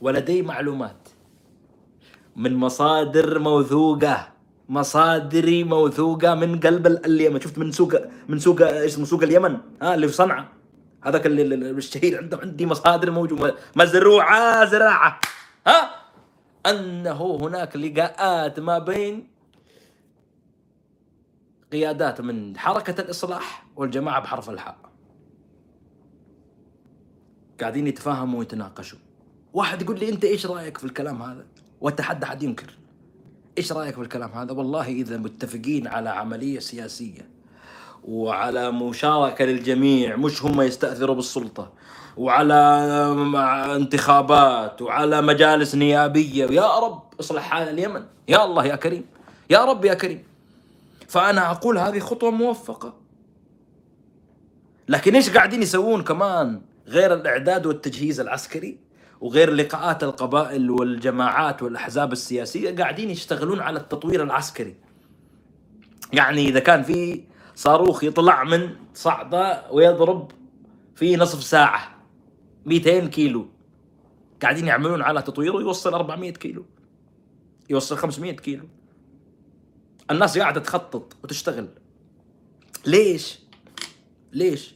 ولدي 0.00 0.42
معلومات. 0.42 1.08
من 2.36 2.54
مصادر 2.54 3.38
موثوقة 3.38 4.28
مصادري 4.68 5.64
موثوقة 5.64 6.34
من 6.34 6.60
قلب 6.60 6.86
اليمن. 6.86 7.40
شفت 7.40 7.58
من 7.58 7.72
سوق 7.72 7.94
من 8.28 8.38
سوق 8.38 8.62
اسمه 8.62 9.04
سوق 9.04 9.22
اليمن؟ 9.22 9.58
ها 9.82 9.94
اللي 9.94 10.08
في 10.08 10.14
صنعاء. 10.14 10.46
هذاك 11.04 11.26
الشهير 11.26 12.18
عندهم 12.18 12.40
عندي 12.40 12.66
مصادر 12.66 13.10
موجودة. 13.10 13.54
مزروعة 13.76 14.64
زراعة. 14.64 15.20
ها؟ 15.66 15.90
أنه 16.66 17.38
هناك 17.42 17.76
لقاءات 17.76 18.60
ما 18.60 18.78
بين 18.78 19.33
قيادات 21.72 22.20
من 22.20 22.58
حركة 22.58 23.00
الإصلاح 23.00 23.66
والجماعة 23.76 24.20
بحرف 24.20 24.50
الحاء. 24.50 24.76
قاعدين 27.60 27.86
يتفاهموا 27.86 28.38
ويتناقشوا. 28.38 28.98
واحد 29.52 29.82
يقول 29.82 29.98
لي 29.98 30.08
أنت 30.08 30.24
إيش 30.24 30.46
رأيك 30.46 30.78
في 30.78 30.84
الكلام 30.84 31.22
هذا؟ 31.22 31.46
واتحدى 31.80 32.26
حد 32.26 32.42
ينكر. 32.42 32.78
إيش 33.58 33.72
رأيك 33.72 33.94
في 33.94 34.00
الكلام 34.00 34.30
هذا؟ 34.30 34.52
والله 34.52 34.88
إذا 34.88 35.16
متفقين 35.16 35.86
على 35.86 36.10
عملية 36.10 36.58
سياسية 36.58 37.28
وعلى 38.04 38.72
مشاركة 38.72 39.44
للجميع 39.44 40.16
مش 40.16 40.44
هم 40.44 40.60
يستأثروا 40.60 41.14
بالسلطة. 41.14 41.72
وعلى 42.16 42.54
انتخابات 43.76 44.82
وعلى 44.82 45.22
مجالس 45.22 45.74
نيابية. 45.74 46.46
يا 46.46 46.78
رب 46.78 47.02
اصلح 47.20 47.42
حال 47.42 47.68
اليمن. 47.68 48.04
يا 48.28 48.44
الله 48.44 48.66
يا 48.66 48.76
كريم. 48.76 49.04
يا 49.50 49.64
رب 49.64 49.84
يا 49.84 49.94
كريم. 49.94 50.24
فأنا 51.14 51.50
أقول 51.50 51.78
هذه 51.78 51.98
خطوة 51.98 52.30
موفقة. 52.30 52.94
لكن 54.88 55.14
إيش 55.14 55.30
قاعدين 55.30 55.62
يسوون 55.62 56.02
كمان 56.02 56.62
غير 56.86 57.14
الإعداد 57.14 57.66
والتجهيز 57.66 58.20
العسكري 58.20 58.78
وغير 59.20 59.50
لقاءات 59.50 60.04
القبائل 60.04 60.70
والجماعات 60.70 61.62
والأحزاب 61.62 62.12
السياسية؟ 62.12 62.76
قاعدين 62.76 63.10
يشتغلون 63.10 63.60
على 63.60 63.78
التطوير 63.78 64.22
العسكري. 64.22 64.76
يعني 66.12 66.48
إذا 66.48 66.60
كان 66.60 66.82
في 66.82 67.24
صاروخ 67.54 68.04
يطلع 68.04 68.44
من 68.44 68.70
صعدة 68.94 69.62
ويضرب 69.70 70.30
في 70.94 71.16
نصف 71.16 71.42
ساعة 71.42 71.96
200 72.66 73.06
كيلو. 73.06 73.46
قاعدين 74.42 74.66
يعملون 74.66 75.02
على 75.02 75.22
تطويره 75.22 75.60
يوصل 75.60 75.94
400 75.94 76.32
كيلو. 76.32 76.64
يوصل 77.70 77.96
500 77.96 78.32
كيلو. 78.32 78.64
الناس 80.10 80.38
قاعدة 80.38 80.60
تخطط 80.60 81.16
وتشتغل. 81.24 81.68
ليش؟ 82.86 83.38
ليش؟ 84.32 84.74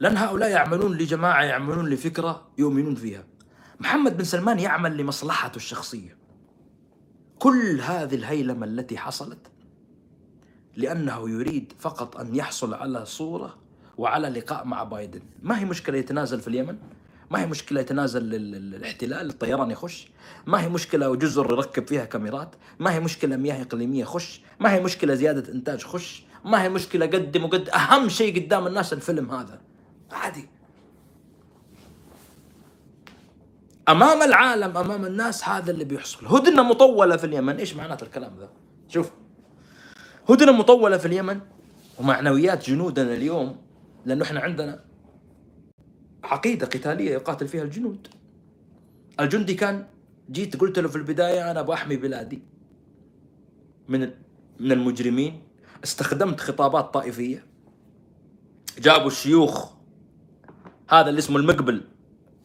لأن 0.00 0.16
هؤلاء 0.16 0.50
يعملون 0.50 0.96
لجماعة 0.96 1.42
يعملون 1.42 1.88
لفكرة 1.88 2.48
يؤمنون 2.58 2.94
فيها. 2.94 3.24
محمد 3.80 4.16
بن 4.16 4.24
سلمان 4.24 4.58
يعمل 4.58 4.96
لمصلحته 4.96 5.56
الشخصية. 5.56 6.16
كل 7.38 7.80
هذه 7.80 8.14
الهيلمة 8.14 8.66
التي 8.66 8.98
حصلت 8.98 9.38
لأنه 10.76 11.30
يريد 11.30 11.72
فقط 11.78 12.16
أن 12.16 12.34
يحصل 12.36 12.74
على 12.74 13.06
صورة 13.06 13.58
وعلى 13.98 14.28
لقاء 14.28 14.64
مع 14.64 14.84
بايدن. 14.84 15.22
ما 15.42 15.58
هي 15.58 15.64
مشكلة 15.64 15.98
يتنازل 15.98 16.40
في 16.40 16.48
اليمن؟ 16.48 16.78
ما 17.32 17.42
هي 17.42 17.46
مشكلة 17.46 17.80
يتنازل 17.80 18.34
الاحتلال 18.34 19.30
الطيران 19.30 19.70
يخش. 19.70 20.08
ما 20.46 20.60
هي 20.60 20.68
مشكلة 20.68 21.14
جزر 21.14 21.52
يركب 21.52 21.86
فيها 21.86 22.04
كاميرات. 22.04 22.54
ما 22.78 22.94
هي 22.94 23.00
مشكلة 23.00 23.36
مياه 23.36 23.62
إقليمية 23.62 24.04
خش 24.04 24.40
ما 24.60 24.72
هي 24.72 24.80
مشكلة 24.80 25.14
زيادة 25.14 25.52
إنتاج 25.52 25.84
خش 25.84 26.24
ما 26.44 26.62
هي 26.62 26.68
مشكلة 26.68 27.06
قدم 27.06 27.44
وقد 27.44 27.68
أهم 27.68 28.08
شيء 28.08 28.44
قدام 28.44 28.66
الناس 28.66 28.92
الفيلم 28.92 29.30
هذا. 29.30 29.60
عادي. 30.12 30.48
أمام 33.88 34.22
العالم 34.22 34.76
أمام 34.76 35.04
الناس 35.04 35.48
هذا 35.48 35.70
اللي 35.70 35.84
بيحصل. 35.84 36.26
هدنة 36.26 36.62
مطولة 36.62 37.16
في 37.16 37.24
اليمن. 37.24 37.56
إيش 37.56 37.74
معنات 37.74 38.02
الكلام 38.02 38.32
ذا؟ 38.38 38.50
شوف. 38.88 39.10
هدنة 40.28 40.52
مطولة 40.52 40.96
في 40.96 41.06
اليمن 41.06 41.40
ومعنويات 41.98 42.70
جنودنا 42.70 43.14
اليوم 43.14 43.56
لأنه 44.06 44.24
إحنا 44.24 44.40
عندنا 44.40 44.91
عقيدة 46.24 46.66
قتالية 46.66 47.10
يقاتل 47.10 47.48
فيها 47.48 47.62
الجنود. 47.62 48.08
الجندي 49.20 49.54
كان 49.54 49.86
جيت 50.30 50.56
قلت 50.56 50.78
له 50.78 50.88
في 50.88 50.96
البداية 50.96 51.50
أنا 51.50 51.62
بحمي 51.62 51.96
بلادي. 51.96 52.42
من 53.88 54.00
من 54.60 54.72
المجرمين. 54.72 55.42
استخدمت 55.84 56.40
خطابات 56.40 56.94
طائفية. 56.94 57.46
جابوا 58.78 59.06
الشيوخ. 59.06 59.70
هذا 60.90 61.08
اللي 61.08 61.18
اسمه 61.18 61.36
المقبل. 61.36 61.82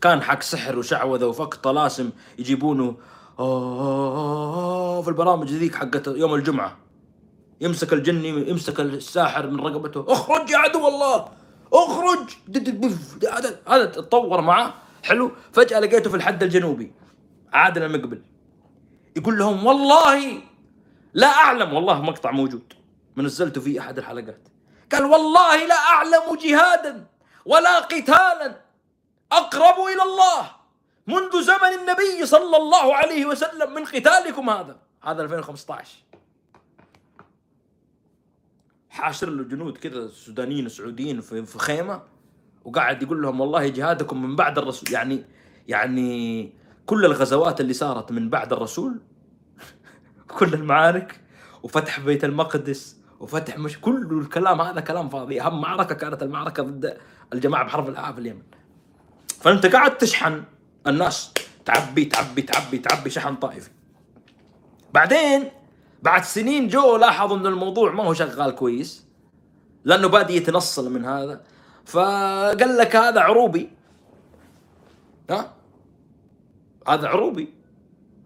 كان 0.02 0.22
حق 0.22 0.42
سحر 0.42 0.80
وشعوذة 0.80 1.26
وفك 1.26 1.54
طلاسم 1.54 2.10
يجيبونه. 2.40 2.98
في 5.02 5.08
البرامج 5.08 5.54
ذيك 5.54 5.76
حقت 5.76 6.08
يوم 6.08 6.34
الجمعة. 6.36 6.78
يمسك 7.62 7.94
الجني 7.94 8.50
يمسك 8.50 8.80
الساحر 8.80 9.50
من 9.50 9.60
رقبته. 9.60 10.06
أخرج 10.08 10.50
يا 10.50 10.58
عدو 10.58 10.88
الله! 10.88 11.37
اخرج! 11.74 12.38
هذا 13.68 13.86
تطور 13.86 14.42
معه 14.42 14.74
حلو. 15.04 15.32
فجأة 15.54 15.80
لقيته 15.80 16.10
في 16.10 16.16
الحد 16.16 16.44
الجنوبي. 16.44 16.94
عادل 17.54 17.84
المقبل. 17.84 18.22
يقول 19.16 19.38
لهم 19.38 19.66
والله 19.66 20.42
لا 21.14 21.28
أعلم. 21.28 21.74
والله 21.74 22.02
مقطع 22.02 22.32
موجود. 22.32 22.74
منزلته 23.16 23.62
في 23.62 23.80
أحد 23.80 23.98
الحلقات. 23.98 24.48
قال 24.92 25.06
والله 25.06 25.66
لا 25.66 25.76
أعلم 25.76 26.36
جهادا 26.42 27.06
ولا 27.46 27.80
قتالا. 27.80 28.62
أقرب 29.32 29.86
إلى 29.94 30.04
الله 30.04 30.52
منذ 31.08 31.42
زمن 31.42 31.74
النبي 31.80 32.26
صلى 32.26 32.58
الله 32.58 32.96
عليه 32.96 33.26
وسلم 33.26 33.74
من 33.74 33.86
قتالكم 33.86 34.50
هذا. 34.50 34.78
هذا 35.04 35.24
2015 35.24 36.07
حاشر 38.98 39.30
له 39.30 39.44
جنود 39.44 39.78
كذا 39.78 40.08
سودانيين 40.08 40.70
سعوديين 40.70 41.22
في 41.22 41.58
خيمة 41.58 42.02
وقاعد 42.66 43.04
يقول 43.04 43.22
لهم 43.22 43.42
والله 43.42 43.68
جهادكم 43.68 44.24
من 44.24 44.36
بعد 44.36 44.58
الرسول. 44.58 44.92
يعني 44.92 45.24
يعني 45.68 46.54
كل 46.86 47.06
الغزوات 47.06 47.62
اللي 47.62 47.74
صارت 47.74 48.12
من 48.12 48.30
بعد 48.30 48.54
الرسول 48.54 49.00
كل 50.38 50.54
المعارك 50.54 51.22
وفتح 51.64 52.00
بيت 52.00 52.24
المقدس 52.24 52.98
وفتح 53.20 53.58
مش 53.58 53.82
كل 53.82 54.20
الكلام 54.22 54.62
هذا 54.62 54.82
كلام 54.82 55.10
فاضي. 55.10 55.42
أهم 55.42 55.62
معركة 55.62 55.96
كانت 55.96 56.24
المعركة 56.24 56.64
ضد 56.64 56.98
الجماعة 57.34 57.64
بحرب 57.64 57.90
الحاء 57.90 58.14
في 58.14 58.20
اليمن. 58.20 58.44
فأنت 59.42 59.66
قاعد 59.66 59.98
تشحن 59.98 60.44
الناس 60.88 61.34
تعبي 61.66 62.06
تعبي 62.06 62.42
تعبي 62.42 62.78
تعبي 62.78 63.10
شحن 63.10 63.36
طائفي. 63.36 63.70
بعدين 64.94 65.44
بعد 66.02 66.24
سنين 66.24 66.68
جو 66.68 66.98
لاحظوا 66.98 67.38
إن 67.38 67.46
الموضوع 67.46 67.92
ما 67.92 68.04
هو 68.04 68.14
شغال 68.14 68.52
كويس 68.52 69.06
لأنه 69.86 70.08
بادي 70.08 70.36
يتنصل 70.36 70.92
من 70.92 71.06
هذا. 71.06 71.42
فقال 71.86 72.78
لك 72.78 72.96
هذا 72.96 73.22
عروبي. 73.22 73.70
ها؟ 75.30 75.54
هذا 76.88 77.08
عروبي. 77.08 77.54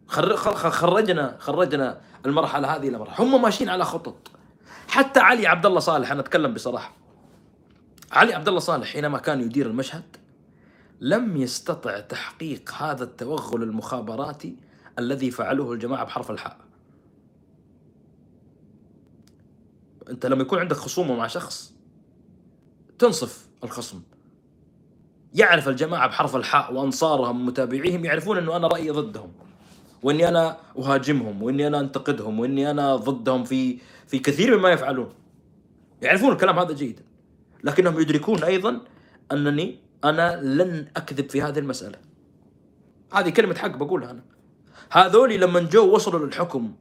خرجنا 0.08 1.36
خرجنا 1.40 2.02
المرحلة 2.26 2.76
هذه 2.76 2.88
إلى 2.88 2.98
مرحلة. 2.98 3.26
هم 3.26 3.42
ماشيين 3.42 3.70
على 3.70 3.86
خطط. 3.86 4.32
حتى 4.88 5.20
علي 5.20 5.48
عبد 5.48 5.66
الله 5.66 5.80
صالح 5.80 6.12
أنا 6.12 6.22
أتكلم 6.22 6.54
بصراحة. 6.54 6.94
علي 8.12 8.34
عبد 8.34 8.48
الله 8.48 8.60
صالح 8.60 8.88
حينما 8.88 9.18
كان 9.18 9.42
يدير 9.42 9.66
المشهد 9.66 10.18
لم 11.02 11.38
يستطع 11.38 12.00
تحقيق 12.00 12.72
هذا 12.74 13.04
التوغل 13.04 13.64
المخابراتي 13.64 14.56
الذي 15.00 15.32
فعله 15.32 15.74
الجماعة 15.74 16.04
بحرف 16.04 16.32
الحاء. 16.32 16.58
انت 20.10 20.26
لما 20.26 20.42
يكون 20.42 20.60
عندك 20.60 20.76
خصومة 20.76 21.16
مع 21.16 21.28
شخص 21.28 21.74
تنصف 23.00 23.48
الخصم. 23.64 24.02
يعرف 25.34 25.70
الجماعة 25.70 26.08
بحرف 26.08 26.36
الحاء 26.36 26.74
وأنصارهم 26.74 27.46
متابعيهم 27.46 28.06
يعرفون 28.06 28.38
إنه 28.38 28.56
أنا 28.56 28.68
رأيي 28.68 28.90
ضدهم 28.90 29.32
وإني 30.04 30.28
أنا 30.28 30.58
أهاجمهم 30.78 31.44
وإني 31.44 31.68
أنا 31.68 31.80
أنتقدهم 31.80 32.40
وإني 32.40 32.72
أنا 32.72 32.96
ضدهم 32.96 33.44
في 33.44 33.78
في 34.08 34.20
كثير 34.20 34.58
مما 34.58 34.70
يفعلون. 34.70 35.14
يعرفون 36.02 36.32
الكلام 36.32 36.60
هذا 36.60 36.74
جيدا 36.74 37.04
لكنهم 37.64 38.00
يدركون 38.00 38.44
أيضا 38.44 38.82
أنني 39.32 39.80
أنا 40.04 40.42
لن 40.42 40.88
أكذب 40.98 41.30
في 41.30 41.42
هذه 41.42 41.60
المسألة. 41.60 41.98
هذه 43.14 43.30
كلمة 43.30 43.56
حق 43.56 43.76
بقولها 43.78 44.12
أنا. 44.12 44.24
هذولي 44.92 45.38
لما 45.38 45.60
جو 45.60 45.96
وصلوا 45.96 46.26
للحكم 46.26 46.74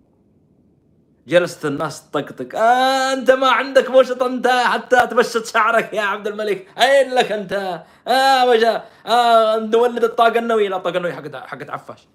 جلست 1.31 1.67
الناس 1.67 2.11
تطقطق 2.11 2.59
آه 2.59 3.13
أنت 3.13 3.31
ما 3.31 3.51
عندك 3.51 3.91
مشط 3.91 4.23
أنت 4.23 4.47
حتى 4.47 5.07
تبشط 5.07 5.47
شعرك 5.47 5.95
يا 5.95 6.03
عبد 6.03 6.27
الملك. 6.27 6.67
أين 6.79 7.15
لك 7.15 7.33
أنت؟ 7.33 7.83
آه 8.09 8.49
وجا 8.49 8.85
آه 9.07 9.59
نولد 9.59 10.05
الطاقة 10.05 10.39
النووية. 10.39 10.69
لا 10.69 10.77
الطاقة 10.77 10.97
النووية 10.97 11.15
حقت 11.15 11.37
حقت 11.37 11.71
عفاش. 11.71 12.09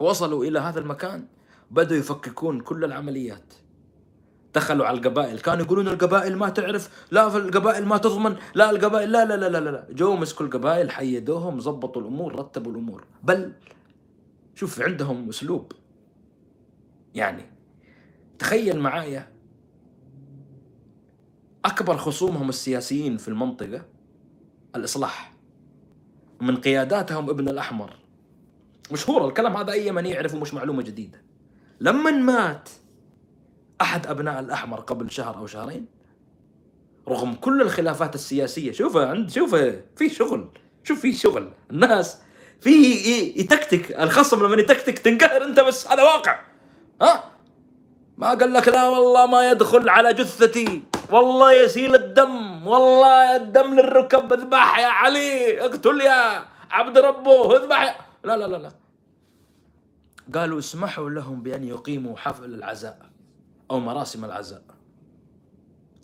وصلوا 0.00 0.44
إلى 0.44 0.58
هذا 0.58 0.80
المكان 0.80 1.26
بدأوا 1.70 1.98
يفككون 1.98 2.60
كل 2.60 2.84
العمليات. 2.84 3.54
دخلوا 4.54 4.86
على 4.86 4.98
القبائل. 4.98 5.40
كانوا 5.40 5.64
يقولون 5.64 5.88
القبائل 5.88 6.36
ما 6.36 6.48
تعرف 6.48 7.06
لا 7.10 7.36
القبائل 7.36 7.86
ما 7.86 7.96
تضمن 7.96 8.36
لا 8.54 8.70
القبائل 8.70 9.12
لا 9.12 9.24
لا 9.24 9.36
لا 9.36 9.48
لا 9.48 9.70
لا. 9.70 9.86
جو 9.90 10.16
مسكوا 10.16 10.46
القبائل 10.46 10.90
حيدوهم 10.90 11.60
ظبطوا 11.60 12.02
الأمور 12.02 12.36
رتبوا 12.36 12.72
الأمور. 12.72 13.04
بل 13.22 13.52
شوف 14.54 14.80
عندهم 14.80 15.28
أسلوب. 15.28 15.72
يعني 17.14 17.57
تخيل 18.38 18.80
معايا 18.80 19.32
أكبر 21.64 21.96
خصومهم 21.96 22.48
السياسيين 22.48 23.16
في 23.16 23.28
المنطقة 23.28 23.84
الإصلاح. 24.76 25.32
من 26.40 26.56
قياداتهم 26.56 27.30
ابن 27.30 27.48
الأحمر. 27.48 27.96
مشهور 28.92 29.28
الكلام 29.28 29.56
هذا 29.56 29.72
أي 29.72 29.92
من 29.92 30.06
يعرفه 30.06 30.38
مش 30.38 30.54
معلومة 30.54 30.82
جديدة. 30.82 31.22
لما 31.80 32.10
مات 32.10 32.68
أحد 33.80 34.06
أبناء 34.06 34.40
الأحمر 34.40 34.80
قبل 34.80 35.10
شهر 35.10 35.36
أو 35.36 35.46
شهرين؟ 35.46 35.86
رغم 37.08 37.34
كل 37.34 37.62
الخلافات 37.62 38.14
السياسية. 38.14 38.72
شوف 38.72 38.96
عند 38.96 39.30
شوف 39.30 39.54
في 39.96 40.08
شغل 40.08 40.48
شوف 40.84 41.00
في 41.00 41.12
شغل. 41.12 41.52
الناس 41.70 42.18
في 42.60 42.70
يتكتك. 43.36 43.92
الخصم 43.92 44.46
لما 44.46 44.62
يتكتك 44.62 44.98
تنقهر 44.98 45.44
أنت 45.44 45.60
بس 45.60 45.88
هذا 45.88 46.02
واقع. 46.02 46.40
ها؟ 47.02 47.37
ما 48.18 48.28
قال 48.34 48.52
لك 48.52 48.68
لا 48.68 48.88
والله 48.88 49.26
ما 49.26 49.50
يدخل 49.50 49.88
على 49.88 50.14
جثتي. 50.14 50.82
والله 51.10 51.52
يسيل 51.52 51.94
الدم. 51.94 52.66
والله 52.66 53.36
الدم 53.36 53.74
للركب 53.74 54.32
اذبح 54.32 54.78
يا 54.78 54.86
علي. 54.86 55.60
اقتل 55.60 56.00
يا 56.00 56.44
عبد 56.70 56.98
ربه. 56.98 57.56
اذبح 57.56 58.08
لا 58.24 58.36
لا 58.36 58.46
لا 58.46 58.56
لا. 58.56 58.72
قالوا 60.34 60.58
اسمحوا 60.58 61.10
لهم 61.10 61.42
بأن 61.42 61.64
يقيموا 61.64 62.16
حفل 62.16 62.44
العزاء 62.44 62.98
أو 63.70 63.80
مراسم 63.80 64.24
العزاء. 64.24 64.62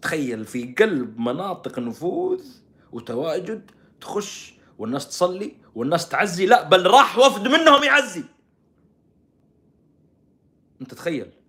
تخيل 0.03 0.45
في 0.45 0.75
قلب 0.79 1.19
مناطق 1.19 1.79
نفوذ 1.79 2.45
وتواجد 2.93 3.71
تخش 4.01 4.55
والناس 4.79 5.09
تصلي 5.09 5.57
والناس 5.75 6.09
تعزي. 6.09 6.47
لا 6.47 6.63
بل 6.63 6.87
راح 6.87 7.19
وفد 7.19 7.49
منهم 7.49 7.83
يعزي. 7.85 8.25
انت 10.81 10.95
تخيل. 10.95 11.44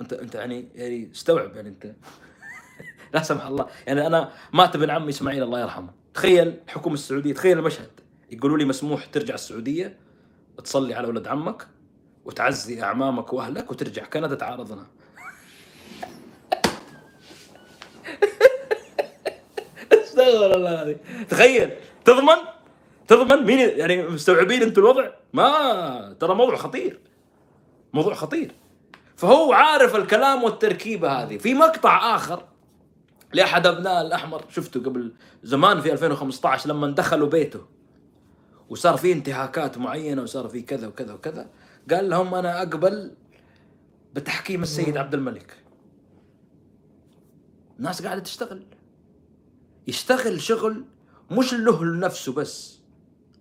انت 0.00 0.12
انت 0.12 0.34
يعني 0.34 0.68
يعني 0.74 1.10
استوعب 1.14 1.56
يعني 1.56 1.68
انت. 1.68 1.86
لا 3.14 3.22
سمح 3.22 3.46
الله. 3.46 3.66
يعني 3.86 4.06
أنا 4.06 4.32
مات 4.52 4.76
ابن 4.76 4.90
عمي 4.90 5.08
اسماعيل 5.08 5.42
الله 5.42 5.60
يرحمه. 5.60 5.90
تخيل 6.14 6.60
الحكومة 6.66 6.94
السعودية 6.94 7.34
تخيل 7.34 7.58
المشهد. 7.58 7.90
يقولوا 8.30 8.58
لي 8.58 8.64
مسموح 8.64 9.04
ترجع 9.06 9.34
السعودية 9.34 9.96
تصلي 10.64 10.94
على 10.94 11.08
ولد 11.08 11.26
عمك 11.26 11.66
وتعزي 12.24 12.82
أعمامك 12.82 13.32
وأهلك 13.32 13.70
وترجع 13.70 14.04
كندا 14.04 14.34
تعارضنا. 14.34 14.86
استغفر 19.92 20.54
الله 20.54 20.72
العظيم. 20.72 20.98
تخيل. 21.28 21.70
تضمن؟ 22.04 22.36
تضمن 23.08 23.46
مين 23.46 23.58
يعني 23.58 24.02
مستوعبين 24.02 24.62
أنتم 24.62 24.82
الوضع؟ 24.82 25.10
ما 25.32 26.16
ترى 26.20 26.34
موضوع 26.34 26.56
خطير. 26.56 27.00
موضوع 27.92 28.14
خطير. 28.14 28.52
فهو 29.16 29.52
عارف 29.52 29.96
الكلام 29.96 30.44
والتركيبة 30.44 31.22
هذه. 31.22 31.38
في 31.38 31.54
مقطع 31.54 32.16
آخر 32.16 32.44
لأحد 33.32 33.66
أبناء 33.66 34.06
الأحمر 34.06 34.44
شفته 34.50 34.82
قبل 34.82 35.12
زمان 35.42 35.80
في 35.80 35.92
2015 35.92 36.68
لما 36.68 36.90
دخلوا 36.90 37.28
بيته. 37.28 37.66
وصار 38.68 38.96
في 38.96 39.12
انتهاكات 39.12 39.78
معينة 39.78 40.22
وصار 40.22 40.48
في 40.48 40.62
كذا 40.62 40.86
وكذا 40.86 41.14
وكذا. 41.14 41.50
قال 41.90 42.10
لهم 42.10 42.34
أنا 42.34 42.62
أقبل 42.62 43.14
بتحكيم 44.14 44.62
السيد 44.62 44.96
عبد 44.96 45.14
الملك. 45.14 45.56
الناس 47.78 48.02
قاعدة 48.02 48.20
تشتغل. 48.20 48.66
يشتغل 49.88 50.40
شغل 50.40 50.84
مش 51.30 51.54
له 51.54 51.84
لنفسه 51.84 52.32
بس 52.32 52.80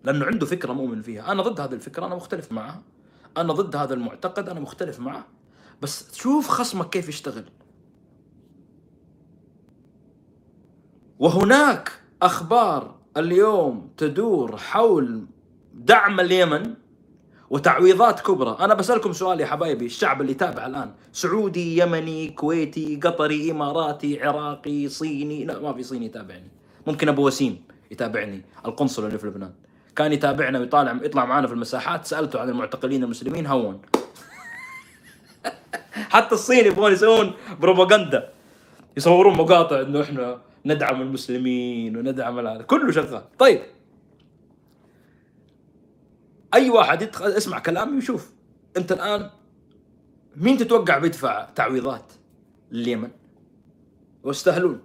لأنه 0.04 0.26
عنده 0.26 0.46
فكرة 0.46 0.74
مؤمن 0.74 1.02
فيها. 1.02 1.32
أنا 1.32 1.44
ضد 1.44 1.60
هذه 1.60 1.74
الفكرة 1.74 2.06
أنا 2.06 2.16
مختلف 2.16 2.52
معها. 2.52 2.82
أنا 3.38 3.54
ضد 3.54 3.76
هذا 3.76 3.94
المعتقد 3.94 4.50
أنا 4.50 4.60
مختلف 4.60 5.00
معه. 5.00 5.35
بس 5.82 6.16
شوف 6.16 6.48
خصمك 6.48 6.90
كيف 6.90 7.10
يشتغل. 7.10 7.46
وهناك 11.20 11.92
أخبار 12.22 12.96
اليوم 13.18 13.90
تدور 13.98 14.58
حول 14.58 15.26
دعم 15.74 16.20
اليمن 16.20 16.74
وتعويضات 17.50 18.20
كبرى. 18.20 18.58
أنا 18.60 18.74
بسألكم 18.74 19.14
سؤال 19.14 19.40
يا 19.40 19.46
حبايبي 19.46 19.86
الشعب 19.86 20.22
اللي 20.22 20.32
يتابع 20.32 20.66
الآن. 20.66 20.92
سعودي 21.12 21.78
يمني 21.78 22.30
كويتي 22.30 23.00
قطري 23.04 23.52
إماراتي 23.52 24.24
عراقي 24.24 24.90
صيني. 24.90 25.46
لا 25.46 25.60
ما 25.60 25.74
في 25.74 25.84
صيني 25.84 26.06
يتابعني. 26.06 26.52
ممكن 26.88 27.10
أبو 27.10 27.28
وسيم 27.28 27.64
يتابعني 27.92 28.46
القنصل 28.66 29.06
اللي 29.06 29.20
في 29.20 29.28
لبنان. 29.28 29.54
كان 29.96 30.14
يتابعنا 30.14 30.60
ويطالع 30.60 31.00
يطلع 31.04 31.26
معنا 31.26 31.48
في 31.48 31.54
المساحات. 31.54 32.06
سألته 32.06 32.40
عن 32.40 32.50
المعتقلين 32.50 33.04
المسلمين 33.04 33.48
هون. 33.48 33.82
حتى 35.96 36.36
الصين 36.36 36.66
يبغون 36.66 36.92
يسوون 36.92 37.34
بروباغندا. 37.60 38.30
يصورون 38.98 39.38
مقاطع 39.38 39.82
إنه 39.82 40.02
إحنا 40.02 40.42
ندعم 40.66 41.02
المسلمين 41.02 41.98
وندعم 41.98 42.48
هذا 42.48 42.62
كله 42.62 42.92
شغال. 42.92 43.24
طيب. 43.40 43.62
أي 46.54 46.70
واحد 46.70 47.02
يدخل 47.02 47.26
اسمع 47.26 47.60
كلامي 47.60 47.98
وشوف 47.98 48.32
أنت 48.78 48.92
الآن 48.92 49.30
مين 50.36 50.58
تتوقع 50.58 50.98
بيدفع 50.98 51.48
تعويضات؟ 51.56 52.04
لليمن 52.72 53.10
واستهلون 54.24 54.80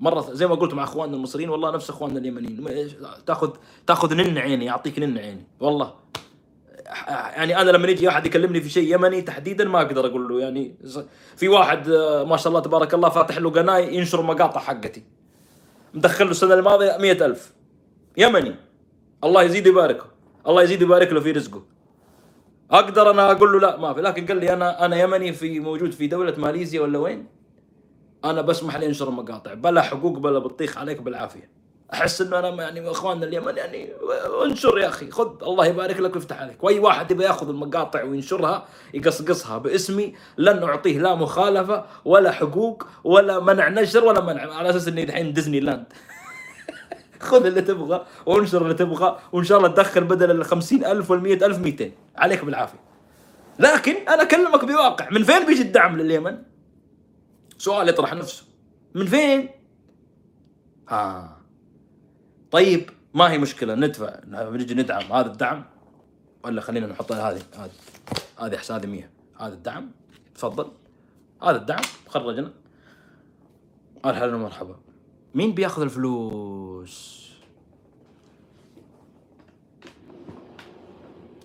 مرة 0.00 0.20
زي 0.32 0.46
ما 0.46 0.54
قلت 0.54 0.74
مع 0.74 0.84
أخواننا 0.84 1.16
المصريين 1.16 1.48
والله 1.48 1.70
نفس 1.70 1.90
أخواننا 1.90 2.18
اليمنيين. 2.18 2.66
تاخذ 3.26 3.50
تاخذ 3.86 4.14
نن 4.14 4.38
عيني 4.38 4.64
يعطيك 4.64 4.98
نن 4.98 5.18
عيني. 5.18 5.46
والله. 5.60 5.94
يعني 6.84 7.60
أنا 7.60 7.70
لما 7.70 7.88
يجي 7.88 8.08
احد 8.08 8.26
يكلمني 8.26 8.60
في 8.60 8.68
شيء 8.68 8.94
يمني 8.94 9.22
تحديدا 9.22 9.64
ما 9.64 9.78
أقدر 9.82 10.06
أقول 10.06 10.28
له 10.28 10.40
يعني 10.40 10.74
في 11.36 11.48
واحد 11.48 11.88
آه، 11.88 12.24
ما 12.24 12.36
شاء 12.36 12.48
الله 12.48 12.60
تبارك 12.60 12.94
الله 12.94 13.08
فاتح 13.08 13.38
له 13.38 13.50
قناة 13.50 13.78
ينشر 13.78 14.22
مقاطع 14.22 14.60
حقتي. 14.60 15.02
مدخل 15.94 16.24
له 16.24 16.30
السنة 16.30 16.54
الماضية 16.54 16.96
مئة 17.00 17.26
ألف. 17.26 17.52
يمني. 18.16 18.54
الله 19.24 19.42
يزيد 19.42 19.66
يباركه 19.66 20.06
الله 20.48 20.62
يزيد 20.62 20.82
يبارك 20.82 21.12
له 21.12 21.20
في 21.20 21.30
رزقه. 21.32 21.62
أقدر 22.70 23.10
أنا 23.10 23.30
أقول 23.30 23.52
له 23.52 23.60
لا 23.60 23.76
ما 23.76 23.94
في. 23.94 24.00
لكن 24.00 24.26
قال 24.26 24.36
لي 24.36 24.52
أنا 24.52 24.84
أنا 24.84 25.00
يمني 25.00 25.32
في 25.32 25.60
موجود 25.60 25.92
في 25.92 26.06
دولة 26.06 26.34
ماليزيا 26.38 26.80
ولا 26.80 26.98
وين؟ 26.98 27.26
أنا 28.24 28.42
بسمح 28.42 28.76
لي 28.76 28.86
أنشر 28.86 29.10
مقاطع. 29.10 29.54
بلا 29.54 29.82
حقوق 29.82 30.18
بلا 30.18 30.38
بطيخ 30.38 30.78
عليك 30.78 31.02
بالعافية. 31.02 31.53
أحس 31.92 32.20
إنه 32.20 32.38
أنا 32.38 32.48
يعني 32.48 32.90
إخواننا 32.90 33.26
اليمن 33.26 33.56
يعني 33.56 33.92
انشر 34.44 34.78
يا 34.78 34.88
أخي 34.88 35.10
خذ 35.10 35.42
الله 35.42 35.66
يبارك 35.66 36.00
لك 36.00 36.14
ويفتح 36.14 36.40
عليك. 36.40 36.64
وأي 36.64 36.78
واحد 36.78 37.10
يبغى 37.10 37.24
يأخذ 37.24 37.48
المقاطع 37.48 38.02
وينشرها 38.02 38.66
يقصقصها 38.94 39.58
باسمي 39.58 40.14
لن 40.38 40.62
أعطيه 40.62 40.98
لا 40.98 41.14
مخالفة 41.14 41.84
ولا 42.04 42.32
حقوق 42.32 42.86
ولا 43.04 43.40
منع 43.40 43.68
نشر 43.68 44.04
ولا 44.04 44.20
منع 44.20 44.54
على 44.54 44.70
أساس 44.70 44.88
إني 44.88 45.04
الحين 45.04 45.32
ديزني 45.32 45.60
لاند. 45.60 45.84
خذ 47.20 47.46
اللي 47.46 47.62
تبغى 47.62 48.06
وانشر 48.26 48.62
اللي 48.62 48.74
تبغى 48.74 49.18
وإن 49.32 49.44
شاء 49.44 49.58
الله 49.58 49.68
تدخل 49.68 50.04
بدل 50.04 50.30
ال 50.30 50.44
50000 50.44 51.10
وال 51.10 51.22
100000 51.22 51.58
200 51.58 51.90
عليك 52.16 52.44
بالعافية. 52.44 52.80
لكن 53.58 53.94
أنا 54.08 54.22
أكلمك 54.22 54.64
بواقع 54.64 55.10
من 55.10 55.24
فين 55.24 55.46
بيجي 55.46 55.62
الدعم 55.62 55.96
لليمن؟ 55.96 56.42
سؤال 57.58 57.88
يطرح 57.88 58.14
نفسه. 58.14 58.44
من 58.94 59.06
فين؟ 59.06 59.48
ها 60.88 61.33
طيب 62.54 62.90
ما 63.14 63.30
هي 63.30 63.38
مشكلة 63.38 63.74
ندفع. 63.74 64.20
نجي 64.26 64.74
ندعم 64.74 65.12
هذا 65.12 65.26
الدعم. 65.26 65.64
ولا 66.44 66.60
خلينا 66.60 66.86
نحط 66.86 67.12
هذه 67.12 67.42
هذه 67.56 67.70
هذه 68.38 68.58
هذه 68.70 68.86
100 68.86 69.10
هذا 69.40 69.54
الدعم 69.54 69.90
تفضل. 70.34 70.72
هذا 71.42 71.56
الدعم 71.56 71.82
خرجنا. 72.08 72.52
أهلا 74.04 74.36
ومرحبا. 74.36 74.76
مين 75.34 75.54
بيأخذ 75.54 75.82
الفلوس؟ 75.82 77.24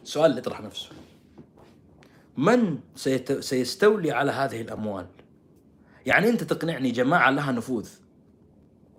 سؤال 0.03 0.38
يطرح 0.38 0.62
نفسه. 0.62 0.89
من 2.38 2.80
سيت... 2.95 3.32
سيستولي 3.32 4.12
على 4.12 4.32
هذه 4.32 4.62
الأموال؟ 4.62 5.07
يعني 6.05 6.30
أنت 6.30 6.43
تقنعني 6.43 6.91
جماعة 6.91 7.32
لها 7.32 7.51
نفوذ. 7.51 7.89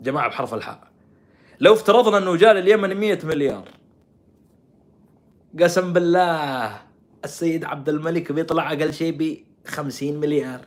جماعة 0.00 0.28
بحرف 0.28 0.54
الحاء. 0.54 0.89
لو 1.60 1.72
افترضنا 1.74 2.18
انه 2.18 2.36
جاء 2.36 2.52
لليمن 2.52 2.96
100 2.96 3.18
مليار. 3.24 3.68
قسم 5.60 5.92
بالله 5.92 6.82
السيد 7.24 7.64
عبد 7.64 7.88
الملك 7.88 8.32
بيطلع 8.32 8.72
أقل 8.72 8.92
شيء 8.94 9.16
ب 9.18 9.36
50 9.66 10.20
مليار. 10.20 10.60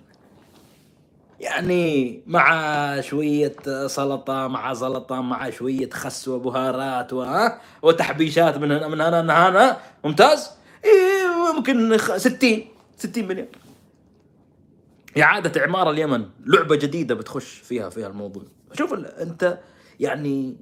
يعني 1.39 2.22
مع 2.28 3.02
شوية 3.02 3.56
سلطة 3.88 4.48
مع 4.48 4.74
سلطة 4.74 5.22
مع 5.22 5.50
شوية 5.50 5.89
خس 5.89 6.28
وبهارات 6.28 7.14
وها 7.14 7.62
وتحبيشات 7.82 8.58
من 8.58 8.72
هنا 8.72 8.88
من 8.88 9.02
هنا 9.02 9.22
من 9.22 9.30
هنا 9.30 9.78
ممتاز؟ 10.04 10.52
إيه 10.86 11.54
ممكن 11.56 11.98
60 11.98 12.66
60 12.98 13.28
مليار. 13.28 13.48
إعادة 15.18 15.62
إعمار 15.62 15.89
اليمن. 15.89 16.26
لعبة 16.46 16.76
جديدة 16.76 17.16
بتخش 17.16 17.54
فيها 17.54 17.89
فيها 17.89 18.08
الموضوع. 18.08 18.44
شوف 18.74 18.94
أنت 18.94 19.60
يعني 20.00 20.58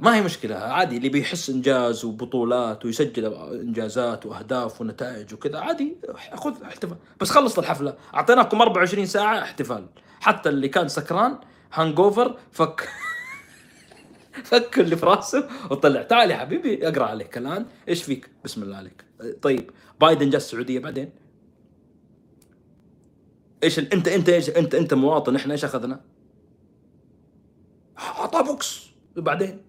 ما 0.00 0.16
هي 0.16 0.22
مشكلة 0.22 0.56
عادي 0.56 0.96
اللي 0.96 1.08
بيحس 1.08 1.50
إنجاز 1.50 2.04
وبطولات 2.04 2.84
ويسجل 2.84 3.24
إنجازات 3.34 4.26
وأهداف 4.26 4.80
ونتائج 4.80 5.34
وكذا 5.34 5.58
عادي 5.58 5.96
خذ 6.34 6.62
احتفال. 6.62 6.96
بس 7.20 7.30
خلصت 7.30 7.58
الحفلة 7.58 7.96
أعطيناكم 8.14 8.60
24 8.60 9.06
ساعة 9.06 9.42
احتفال. 9.42 9.86
حتى 10.20 10.48
اللي 10.48 10.68
كان 10.68 10.88
سكران 10.88 11.38
hangover 11.72 12.38
فك 12.52 12.88
فك 14.44 14.78
اللي 14.78 14.96
في 14.96 15.06
راسه 15.06 15.48
وطلع. 15.70 16.02
تعال 16.02 16.30
يا 16.30 16.36
حبيبي 16.36 16.88
أقرأ 16.88 17.04
عليك 17.04 17.38
الآن. 17.38 17.66
إيش 17.88 18.02
فيك؟ 18.02 18.30
بسم 18.44 18.62
الله 18.62 18.76
عليك. 18.76 19.04
طيب 19.42 19.70
بايدن 20.00 20.30
جاء 20.30 20.36
السعودية 20.36 20.78
بعدين. 20.78 21.10
إيش 23.62 23.78
ال... 23.78 23.92
انت 23.92 24.08
أنت 24.08 24.28
إيش 24.28 24.50
انت 24.50 24.74
أنت 24.74 24.94
مواطن 24.94 25.36
إحنا 25.36 25.52
إيش 25.52 25.64
أخذنا؟ 25.64 26.00
اعطاه 27.98 28.42
بوكس. 28.42 28.86
وبعدين؟ 29.16 29.65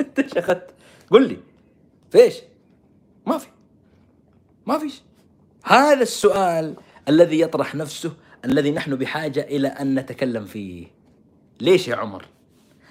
انت 0.00 0.18
إيش 0.18 0.36
اخذت؟ 0.36 0.70
قل 1.10 1.28
لي. 1.28 1.38
فيش؟ 2.10 2.34
ما 3.26 3.38
في. 3.38 3.46
ما 4.66 4.78
فيش. 4.78 5.02
هذا 5.64 6.02
السؤال 6.02 6.74
الذي 7.08 7.40
يطرح 7.40 7.74
نفسه 7.74 8.12
الذي 8.44 8.70
نحن 8.70 8.96
بحاجة 8.96 9.40
إلى 9.40 9.68
أن 9.68 9.94
نتكلم 9.94 10.44
فيه. 10.44 10.86
ليش 11.60 11.88
يا 11.88 11.96
عمر؟ 11.96 12.26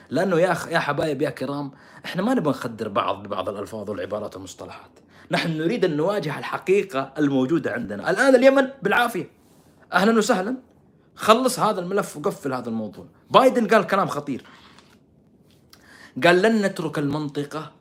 لأنه 0.10 0.40
يا 0.40 0.52
أخ 0.52 0.68
يا 0.68 0.80
حبايب 0.80 1.22
يا 1.22 1.30
كرام 1.30 1.72
إحنا 2.06 2.22
ما 2.22 2.34
نبغى 2.34 2.50
نخدر 2.50 2.90
بعض 2.90 3.24
ببعض 3.24 3.50
الألفاظ 3.50 3.90
والعبارات 3.90 4.36
والمصطلحات. 4.36 4.92
نحن 5.32 5.58
نريد 5.58 5.86
أن 5.86 5.98
نواجه 5.98 6.40
الحقيقة 6.40 7.14
الموجودة 7.18 7.72
عندنا. 7.72 8.10
الآن 8.10 8.36
اليمن 8.36 8.70
بالعافية. 8.82 9.30
أهلا 9.94 10.18
وسهلا. 10.18 10.56
خلص 11.16 11.60
هذا 11.60 11.80
الملف 11.80 12.18
وقفل 12.18 12.54
هذا 12.54 12.70
الموضوع. 12.70 13.06
بايدن 13.32 13.68
قال 13.68 13.88
كلام 13.88 14.08
خطير. 14.08 14.44
قال 16.26 16.42
لن 16.42 16.66
نترك 16.66 17.00
المنطقة 17.00 17.72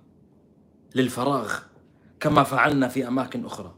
للفراغ 0.95 1.59
كما 2.20 2.43
فعلنا 2.43 2.89
في 2.89 3.09
أماكن 3.09 3.45
أخرى. 3.45 3.74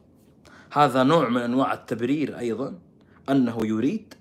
هذا 0.73 1.03
نوع 1.03 1.29
من 1.29 1.41
أنواع 1.41 1.73
التبرير 1.73 2.39
أيضا 2.39 2.79
أنه 3.31 3.67
يريد 3.67 4.15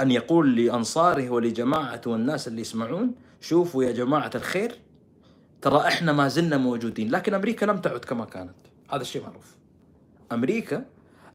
أن 0.00 0.10
يقول 0.10 0.56
لأنصاره 0.56 1.30
ولجماعته 1.30 2.10
والناس 2.10 2.48
اللي 2.48 2.60
يسمعون 2.60 3.14
شوفوا 3.40 3.84
يا 3.84 3.92
جماعة 3.92 4.30
الخير 4.34 4.78
ترى 5.62 5.78
إحنا 5.78 6.12
ما 6.12 6.28
زلنا 6.28 6.56
موجودين 6.56 7.10
لكن 7.10 7.34
أمريكا 7.34 7.66
لم 7.66 7.80
تعد 7.80 8.00
كما 8.00 8.24
كانت. 8.24 8.54
هذا 8.90 9.02
الشيء 9.02 9.22
معروف. 9.22 9.56
أمريكا 10.32 10.84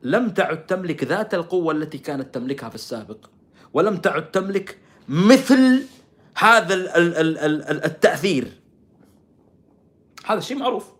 لم 0.03 0.29
تعد 0.29 0.65
تملك 0.65 1.03
ذات 1.03 1.33
القوة 1.33 1.73
التي 1.73 1.97
كانت 1.97 2.33
تملكها 2.33 2.69
في 2.69 2.75
السابق 2.75 3.29
ولم 3.73 3.97
تعد 3.97 4.31
تملك 4.31 4.77
مثل 5.09 5.83
هذا 6.37 6.73
التأثير. 7.85 8.51
هذا 10.25 10.39
الشيء 10.39 10.57
معروف. 10.57 10.91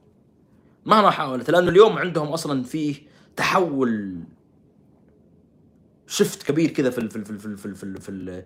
مهما 0.86 1.10
حاولت 1.10 1.50
لأنه 1.50 1.70
اليوم 1.70 1.98
عندهم 1.98 2.28
أصلا 2.28 2.64
فيه 2.64 2.96
تحول 3.36 4.20
شفت 6.08 6.44
كبير 6.44 6.70
كذا 6.70 6.90
في 6.90 7.10
في 7.10 7.26
في 7.26 7.38
في 7.38 7.56
في 7.56 7.76
في, 7.76 8.00
في, 8.00 8.44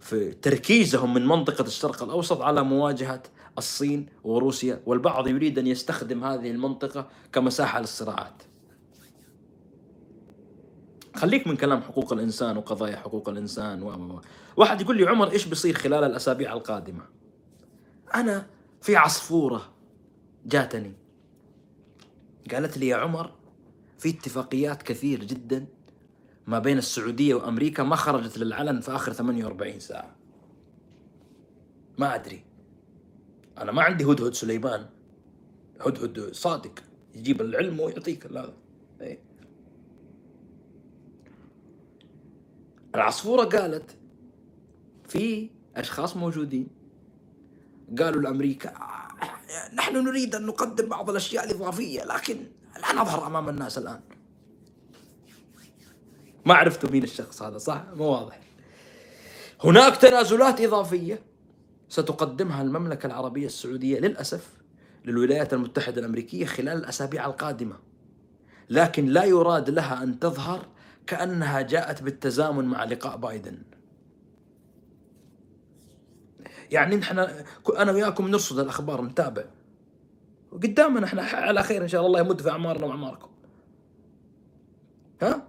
في 0.00 0.32
تركيزهم 0.32 1.14
من 1.14 1.26
منطقة 1.26 1.62
الشرق 1.62 2.02
الأوسط 2.02 2.40
على 2.40 2.62
مواجهة 2.62 3.22
الصين 3.58 4.06
وروسيا 4.24 4.80
والبعض 4.86 5.28
يريد 5.28 5.58
أن 5.58 5.66
يستخدم 5.66 6.24
هذه 6.24 6.50
المنطقة 6.50 7.08
كمساحة 7.32 7.80
للصراعات. 7.80 8.42
خليك 11.14 11.46
من 11.46 11.56
كلام 11.56 11.82
حقوق 11.82 12.12
الإنسان 12.12 12.56
وقضايا 12.56 12.96
حقوق 12.96 13.28
الإنسان 13.28 13.82
و 13.82 14.20
واحد 14.56 14.80
يقول 14.80 14.96
لي 14.96 15.08
عمر 15.08 15.32
إيش 15.32 15.46
بيصير 15.46 15.74
خلال 15.74 16.04
الأسابيع 16.04 16.52
القادمة؟ 16.52 17.02
أنا 18.14 18.46
في 18.82 18.96
عصفورة 18.96 19.72
جاتني. 20.46 20.92
قالت 22.52 22.78
لي 22.78 22.88
يا 22.88 22.96
عمر 22.96 23.32
في 23.98 24.08
اتفاقيات 24.08 24.82
كثير 24.82 25.24
جدا 25.24 25.66
ما 26.46 26.58
بين 26.58 26.78
السعودية 26.78 27.34
وأمريكا 27.34 27.82
ما 27.82 27.96
خرجت 27.96 28.38
للعلن 28.38 28.80
في 28.80 28.94
آخر 28.94 29.12
48 29.12 29.80
ساعة. 29.80 30.16
ما 31.98 32.14
أدري. 32.14 32.44
أنا 33.58 33.72
ما 33.72 33.82
عندي 33.82 34.04
هدهد 34.04 34.34
سليمان. 34.34 34.86
هدهد 35.80 36.32
صادق. 36.32 36.72
يجيب 37.14 37.40
العلم 37.40 37.80
ويعطيك 37.80 38.26
هذا 38.26 38.54
العصفورة 42.94 43.44
قالت 43.44 43.96
في 45.08 45.50
أشخاص 45.76 46.16
موجودين. 46.16 46.68
قالوا 47.98 48.22
لأمريكا 48.22 48.74
نحن 49.74 49.96
نريد 49.96 50.34
أن 50.34 50.46
نقدم 50.46 50.88
بعض 50.88 51.10
الأشياء 51.10 51.44
الإضافية 51.44 52.04
لكن 52.04 52.36
لا 52.80 53.00
نظهر 53.00 53.26
أمام 53.26 53.48
الناس 53.48 53.78
الآن. 53.78 54.00
ما 56.46 56.54
عرفتوا 56.54 56.90
مين 56.90 57.02
الشخص 57.02 57.42
هذا 57.42 57.58
صح؟ 57.58 57.84
مو 57.96 58.04
واضح. 58.04 58.40
هناك 59.64 59.96
تنازلات 59.96 60.60
إضافية 60.60 61.20
ستقدمها 61.88 62.62
المملكة 62.62 63.06
العربية 63.06 63.46
السعودية 63.46 63.98
للأسف 63.98 64.48
للولايات 65.04 65.52
المتحدة 65.54 66.00
الأمريكية 66.00 66.46
خلال 66.46 66.78
الأسابيع 66.78 67.26
القادمة 67.26 67.76
لكن 68.70 69.06
لا 69.06 69.24
يراد 69.24 69.70
لها 69.70 70.02
أن 70.02 70.18
تظهر 70.18 70.66
كأنها 71.06 71.60
جاءت 71.60 72.02
بالتزامن 72.02 72.64
مع 72.64 72.84
لقاء 72.84 73.16
بايدن. 73.16 73.62
يعني 76.70 76.96
نحن 76.96 77.18
أنا 77.76 77.92
وياكم 77.92 78.28
نرصد 78.28 78.58
الأخبار 78.58 79.02
نتابع. 79.02 79.44
قدامنا 80.52 81.06
إحنا 81.06 81.22
على 81.22 81.62
خير 81.62 81.82
إن 81.82 81.88
شاء 81.88 82.06
الله 82.06 82.20
يمد 82.20 82.42
في 82.42 82.50
أعمارنا 82.50 82.86
وأعماركم. 82.86 83.28
ها؟ 85.22 85.42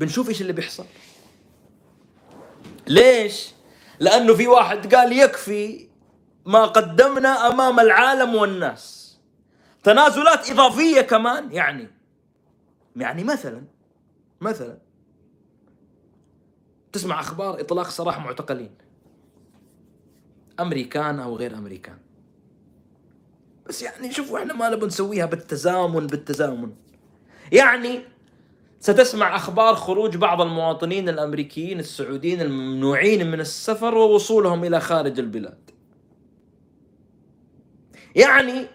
بنشوف 0.00 0.28
إيش 0.28 0.40
اللي 0.40 0.52
بيحصل. 0.52 0.84
ليش؟ 2.86 3.54
لأنه 4.00 4.34
في 4.34 4.46
واحد 4.46 4.94
قال 4.94 5.12
يكفي 5.12 5.88
ما 6.46 6.66
قدمنا 6.66 7.28
أمام 7.28 7.80
العالم 7.80 8.34
والناس. 8.34 9.18
تنازلات 9.82 10.50
إضافية 10.50 11.00
كمان 11.00 11.52
يعني. 11.52 11.88
يعني 12.96 13.24
مثلا 13.24 13.64
مثلا. 14.40 14.78
تسمع 16.92 17.20
أخبار 17.20 17.60
إطلاق 17.60 17.88
سراح 17.88 18.20
معتقلين. 18.24 18.70
أمريكان 20.60 21.20
أو 21.20 21.36
غير 21.36 21.54
أمريكان. 21.54 21.98
بس 23.66 23.82
يعني 23.82 24.12
شوفوا 24.12 24.38
إحنا 24.38 24.54
ما 24.54 24.68
نبغى 24.68 24.86
نسويها 24.86 25.26
بالتزامن 25.26 26.06
بالتزامن. 26.06 26.72
يعني 27.52 28.00
ستسمع 28.80 29.36
أخبار 29.36 29.74
خروج 29.74 30.16
بعض 30.16 30.40
المواطنين 30.40 31.08
الأمريكيين 31.08 31.80
السعوديين 31.80 32.40
الممنوعين 32.40 33.30
من 33.30 33.40
السفر 33.40 33.94
ووصولهم 33.94 34.64
إلى 34.64 34.80
خارج 34.80 35.18
البلاد. 35.18 35.70
يعني 38.16 38.66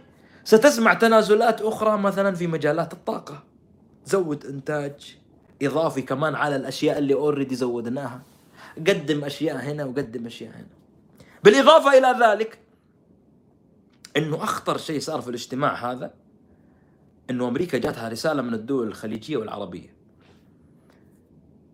ستسمع 0.44 0.94
تنازلات 0.94 1.62
أخرى 1.62 1.98
مثلا 1.98 2.36
في 2.36 2.48
مجالات 2.48 2.94
الطاقة. 2.94 3.44
زود 4.06 4.46
إنتاج. 4.46 5.18
إضافي 5.62 6.02
كمان 6.02 6.36
على 6.36 6.56
الأشياء 6.56 6.98
اللي 6.98 7.14
اوريدي 7.14 7.56
زودناها. 7.56 8.22
قدم 8.78 9.24
أشياء 9.24 9.58
هنا 9.58 9.86
وقدم 9.86 10.26
أشياء 10.26 10.52
هنا. 10.52 10.68
بالإضافة 11.44 11.98
إلى 11.98 12.26
ذلك 12.26 12.60
إنه 14.18 14.44
أخطر 14.44 14.78
شيء 14.78 15.00
صار 15.00 15.22
في 15.22 15.30
الاجتماع 15.30 15.92
هذا 15.92 16.14
إنه 17.30 17.48
أمريكا 17.48 17.78
جاتها 17.78 18.10
رسالة 18.10 18.42
من 18.42 18.54
الدول 18.54 18.88
الخليجية 18.88 19.38
والعربية. 19.38 19.96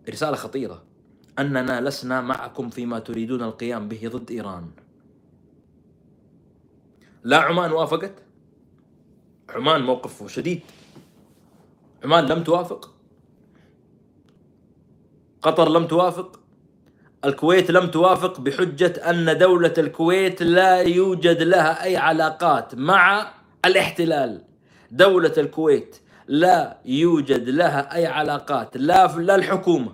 رسالة 0.08 0.36
خطيرة. 0.36 0.82
أننا 1.38 1.80
لسنا 1.80 2.20
معكم 2.20 2.70
فيما 2.70 2.98
تريدون 2.98 3.42
القيام 3.42 3.88
به 3.88 4.08
ضد 4.08 4.30
إيران. 4.30 4.70
لا 7.24 7.40
عمان 7.40 7.72
وافقت. 7.72 8.12
عمان 9.50 9.82
موقفه 9.82 10.26
شديد. 10.26 10.60
عمان 12.04 12.26
لم 12.26 12.44
توافق. 12.44 12.91
قطر 15.42 15.68
لم 15.68 15.86
توافق 15.86 16.40
الكويت 17.24 17.70
لم 17.70 17.86
توافق 17.86 18.40
بحجة 18.40 19.10
أن 19.10 19.38
دولة 19.38 19.74
الكويت 19.78 20.42
لا 20.42 20.80
يوجد 20.80 21.42
لها 21.42 21.84
أي 21.84 21.96
علاقات 21.96 22.74
مع 22.74 23.34
الاحتلال. 23.64 24.44
دولة 24.90 25.32
الكويت 25.38 25.96
لا 26.26 26.78
يوجد 26.84 27.48
لها 27.48 27.94
أي 27.94 28.06
علاقات 28.06 28.76
لا 28.76 29.06
لا 29.06 29.34
الحكومة 29.34 29.92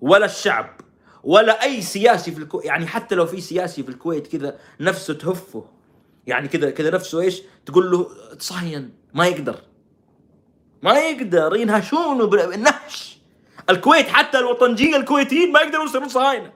ولا 0.00 0.26
الشعب 0.26 0.80
ولا 1.24 1.62
أي 1.62 1.82
سياسي 1.82 2.32
في 2.32 2.38
الكويت 2.38 2.64
يعني 2.64 2.86
حتى 2.86 3.14
لو 3.14 3.26
في 3.26 3.40
سياسي 3.40 3.82
في 3.82 3.88
الكويت 3.88 4.26
كذا 4.26 4.58
نفسه 4.80 5.14
تهفه. 5.14 5.64
يعني 6.26 6.48
كذا 6.48 6.70
كذا 6.70 6.90
نفسه 6.90 7.20
إيش؟ 7.20 7.42
تقول 7.66 7.90
له 7.90 8.08
تصهين 8.38 8.94
ما 9.14 9.26
يقدر. 9.26 9.56
ما 10.82 10.98
يقدر 10.98 11.56
ينهشونه 11.56 12.26
بالنهش 12.26 13.21
الكويت 13.72 14.08
حتى 14.08 14.38
الوطنجية 14.38 14.96
الكويتيين 14.96 15.52
ما 15.52 15.60
يقدروا 15.60 15.84
يصيرون 15.84 16.08
صهاينة. 16.08 16.52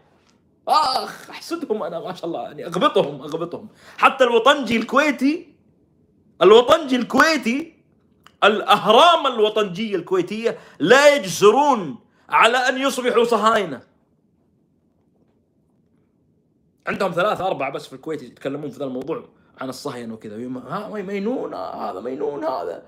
آخ 0.68 1.30
أحسدهم 1.30 1.82
أنا 1.82 2.00
ما 2.00 2.14
شاء 2.14 2.26
الله 2.26 2.42
يعني 2.42 2.66
أغبطهم 2.66 3.22
أغبطهم. 3.22 3.68
حتى 3.98 4.24
الوطنجي 4.24 4.76
الكويتي 4.76 5.54
الوطنجي 6.42 6.96
الكويتي 6.96 7.76
الأهرام 8.44 9.26
الوطنجية 9.26 9.96
الكويتية 9.96 10.58
لا 10.78 11.14
يجسرون 11.14 11.98
على 12.28 12.58
أن 12.58 12.78
يصبحوا 12.78 13.24
صهاينة. 13.24 13.80
عندهم 16.86 17.12
ثلاثة 17.12 17.46
أربعة 17.46 17.70
بس 17.70 17.86
في 17.86 17.92
الكويت 17.92 18.22
يتكلمون 18.22 18.70
في 18.70 18.78
ذا 18.78 18.84
الموضوع 18.84 19.24
عن 19.60 19.68
الصهاينة 19.68 20.14
وكذا. 20.14 20.36
ها 20.68 20.88
مينون 20.88 21.54
هذا 21.54 22.00
مينون 22.00 22.44
هذا. 22.44 22.82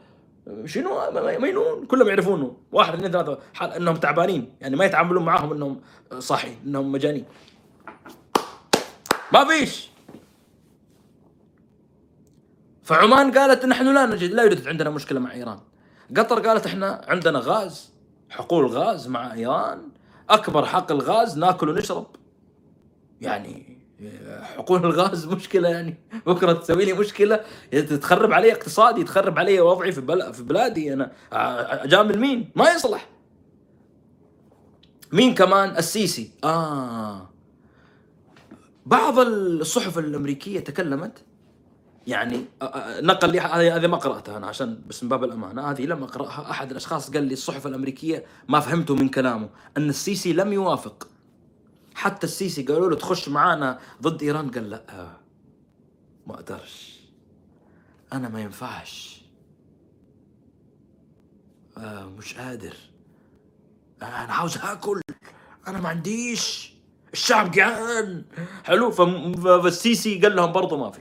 شنو؟ 0.65 1.01
مينون 1.39 1.87
كلهم 1.87 2.09
يعرفونه. 2.09 2.57
واحد 2.73 2.95
اثنين 2.95 3.11
ثلاثة. 3.11 3.39
حال 3.55 3.73
إنهم 3.73 3.97
تعبانين. 3.97 4.55
يعني 4.61 4.77
ما 4.77 4.85
يتعاملون 4.85 5.25
معاهم 5.25 5.53
إنهم 5.53 5.81
صاحي 6.19 6.55
إنهم 6.67 6.93
مجانين. 6.93 7.25
ما 9.33 9.45
فيش! 9.45 9.91
فعمان 12.83 13.33
قالت 13.39 13.65
نحن 13.67 13.95
لا 13.95 14.07
نجد 14.07 14.31
لا 14.31 14.43
يوجد 14.43 14.69
عندنا 14.69 14.91
مشكلة 14.91 15.21
مع 15.21 15.33
إيران. 15.33 15.61
قطر 16.17 16.47
قالت 16.49 16.67
إحنا 16.67 17.05
عندنا 17.09 17.39
غاز 17.39 17.93
حقول 18.31 18.67
غاز 18.67 19.09
مع 19.09 19.35
إيران. 19.35 19.89
أكبر 20.31 20.65
حقل 20.65 20.99
غاز 20.99 21.39
ناكل 21.39 21.69
ونشرب. 21.69 22.07
يعني 23.21 23.78
حقول 24.43 24.85
الغاز 24.85 25.27
مشكلة 25.27 25.69
يعني. 25.69 25.97
بكرة 26.27 26.53
تسوي 26.53 26.85
لي 26.85 26.93
مشكلة 26.93 27.41
تخرب 28.01 28.33
علي 28.33 28.53
اقتصادي 28.53 29.05
تخرب 29.05 29.39
علي 29.39 29.61
وضعي 29.61 29.93
في. 29.93 30.33
في 30.33 30.43
بلادي. 30.43 30.93
أنا 30.93 31.13
أجامل 31.85 32.19
مين؟ 32.19 32.51
ما 32.57 32.71
يصلح. 32.71 33.09
مين 35.13 35.35
كمان؟ 35.35 35.77
السيسي. 35.77 36.31
آه. 36.45 37.31
بعض 38.87 39.19
الصحف 39.19 39.99
الأمريكية 39.99 40.61
تكلمت 40.61 41.25
يعني 42.07 42.45
نقل 43.01 43.33
لي 43.33 43.41
هذه 43.41 43.87
ما 43.87 43.97
قرأتها 43.97 44.37
أنا 44.37 44.47
عشان 44.47 44.81
بس 44.87 45.03
من 45.03 45.09
باب 45.09 45.25
الأمانة. 45.25 45.71
هذه 45.71 45.87
لم 45.87 46.03
أقرأها 46.03 46.51
أحد 46.51 46.71
الأشخاص. 46.71 47.11
قال 47.11 47.23
لي 47.25 47.33
الصحف 47.33 47.67
الأمريكية 47.67 48.25
ما 48.49 48.61
فهمته 48.61 48.95
من 48.95 49.09
كلامه 49.09 49.49
أن 49.77 49.89
السيسي 49.89 50.33
لم 50.33 50.53
يوافق. 50.53 51.09
حتى 51.99 52.27
السيسي 52.27 52.63
قالوا 52.63 52.91
له 52.91 52.97
تخش 52.97 53.29
معانا 53.29 53.79
ضد 54.03 54.23
إيران. 54.23 54.51
قال 54.51 54.71
لا 54.71 55.11
ما 56.27 56.35
أقدرش. 56.35 57.01
أنا 58.13 58.29
ما 58.29 58.41
ينفعش. 58.41 59.23
آه 61.79 62.05
مش 62.05 62.35
قادر. 62.35 62.77
أنا 64.03 64.33
عاوز 64.33 64.59
آكل. 64.59 65.01
أنا 65.69 65.81
ما 65.81 65.89
عنديش. 65.89 66.75
الشعب 67.13 67.51
جعان. 67.51 68.25
حلو؟ 68.65 68.91
فالسيسي 68.91 70.19
قال 70.19 70.37
لهم 70.37 70.53
برضه 70.53 70.77
ما 70.77 70.91
في. 70.91 71.01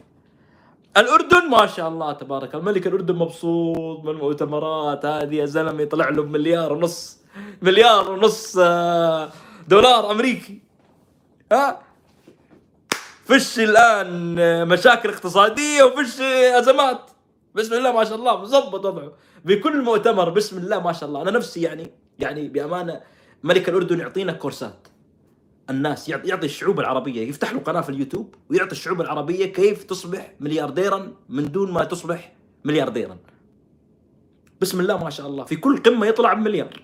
الأردن 0.97 1.49
ما 1.49 1.67
شاء 1.67 1.89
الله 1.89 2.13
تبارك 2.13 2.55
الملك 2.55 2.87
الأردن 2.87 3.15
مبسوط 3.15 4.03
من 4.03 4.09
المؤتمرات 4.09 5.05
هذه 5.05 5.35
يا 5.35 5.45
زلمة 5.45 5.81
يطلع 5.81 6.09
له 6.09 6.23
بمليار 6.23 6.73
ونص. 6.73 7.17
مليار 7.61 8.11
ونص 8.11 8.57
آه، 8.59 9.29
دولار 9.67 10.11
أمريكي. 10.11 10.66
ها؟ 11.51 11.81
فش 13.25 13.59
الآن 13.59 14.67
مشاكل 14.67 15.09
اقتصادية 15.09 15.83
وفش 15.83 16.21
ازمات 16.21 17.11
بسم 17.55 17.73
الله 17.73 17.91
ما 17.91 18.03
شاء 18.03 18.15
الله 18.15 18.41
مظبط 18.41 18.85
وضعه. 18.85 19.11
بكل 19.45 19.81
مؤتمر 19.81 20.29
بسم 20.29 20.57
الله 20.57 20.79
ما 20.79 20.93
شاء 20.93 21.09
الله. 21.09 21.21
أنا 21.21 21.31
نفسي 21.31 21.61
يعني 21.61 21.91
يعني 22.19 22.47
بأمانة 22.47 23.01
ملك 23.43 23.69
الأردن 23.69 23.99
يعطينا 23.99 24.33
كورسات. 24.33 24.87
الناس 25.69 26.09
يعطي 26.09 26.45
الشعوب 26.45 26.79
العربية 26.79 27.29
يفتح 27.29 27.53
له 27.53 27.59
قناة 27.59 27.81
في 27.81 27.89
اليوتيوب 27.89 28.35
ويعطي 28.49 28.71
الشعوب 28.71 29.01
العربية 29.01 29.45
كيف 29.45 29.83
تصبح 29.83 30.33
مليارديرا 30.39 31.13
من 31.29 31.51
دون 31.51 31.71
ما 31.71 31.83
تصبح 31.83 32.33
مليارديرا. 32.65 33.17
بسم 34.61 34.79
الله 34.79 35.03
ما 35.03 35.09
شاء 35.09 35.27
الله. 35.27 35.43
في 35.43 35.55
كل 35.55 35.83
قمة 35.83 36.05
يطلع 36.05 36.33
بمليار. 36.33 36.81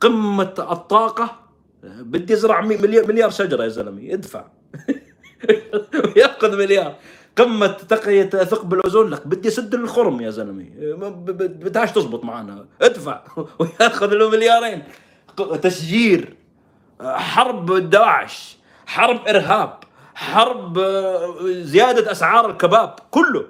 قمة 0.00 0.54
الطاقة 0.58 1.40
بدي 1.82 2.34
ازرع 2.34 2.60
مليار, 2.60 3.30
شجرة 3.30 3.64
يا 3.64 3.68
زلمة 3.68 4.12
ادفع. 4.14 4.44
ياخذ 6.16 6.58
مليار. 6.58 6.96
قمة 7.36 7.66
تقية 7.66 8.30
ثقب 8.30 8.74
الأوزون 8.74 9.10
لك 9.10 9.26
بدي 9.26 9.48
أسد 9.48 9.74
الخرم 9.74 10.20
يا 10.20 10.30
زلمة. 10.30 10.66
بدهاش 11.36 11.92
تزبط 11.92 12.24
معنا. 12.24 12.66
ادفع. 12.82 13.22
وياخذ 13.58 14.06
له 14.14 14.30
مليارين. 14.30 14.82
تشجير 15.62 16.36
حرب 17.02 17.90
داعش. 17.90 18.56
حرب 18.86 19.28
إرهاب. 19.28 19.78
حرب 20.14 20.78
آه، 20.78 21.36
زيادة 21.48 22.12
أسعار 22.12 22.50
الكباب. 22.50 22.94
كله. 23.10 23.46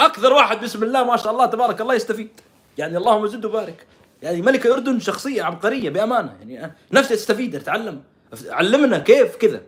أكثر 0.00 0.32
واحد 0.32 0.60
بسم 0.60 0.82
الله 0.82 1.04
ما 1.04 1.16
شاء 1.16 1.32
الله 1.32 1.46
تبارك 1.46 1.80
الله 1.80 1.94
يستفيد. 1.94 2.40
يعني 2.78 2.96
اللهم 2.96 3.26
زد 3.26 3.44
وبارك. 3.44 3.86
يعني 4.22 4.42
ملك 4.42 4.66
الاردن 4.66 5.00
شخصية 5.00 5.42
عبقرية 5.42 5.90
بأمانة. 5.90 6.36
يعني 6.40 6.74
نفسي 6.92 7.14
استفيد 7.14 7.56
اتعلم 7.56 8.02
علمنا 8.48 8.98
كيف 8.98 9.36
كذا. 9.36 9.62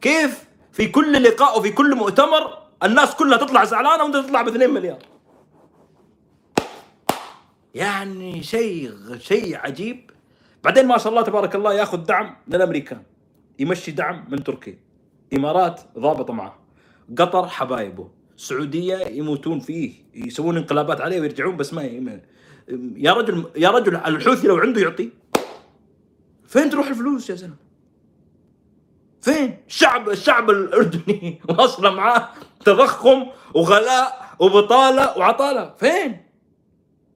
كيف 0.00 0.44
في 0.72 0.88
كل 0.88 1.22
لقاء 1.22 1.58
وفي 1.58 1.70
كل 1.70 1.94
مؤتمر 1.94 2.58
الناس 2.82 3.14
كلها 3.14 3.38
تطلع 3.38 3.64
زعلانة 3.64 4.04
وأنت 4.04 4.16
تطلع 4.16 4.42
ب 4.42 4.48
2 4.48 4.70
مليار. 4.70 4.98
يعني 7.74 8.42
شيء 8.42 8.94
شيء 9.18 9.56
عجيب. 9.56 10.10
بعدين 10.64 10.86
ما 10.86 10.98
شاء 10.98 11.08
الله 11.08 11.22
تبارك 11.22 11.54
الله 11.54 11.74
ياخذ 11.74 11.98
دعم 11.98 12.36
من 12.46 12.54
الأمريكان. 12.54 13.02
يمشي 13.58 13.90
دعم 13.90 14.24
من 14.28 14.44
تركيا. 14.44 14.78
إمارات 15.34 15.80
ضابطة 15.98 16.32
معه. 16.32 16.58
قطر 17.18 17.48
حبايبه. 17.48 18.10
السعوديه 18.36 18.96
يموتون 18.96 19.60
فيه. 19.60 19.92
يسوون 20.14 20.56
انقلابات 20.56 21.00
عليه 21.00 21.20
ويرجعون 21.20 21.56
بس 21.56 21.74
ما 21.74 21.82
يا 22.96 23.12
رجل 23.12 23.44
يا 23.56 23.70
رجل 23.70 23.96
الحوثي 23.96 24.46
لو 24.46 24.56
عنده 24.56 24.80
يعطي 24.80 25.10
فين 26.46 26.70
تروح 26.70 26.86
الفلوس 26.88 27.30
يا 27.30 27.34
زلمة؟ 27.34 27.56
فين؟ 29.20 29.56
الشعب 29.68 30.08
الشعب 30.10 30.50
الأردني 30.50 31.40
واصله 31.48 31.90
معاه 31.90 32.28
تضخم 32.64 33.26
وغلاء 33.54 34.34
وبطالة 34.38 35.18
وعطالة 35.18 35.74
فين؟ 35.80 36.22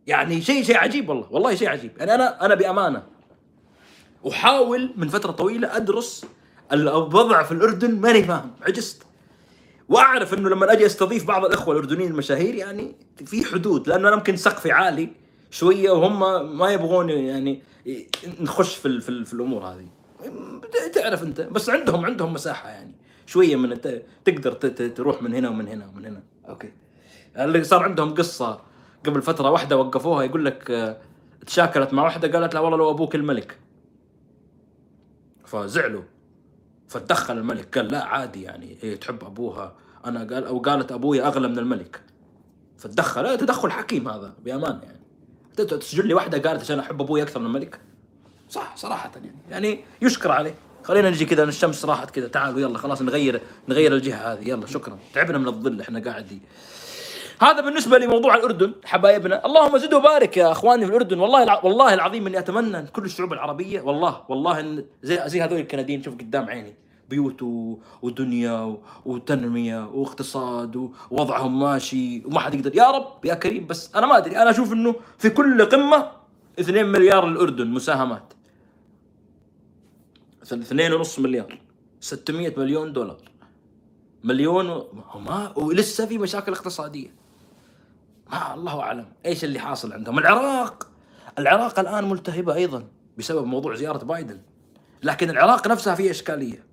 يعني 0.06 0.42
شيء 0.42 0.62
شيء 0.62 0.76
عجيب 0.76 1.08
والله 1.08 1.26
والله 1.30 1.54
شيء 1.54 1.68
عجيب 1.68 1.90
يعني 1.98 2.14
أنا 2.14 2.46
أنا 2.46 2.54
بأمانة 2.54 3.02
أحاول 4.28 4.92
من 4.96 5.08
فترة 5.08 5.32
طويلة 5.32 5.76
أدرس 5.76 6.24
الوضع 6.72 7.42
في 7.42 7.52
الأردن 7.52 8.00
ماني 8.00 8.22
فاهم 8.22 8.50
عجزت 8.62 9.02
وأعرف 9.88 10.34
إنه 10.34 10.48
لما 10.48 10.72
أجي 10.72 10.86
أستضيف 10.86 11.24
بعض 11.24 11.44
الإخوة 11.44 11.74
الأردنيين 11.74 12.10
المشاهير 12.10 12.54
يعني 12.54 12.94
في 13.26 13.44
حدود 13.44 13.88
لأنه 13.88 14.08
أنا 14.08 14.16
يمكن 14.16 14.36
سقفي 14.36 14.72
عالي 14.72 15.21
شوية 15.52 15.90
وهم 15.90 16.18
ما 16.58 16.70
يبغون 16.70 17.10
يعني 17.10 17.62
نخش 18.40 18.76
في 18.76 19.00
في, 19.00 19.24
في 19.24 19.32
الأمور 19.32 19.64
هذه. 19.64 19.86
تعرف 20.92 21.22
أنت 21.22 21.40
بس 21.40 21.70
عندهم 21.70 22.04
عندهم 22.04 22.32
مساحة 22.32 22.68
يعني. 22.68 22.94
شوية 23.26 23.56
من 23.56 23.80
تقدر 24.24 24.52
تروح 24.88 25.22
من 25.22 25.34
هنا 25.34 25.48
ومن 25.48 25.68
هنا 25.68 25.86
ومن 25.86 26.04
هنا. 26.04 26.22
أوكي. 26.48 26.72
اللي 27.36 27.64
صار 27.64 27.82
عندهم 27.82 28.14
قصة 28.14 28.60
قبل 29.06 29.22
فترة 29.22 29.50
واحدة 29.50 29.76
وقفوها 29.76 30.24
يقول 30.24 30.44
لك 30.44 30.70
آه، 30.70 30.96
تشاكلت 31.46 31.92
مع 31.92 32.02
واحدة 32.02 32.38
قالت 32.38 32.54
لها 32.54 32.62
والله 32.62 32.78
لو 32.78 32.90
أبوك 32.90 33.14
الملك. 33.14 33.58
فزعلوا. 35.44 36.02
فتدخل 36.88 37.38
الملك 37.38 37.78
قال 37.78 37.88
لا 37.88 38.04
عادي 38.04 38.42
يعني 38.42 38.76
هي 38.80 38.96
تحب 38.96 39.24
أبوها. 39.24 39.74
أنا 40.04 40.18
قال 40.18 40.44
أو 40.44 40.58
قالت 40.58 40.92
أبوي 40.92 41.22
أغلى 41.22 41.48
من 41.48 41.58
الملك. 41.58 42.00
فتدخل 42.76 43.22
لا 43.22 43.36
تدخل 43.36 43.70
حكيم 43.70 44.08
هذا 44.08 44.34
بأمان 44.44 44.80
يعني. 44.82 45.01
تسجل 45.56 46.06
لي 46.06 46.14
واحدة 46.14 46.48
قالت 46.48 46.60
عشان 46.60 46.78
أحب 46.78 47.02
أبوي 47.02 47.22
أكثر 47.22 47.40
من 47.40 47.46
الملك؟ 47.46 47.80
صح 48.50 48.76
صراحة 48.76 49.10
يعني. 49.14 49.32
يعني 49.50 49.84
يشكر 50.02 50.32
عليه. 50.32 50.54
خلينا 50.84 51.10
نجي 51.10 51.24
كذا 51.24 51.44
الشمس 51.44 51.84
راحت 51.84 52.10
كذا 52.10 52.28
تعالوا 52.28 52.60
يلا 52.60 52.78
خلاص 52.78 53.02
نغير 53.02 53.40
نغير 53.68 53.94
الجهة 53.94 54.32
هذه. 54.32 54.48
يلا 54.48 54.66
شكرا. 54.66 54.98
تعبنا 55.14 55.38
من 55.38 55.48
الظل 55.48 55.80
إحنا 55.80 56.00
قاعدين. 56.00 56.40
هذا 57.40 57.60
بالنسبة 57.60 57.98
لموضوع 57.98 58.34
الأردن 58.34 58.74
حبايبنا. 58.84 59.46
اللهم 59.46 59.78
زد 59.78 59.94
وبارك 59.94 60.36
يا 60.36 60.52
إخواني 60.52 60.84
في 60.84 60.90
الأردن. 60.90 61.18
والله. 61.18 61.64
والله 61.64 61.94
العظيم 61.94 62.26
إني 62.26 62.38
أتمنى 62.38 62.78
إن 62.78 62.86
كل 62.86 63.04
الشعوب 63.04 63.32
العربية 63.32 63.80
والله 63.80 64.24
والله 64.28 64.60
إن 64.60 64.84
زي 65.02 65.22
زي 65.26 65.42
هذول 65.42 65.60
الكنديين. 65.60 66.02
شوف 66.02 66.14
قدام 66.14 66.50
عيني. 66.50 66.74
بيوت. 67.12 67.42
ودنيا. 68.02 68.76
وتنمية 69.04 69.80
واقتصاد 69.86 70.90
ووضعهم 71.10 71.60
ماشي 71.60 72.24
وما 72.26 72.40
حد 72.40 72.54
يقدر. 72.54 72.76
يا 72.76 72.90
رب 72.90 73.24
يا 73.24 73.34
كريم 73.34 73.66
بس 73.66 73.94
أنا 73.96 74.06
ما 74.06 74.16
أدري. 74.16 74.36
أنا 74.36 74.50
أشوف 74.50 74.72
إنه 74.72 74.94
في 75.18 75.30
كل 75.30 75.64
قمة 75.64 76.10
2 76.58 76.86
مليار 76.86 77.28
الأردن 77.28 77.68
مساهمات. 77.68 78.32
2.5 80.44 81.18
مليار. 81.18 81.58
600 82.00 82.54
مليون 82.56 82.92
دولار. 82.92 83.20
مليون 84.24 84.70
و... 84.70 84.86
ولسه 85.56 86.06
في 86.06 86.18
مشاكل 86.18 86.52
اقتصادية. 86.52 87.14
ما 88.32 88.54
الله 88.54 88.80
أعلم. 88.80 89.06
إيش 89.26 89.44
اللي 89.44 89.58
حاصل 89.58 89.92
عندهم؟ 89.92 90.18
العراق. 90.18 90.88
العراق 91.38 91.78
الآن 91.78 92.08
ملتهبة 92.08 92.54
أيضا 92.54 92.84
بسبب 93.18 93.44
موضوع 93.44 93.74
زيارة 93.74 94.04
بايدن. 94.04 94.40
لكن 95.02 95.30
العراق 95.30 95.68
نفسها 95.68 95.94
فيها 95.94 96.10
إشكالية. 96.10 96.71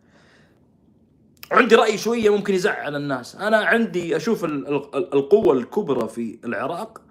عندي 1.52 1.76
رأي 1.76 1.98
شوية 1.98 2.30
ممكن 2.30 2.54
يزعل 2.54 2.96
الناس. 2.96 3.36
أنا 3.36 3.58
عندي 3.58 4.16
أشوف 4.16 4.46
ال- 4.46 4.68
ال- 4.68 5.14
القوة 5.14 5.54
الكبرى 5.54 6.08
في 6.08 6.40
العراق 6.46 7.02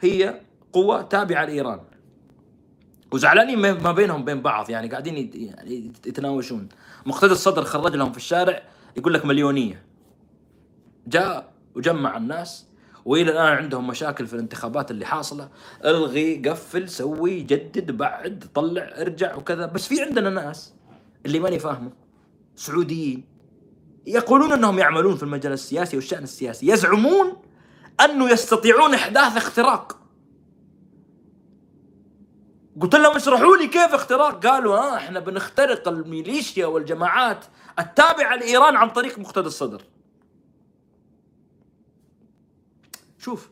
هي 0.00 0.40
قوة 0.72 1.02
تابعة 1.02 1.44
لإيران. 1.44 1.80
وزعلانين 3.12 3.58
ما 3.58 3.92
بينهم 3.92 4.24
بين 4.24 4.42
بعض 4.42 4.70
يعني 4.70 4.88
قاعدين 4.88 5.30
يعني 5.34 5.92
يتناوشون. 6.06 6.68
مقتدى 7.06 7.32
الصدر 7.32 7.64
خرج 7.64 7.96
لهم 7.96 8.12
في 8.12 8.18
الشارع 8.18 8.62
يقول 8.96 9.14
لك 9.14 9.26
مليونية. 9.26 9.82
جاء 11.06 11.52
وجمع 11.74 12.16
الناس 12.16 12.66
وإلى 13.04 13.30
الآن 13.32 13.56
عندهم 13.56 13.86
مشاكل 13.86 14.26
في 14.26 14.34
الانتخابات 14.34 14.90
اللي 14.90 15.06
حاصلة. 15.06 15.48
الغي 15.84 16.36
قفل 16.48 16.88
سوي 16.88 17.40
جدد 17.40 17.90
بعد 17.90 18.44
طلع 18.54 18.82
ارجع 18.82 19.34
وكذا. 19.36 19.66
بس 19.66 19.86
في 19.88 20.02
عندنا 20.02 20.30
ناس 20.30 20.74
اللي 21.26 21.38
ماني 21.40 21.58
فاهمه. 21.58 21.90
سعوديين. 22.56 23.31
يقولون 24.06 24.52
أنهم 24.52 24.78
يعملون 24.78 25.16
في 25.16 25.22
المجال 25.22 25.52
السياسي 25.52 25.96
والشأن 25.96 26.22
السياسي 26.22 26.66
يزعمون 26.66 27.42
أنه 28.00 28.30
يستطيعون 28.30 28.94
إحداث 28.94 29.36
اختراق. 29.36 29.98
قلت 32.80 32.94
لهم 32.94 33.16
اشرحوا 33.16 33.56
لي 33.56 33.66
كيف 33.66 33.94
اختراق؟ 33.94 34.46
قالوا 34.46 34.76
آه 34.76 34.96
إحنا 34.96 35.20
بنخترق 35.20 35.88
الميليشيا 35.88 36.66
والجماعات 36.66 37.44
التابعة 37.78 38.36
لإيران 38.36 38.76
عن 38.76 38.90
طريق 38.90 39.18
مقتدى 39.18 39.46
الصدر. 39.46 39.82
شوف 43.18 43.50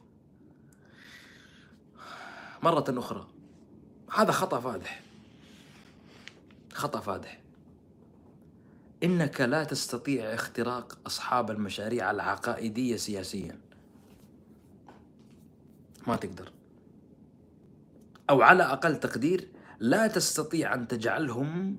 مرة 2.62 2.84
أخرى 2.88 3.26
هذا 4.12 4.32
خطأ 4.32 4.60
فادح. 4.60 5.02
خطأ 6.72 7.00
فادح. 7.00 7.39
إنك 9.04 9.40
لا 9.40 9.64
تستطيع 9.64 10.34
اختراق 10.34 10.98
أصحاب 11.06 11.50
المشاريع 11.50 12.10
العقائدية 12.10 12.96
سياسيا. 12.96 13.60
ما 16.06 16.16
تقدر. 16.16 16.52
أو 18.30 18.42
على 18.42 18.62
أقل 18.62 19.00
تقدير 19.00 19.48
لا 19.78 20.06
تستطيع 20.06 20.74
أن 20.74 20.88
تجعلهم 20.88 21.78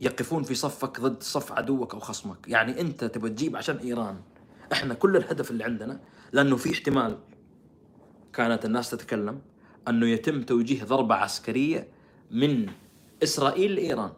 يقفون 0.00 0.42
في 0.42 0.54
صفك 0.54 1.00
ضد 1.00 1.22
صف 1.22 1.52
عدوك 1.52 1.94
أو 1.94 2.00
خصمك. 2.00 2.48
يعني 2.48 2.80
أنت 2.80 3.04
تبغى 3.04 3.30
تجيب 3.30 3.56
عشان 3.56 3.76
إيران. 3.76 4.20
إحنا 4.72 4.94
كل 4.94 5.16
الهدف 5.16 5.50
اللي 5.50 5.64
عندنا 5.64 6.00
لأنه 6.32 6.56
في 6.56 6.72
احتمال 6.72 7.18
كانت 8.32 8.64
الناس 8.64 8.90
تتكلم 8.90 9.40
أنه 9.88 10.06
يتم 10.06 10.42
توجيه 10.42 10.84
ضربة 10.84 11.14
عسكرية 11.14 11.88
من 12.30 12.66
إسرائيل 13.22 13.74
لإيران. 13.74 14.12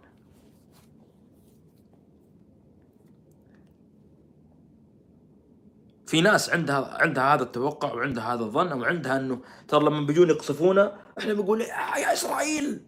في 6.07 6.21
ناس 6.21 6.51
عندها 6.51 6.97
عندها 7.01 7.35
هذا 7.35 7.43
التوقع 7.43 7.95
وعندها 7.95 8.35
هذا 8.35 8.41
الظن 8.41 8.73
وعندها 8.73 9.17
إنه 9.17 9.41
ترى 9.69 9.85
لما 9.85 10.07
بيجون 10.07 10.31
يقصفونا 10.31 10.97
إحنا 11.19 11.35
بنقول 11.35 11.61
يا 11.61 12.13
إسرائيل 12.13 12.81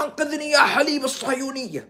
أنقذني 0.00 0.50
يا 0.50 0.58
حليب 0.58 1.04
الصهيونية. 1.04 1.88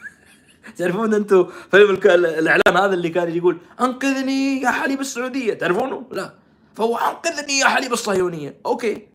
تعرفون 0.76 1.14
أنتم 1.14 1.48
فيلم 1.70 1.90
الإعلان 2.04 2.76
هذا 2.76 2.94
اللي 2.94 3.08
كان 3.08 3.36
يقول 3.36 3.58
أنقذني 3.80 4.60
يا 4.60 4.70
حليب 4.70 5.00
السعودية 5.00 5.54
تعرفونه؟ 5.54 6.06
لا. 6.10 6.34
فهو 6.74 6.96
أنقذني 6.96 7.58
يا 7.58 7.66
حليب 7.66 7.92
الصهيونية. 7.92 8.60
okay. 8.66 9.08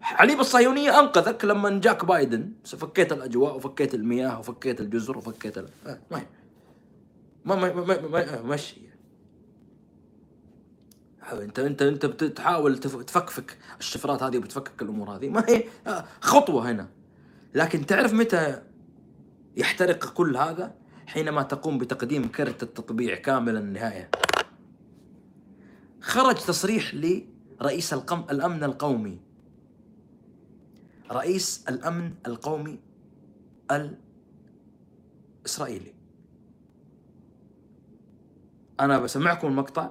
حليب 0.00 0.40
الصهيونية 0.40 1.00
أنقذك 1.00 1.44
لما 1.44 1.80
جاك 1.80 2.04
بايدن 2.04 2.52
فكيت 2.64 3.12
الأجواء 3.12 3.56
وفكيت 3.56 3.94
المياه 3.94 4.38
وفكيت 4.38 4.80
الجزر 4.80 5.18
وفكيت 5.18 5.58
ال... 5.58 5.68
آه، 5.86 5.98
ما 6.10 6.22
ما, 7.44 7.72
ما, 7.72 8.08
ما 8.08 8.42
مشي. 8.42 8.89
انت 11.32 11.58
انت 11.58 11.82
انت 11.82 12.06
بتحاول 12.06 12.78
تف- 12.78 13.02
تفكفك 13.02 13.58
الشفرات 13.78 14.22
هذه 14.22 14.38
وبتفكك 14.38 14.82
الأمور 14.82 15.16
هذه. 15.16 15.28
ما 15.28 15.44
هي 15.48 15.64
آه، 15.86 16.04
خطوة 16.20 16.70
هنا. 16.70 16.88
لكن 17.54 17.86
تعرف 17.86 18.12
متى 18.12 18.62
يحترق 19.56 20.12
كل 20.12 20.36
هذا؟ 20.36 20.74
حينما 21.06 21.42
تقوم 21.42 21.78
بتقديم 21.78 22.28
كرت 22.28 22.62
التطبيع 22.62 23.14
كامل 23.14 23.56
النهاية. 23.56 24.10
خرج 26.00 26.34
تصريح 26.34 26.94
لرئيس 26.94 27.92
القم... 27.92 28.24
الأمن 28.30 28.64
القومي. 28.64 29.20
رئيس 31.12 31.64
الأمن 31.68 32.14
القومي 32.26 32.78
الإسرائيلي. 35.42 35.94
أنا 38.80 38.98
بسمعكم 38.98 39.46
المقطع 39.48 39.90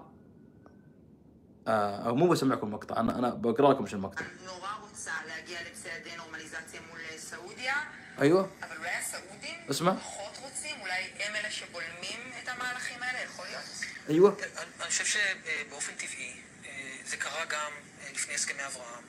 آه، 1.68 1.96
أو 2.08 2.14
مو 2.14 2.28
بسمعكم 2.28 2.66
المقطع 2.66 3.00
أنا 3.00 3.18
أنا 3.18 3.30
بقرأ 3.34 3.72
لكم 3.72 3.86
شو 3.86 3.96
المقطع 3.96 4.24
נורא 4.46 4.68
רוצה 4.90 5.10
להגיע 5.28 5.58
לפסקי 5.62 6.16
נורמליזציה 6.16 6.80
מול 6.90 6.98
סעודיה, 7.18 7.74
أيوه 8.20 8.48
אבל 8.62 8.76
אולי 8.78 8.88
הסעודים 9.00 9.54
اسمع. 9.70 9.92
פחות 9.94 10.38
רוצים, 10.44 10.76
אולי 10.80 10.90
הם 11.26 11.34
אלה 11.36 11.50
שבולמים 11.50 12.20
את 12.42 12.48
המהלכים 12.48 13.02
האלה, 13.02 13.18
יכול 13.24 13.44
להיות. 13.44 13.64
أيوه 14.10 14.36
אני 14.38 14.46
אני 14.82 14.88
חושב 14.90 15.04
שבאופן 15.04 15.92
טבעי, 15.92 16.32
אה, 16.64 16.70
זה 17.06 17.16
קרה 17.16 17.44
גם 17.50 17.72
אה, 18.04 18.12
לפני 18.14 18.34
הסכמי 18.34 18.58
אברהם. 18.66 19.04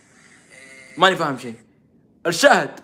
אה, 0.52 0.58
ماني 0.98 1.16
فاهم 1.16 1.38
شيء 1.40 1.56
الشاهد 2.28 2.80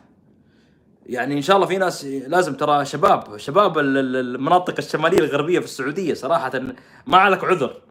يعني 1.05 1.33
ان 1.37 1.41
شاء 1.41 1.55
الله 1.55 1.67
في 1.67 1.77
ناس 1.77 2.03
لازم 2.05 2.55
ترى 2.55 2.85
شباب 2.85 3.37
شباب 3.37 3.77
ال- 3.79 3.97
ال- 3.97 4.15
المناطق 4.15 4.75
الشماليه 4.77 5.17
الغربيه 5.19 5.59
في 5.59 5.65
السعوديه 5.65 6.13
صراحه 6.13 6.51
ما 7.07 7.17
عليك 7.17 7.43
عذر 7.43 7.81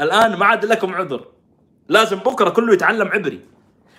الآن 0.00 0.36
ما 0.36 0.46
عاد 0.46 0.64
لكم 0.64 0.94
عذر. 0.94 1.28
لازم 1.88 2.16
بكرة 2.16 2.50
كله 2.50 2.72
يتعلم 2.72 3.08
عبري. 3.08 3.40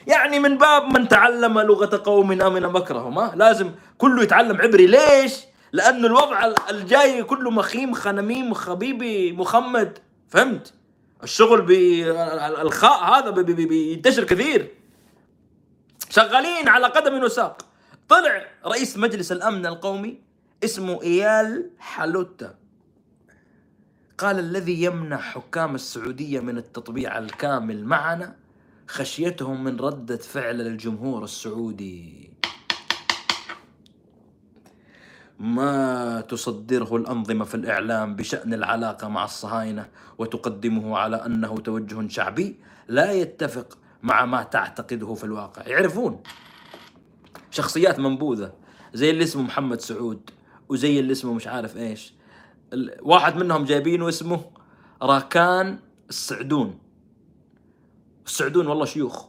يعني 0.08 0.40
من 0.40 0.58
باب 0.58 0.98
من 0.98 1.08
تعلم 1.08 1.60
لغة 1.60 2.02
قوم 2.06 2.42
آمن 2.42 2.62
مكرهم 2.62 3.20
ها؟ 3.20 3.36
لازم 3.36 3.72
كله 3.98 4.24
يتعلم 4.24 4.62
عبري. 4.62 4.88
ليش؟ 4.88 5.34
لأنه 5.72 6.08
الوضع 6.08 6.46
ال- 6.46 6.56
الجاي 6.70 7.24
كله 7.24 7.52
مخيم 7.52 7.94
خنميم 7.94 8.54
خبيبي 8.54 9.32
مخمد. 9.32 9.98
فهمت؟ 10.28 10.74
الشغل 11.24 11.62
بالخاء 11.62 13.04
هذا 13.04 13.30
بي- 13.30 13.54
بي- 13.54 13.66
بينتشر 13.66 14.24
كثير. 14.24 14.72
شغالين 16.10 16.68
على 16.68 16.88
قدم 16.88 17.24
وساق. 17.24 17.62
طلع 18.10 18.46
رئيس 18.66 18.98
مجلس 18.98 19.32
الأمن 19.32 19.66
القومي 19.66 20.22
اسمه 20.64 21.02
إيال 21.04 21.70
حالوتا 21.80 22.56
قال 24.20 24.40
الذي 24.40 24.84
يمنع 24.84 25.18
حكام 25.18 25.76
السعودية 25.76 26.40
من 26.40 26.58
التطبيع 26.58 27.18
الكامل 27.18 27.86
معنا 27.86 28.36
خشيتهم 28.88 29.64
من 29.64 29.80
ردة 29.80 30.18
فعل 30.18 30.62
الجمهور 30.62 31.24
السعودي. 31.24 32.30
ما 35.40 36.22
تصدره 36.22 36.96
الأنظمة 36.96 37.46
في 37.46 37.56
الإعلام 37.56 38.16
بشأن 38.16 38.54
العلاقة 38.54 39.08
مع 39.08 39.26
الصهاينة 39.26 39.88
وتقدمه 40.18 40.98
على 40.98 41.26
أنه 41.26 41.58
توجه 41.58 42.08
شعبي 42.08 42.56
لا 42.88 43.12
يتفق 43.12 43.78
مع 44.04 44.26
ما 44.26 44.44
تعتقده 44.44 45.14
في 45.14 45.24
الواقع. 45.24 45.68
يعرفون 45.68 46.24
شخصيات 47.52 48.00
منبوذة 48.00 48.54
زي 48.94 49.10
اللي 49.10 49.24
اسمه 49.24 49.42
محمد 49.42 49.82
سعود 49.82 50.30
وزي 50.70 51.00
اللي 51.00 51.12
اسمه 51.12 51.34
مش 51.34 51.48
عارف 51.48 51.78
ال- 51.78 52.14
واحد 53.02 53.36
منهم 53.36 53.66
جايبينه 53.66 54.10
اسمه 54.10 54.42
راكان 55.02 55.80
السعدون. 56.10 56.80
السعدون 58.26 58.68
والله 58.68 58.86
شيوخ. 58.86 59.26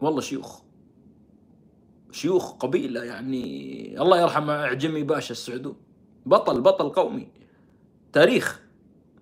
والله 0.00 0.20
شيوخ. 0.20 0.62
شيوخ 2.12 2.52
قبيلة 2.52 3.04
يعني 3.04 3.42
الله 4.02 4.20
يرحم 4.20 4.50
عجمي 4.50 5.02
باشا 5.02 5.32
السعدون. 5.32 5.76
بطل 6.26 6.60
بطل 6.60 6.88
قومي. 6.88 7.28
تاريخ 8.12 8.60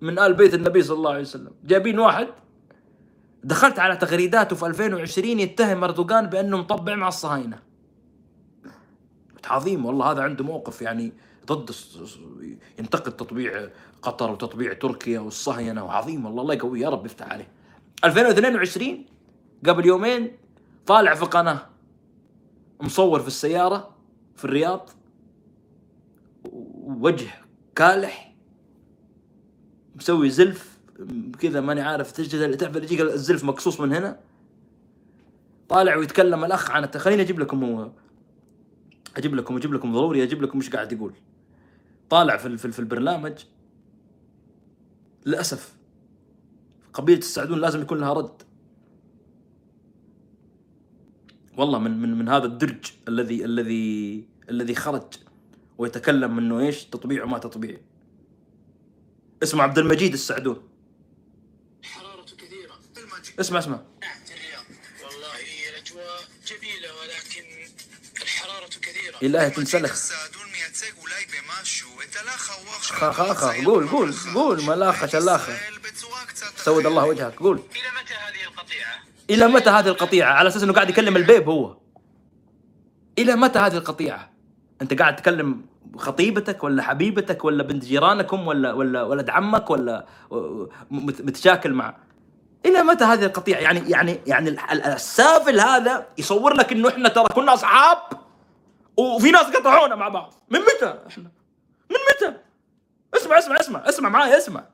من 0.01 0.19
آل 0.19 0.35
بيت 0.35 0.55
النبي 0.55 0.83
صلى 0.83 0.97
الله 0.97 1.11
عليه 1.11 1.21
وسلم. 1.21 1.53
جايبين 1.65 1.99
واحد. 1.99 2.29
دخلت 3.45 3.79
على 3.79 3.97
تغريداته 3.97 4.57
في 4.57 4.67
2020 4.67 5.41
يتهم 5.41 5.85
أردوغان 5.85 6.27
بأنه 6.27 6.57
مطبع 6.57 6.95
مع 6.95 7.09
الصهاينة. 7.09 7.59
عظيم 9.45 9.87
والله 9.87 10.11
هذا 10.11 10.23
عنده 10.23 10.45
موقف 10.45 10.83
يعني 10.83 11.13
ضد 11.49 11.75
ينتقد 12.79 13.17
تطبيع 13.17 13.69
قطر 14.03 14.31
وتطبيع 14.31 14.73
تركيا 14.73 15.21
والصهاينة 15.21 15.85
وعظيم 15.85 16.27
والله 16.27 16.43
الله 16.43 16.55
يقويه 16.55 16.81
يا 16.81 16.89
رب 16.89 17.07
يفتح 17.07 17.33
عليه. 17.33 17.49
2022 18.05 19.05
قبل 19.67 19.87
يومين 19.87 20.37
طالع 20.87 21.15
في 21.15 21.25
قناة 21.25 21.67
مصور 22.81 23.21
في 23.21 23.27
السيارة 23.27 23.95
في 24.37 24.45
الرياض 24.45 24.91
وجه 26.85 27.31
كالح 27.77 28.35
مسوي 29.97 30.31
زلف 30.31 30.79
كذا 31.39 31.61
ماني 31.61 31.81
عارف 31.81 32.13
تجد 32.13 32.57
تعرف 32.57 32.77
يجيك 32.77 33.01
الزلف 33.01 33.45
مقصوص 33.45 33.81
من 33.81 33.93
هنا؟ 33.93 34.21
طالع 35.69 35.97
ويتكلم 35.97 36.45
الأخ 36.45 36.71
عن 36.71 36.87
خليني 36.87 37.23
أجيب 37.23 37.41
لكم 37.41 37.93
أجيب 39.17 39.35
لكم 39.35 39.57
أجيب 39.57 39.75
لكم 39.75 39.93
ضروري 39.93 40.23
أجيب 40.23 40.43
لكم 40.43 40.59
إيش 40.59 40.71
قاعد 40.71 40.93
يقول. 40.93 41.15
طالع 42.11 42.37
في 42.37 42.59
في 42.59 42.73
في 42.73 42.79
البرنامج 42.79 43.45
للأسف 45.27 45.75
قبيلة 46.93 47.19
السعدون 47.19 47.61
لازم 47.61 47.83
يكون 47.83 47.99
لها 47.99 48.13
رد. 48.13 48.43
والله 51.57 51.79
من 51.79 52.03
من 52.03 52.19
من 52.19 52.29
هذا 52.29 52.45
الدرج 52.47 52.93
الذي 53.09 53.45
الذي 53.45 54.25
الذي 54.51 54.75
خرج 54.75 55.15
ويتكلم 55.79 56.37
منه 56.37 56.61
إيش؟ 56.61 56.85
تطبيع 56.85 57.25
وما 57.25 57.39
تطبيع. 57.39 57.81
اسمع 59.43 59.65
عبد 59.65 59.79
المجيد 59.79 60.13
السعدون. 60.13 60.69
حرارته 61.83 62.37
كثيرة. 62.37 62.79
المجيد 62.99 63.41
اسمع 63.41 63.59
اسمع. 63.59 63.83
والله 65.05 65.41
الأجواء 65.71 66.21
جميلة 66.47 66.89
ولكن 67.01 67.73
الحرارة 68.23 68.69
كثيرة. 68.69 69.19
إلهي 69.23 69.51
تنسلخ. 69.51 69.93
السعدون 69.93 70.38
خاخا 72.81 73.65
قول 73.65 73.89
قول 73.89 74.15
قول 74.35 74.63
ملاخة 74.65 75.07
شلاخة 75.07 75.53
سود 76.57 76.87
الله 76.87 77.05
وجهك. 77.05 77.35
قول. 77.35 77.57
إلى 77.57 77.89
متى 78.01 78.15
هذه 78.15 78.49
القطيعة؟ 78.49 78.95
إلى 79.31 79.47
متى 79.49 79.71
هذه 79.71 79.89
القطيعة؟ 79.89 80.33
على 80.33 80.49
أساس 80.49 80.63
أنه 80.63 80.73
قاعد 80.73 80.91
يكلم 80.91 81.17
البيب 81.17 81.49
هو. 81.49 81.77
إلى 83.19 83.37
متى 83.37 83.59
هذه 83.59 83.77
القطيعة؟ 83.77 84.31
أنت 84.83 84.99
قاعد 84.99 85.17
تكلم 85.17 85.67
خطيبتك 85.97 86.65
ولا 86.65 86.83
حبيبتك 86.83 87.45
ولا 87.45 87.63
بنت 87.63 87.85
جيرانكم 87.85 88.47
ولا 88.47 88.73
ولا 88.73 89.03
ولد 89.03 89.31
عمك 89.31 89.71
ولا 89.71 90.07
متشاكل 90.91 91.73
مع 91.73 91.97
إلى 92.67 92.83
متى 92.83 93.05
هذه 93.05 93.25
القطيعة؟ 93.25 93.59
يعني 93.59 93.91
يعني 93.91 94.21
يعني 94.27 94.57
السافل 94.73 95.61
هذا 95.61 96.07
يصور 96.19 96.55
لك 96.55 96.73
إنه 96.73 96.89
إحنا 96.89 97.09
ترى 97.09 97.25
كنا 97.35 97.55
أصحاب 97.55 97.99
وفي 98.97 99.31
ناس 99.31 99.47
قطعونا 99.47 99.95
مع 99.95 100.09
بعض. 100.09 100.35
من 100.51 100.61
متى 100.61 100.99
إحنا؟ 101.09 101.38
من 101.90 101.98
متى 102.10 102.40
اسمع 103.14 103.40
اسمع 103.40 103.60
اسمع 103.60 103.90
اسمع 103.90 104.10
معايا 104.10 104.38
اسمع 104.38 104.70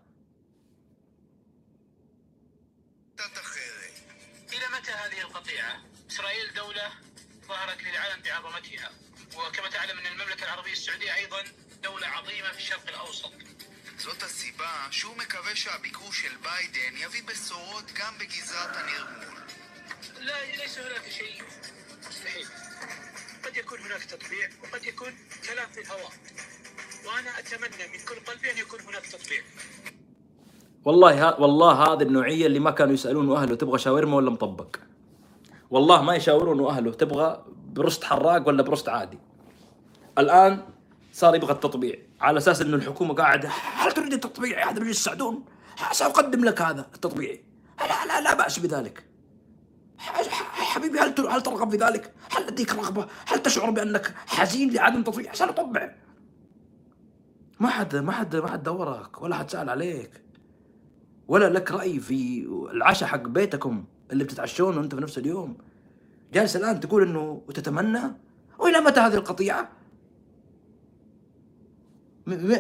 קצת 3.16 3.38
אחרת. 3.38 3.94
إلى 4.54 4.68
متى 4.78 4.92
هذه 4.92 5.22
القطيعة؟ 5.22 5.84
إسرائيل 6.12 6.54
دولة 6.54 6.92
ظهرت 7.48 7.84
للعالم 7.84 8.22
بعظمتها 8.22 8.92
وكما 9.36 9.70
تعلم 9.70 10.00
أن 10.00 10.06
المملكة 10.06 10.44
العربية 10.44 10.72
السعودية 10.72 11.16
أيضا 11.16 11.44
دولة 11.84 12.08
عظيمة 12.08 12.52
في 12.52 12.58
الشرق 12.58 12.88
الأوسط 12.88 13.32
זאת 13.98 14.24
הסיבה 14.24 14.88
שהוא 14.92 15.18
מקווה 15.18 15.56
שהביקור 15.56 16.14
של 16.14 16.36
ביידן 16.38 16.98
יביא 16.98 17.24
בשורות 17.24 17.92
גם 17.92 18.18
בגזרת 18.18 18.76
הנרמול. 18.76 19.42
لا 20.20 20.56
ليس 20.56 20.78
هناك 20.80 21.10
شيء 21.10 21.44
مستحيل 22.08 22.48
قد 23.44 23.58
يكون 23.58 23.80
هناك 23.80 24.04
تطبيع 24.04 24.50
وقد 24.64 24.86
يكون 24.86 25.18
كلام 25.48 25.70
في 25.72 25.82
الهواء 25.82 26.12
وأنا 27.07 27.39
أتمنى 27.39 27.85
من 27.93 28.01
كل 28.09 28.33
قلبي 28.33 28.51
أن 28.53 28.59
يكون 28.59 28.81
هناك 28.81 29.07
تطبيع 29.07 29.43
والله 30.85 31.29
ها 31.29 31.41
والله 31.41 31.73
هذه 31.73 32.03
النوعية 32.03 32.47
اللي 32.47 32.59
ما 32.59 32.71
كانوا 32.71 32.95
يسألون 32.95 33.37
اهله 33.37 33.55
تبغى 33.55 33.79
شاورما 33.79 34.17
ولا 34.17 34.31
مطبق؟ 34.31 34.77
والله 35.71 36.03
ما 36.03 36.15
يشاورون 36.15 36.67
اهله 36.67 36.93
تبغى 36.93 37.45
برست 37.73 38.05
حراق 38.05 38.49
ولا 38.49 38.63
برست 38.63 38.89
عادي. 38.89 39.19
الآن 40.19 40.65
صار 41.13 41.35
يبغى 41.35 41.53
التطبيع 41.53 41.99
على 42.21 42.39
أساس 42.39 42.61
إنه 42.61 42.77
الحكومة 42.77 43.15
قاعدة 43.15 43.49
هل 43.49 43.93
تريد 43.93 44.13
التطبيع 44.13 44.59
يا 44.61 44.65
حضرتك 44.65 44.89
السعدون؟ 44.89 45.45
ساقدم 45.93 46.45
لك 46.45 46.63
هذا 46.63 46.81
التطبيع؟ 46.95 47.39
لا 47.81 48.07
لا 48.07 48.21
لا 48.21 48.35
بأس 48.35 48.59
بذلك. 48.59 49.05
حبيبي 49.99 50.99
هل 50.99 51.15
هل 51.29 51.43
ترغب 51.43 51.71
في 51.71 51.77
ذلك؟ 51.77 52.15
هل 52.31 52.47
لديك 52.47 52.75
رغبة؟ 52.75 53.07
هل 53.27 53.43
تشعر 53.43 53.71
بأنك 53.71 54.15
حزين 54.27 54.71
لعدم 54.71 55.03
تطبيع؟ 55.03 55.31
عشان 55.31 55.49
أطبع. 55.49 56.04
ما 57.61 57.69
حد 57.69 57.97
ما 57.97 58.13
حد 58.13 58.37
ما 58.37 58.49
حد 58.49 58.63
دورك 58.63 59.23
ولا 59.23 59.37
حد 59.37 59.51
سأل 59.51 59.71
عليك 59.71 60.11
ولا 61.29 61.49
لك 61.49 61.71
رأي 61.73 62.01
في 62.01 62.47
العشاء 62.73 63.09
حق 63.09 63.23
بيتكم 63.23 63.85
اللي 64.13 64.25
بتتعشون 64.25 64.79
وانت 64.79 64.95
في 64.95 65.01
نفس 65.01 65.19
اليوم 65.19 65.59
جالس 66.33 66.57
الآن 66.57 66.81
تقول 66.81 67.03
إنه 67.03 67.43
وتتمنى 67.49 68.01
وإلى 68.59 68.81
متى 68.81 69.01
هذه 69.01 69.15
القطيعة؟ 69.15 69.71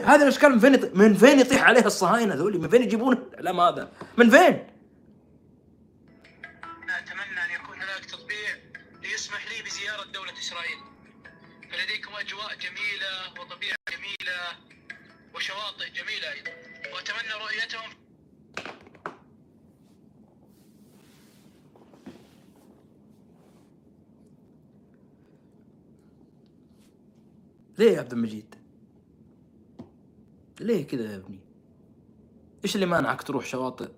هذا 0.04 0.22
الأشكال 0.22 0.50
من 0.52 0.58
فين 0.58 0.90
من 0.94 1.14
فين 1.14 1.38
يطيح 1.40 1.62
عليها 1.62 1.86
الصهاينة 1.86 2.34
ذولي؟ 2.34 2.58
من 2.58 2.68
فين 2.68 2.82
يجيبون 2.82 3.16
الإعلام 3.16 3.60
هذا؟ 3.60 3.92
من 4.18 4.30
فين؟ 4.30 4.66
أنا 6.82 6.98
أتمنى 6.98 7.44
أن 7.44 7.50
يكون 7.62 7.76
هناك 7.76 8.04
تطبيع 8.04 8.48
ليسمح 9.02 9.46
لي 9.46 9.62
بزيارة 9.62 10.04
دولة 10.14 10.32
إسرائيل 10.32 10.78
فلديكم 11.70 12.12
أجواء 12.14 12.54
جميلة 12.54 13.40
وطبيعة 13.40 13.76
جميلة 13.90 14.40
وشواطئ 15.34 15.90
جميلة 15.90 16.32
أيضا 16.32 16.50
وأتمنى 16.94 17.32
رؤيتهم 17.44 17.90
ليه 27.78 27.92
يا 27.92 28.00
عبد 28.00 28.12
المجيد؟ 28.12 28.54
ليه 30.60 30.86
كذا 30.86 31.12
يا 31.12 31.16
ابني؟ 31.16 31.40
إيش 32.64 32.74
اللي 32.74 32.86
مانعك 32.86 33.22
تروح 33.22 33.46
شواطئ 33.46 33.90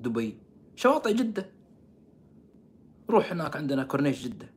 دبي؟ 0.00 0.38
شواطئ 0.76 1.14
جدة 1.14 1.50
روح 3.10 3.32
هناك 3.32 3.56
عندنا 3.56 3.84
كورنيش 3.84 4.24
جدة 4.24 4.50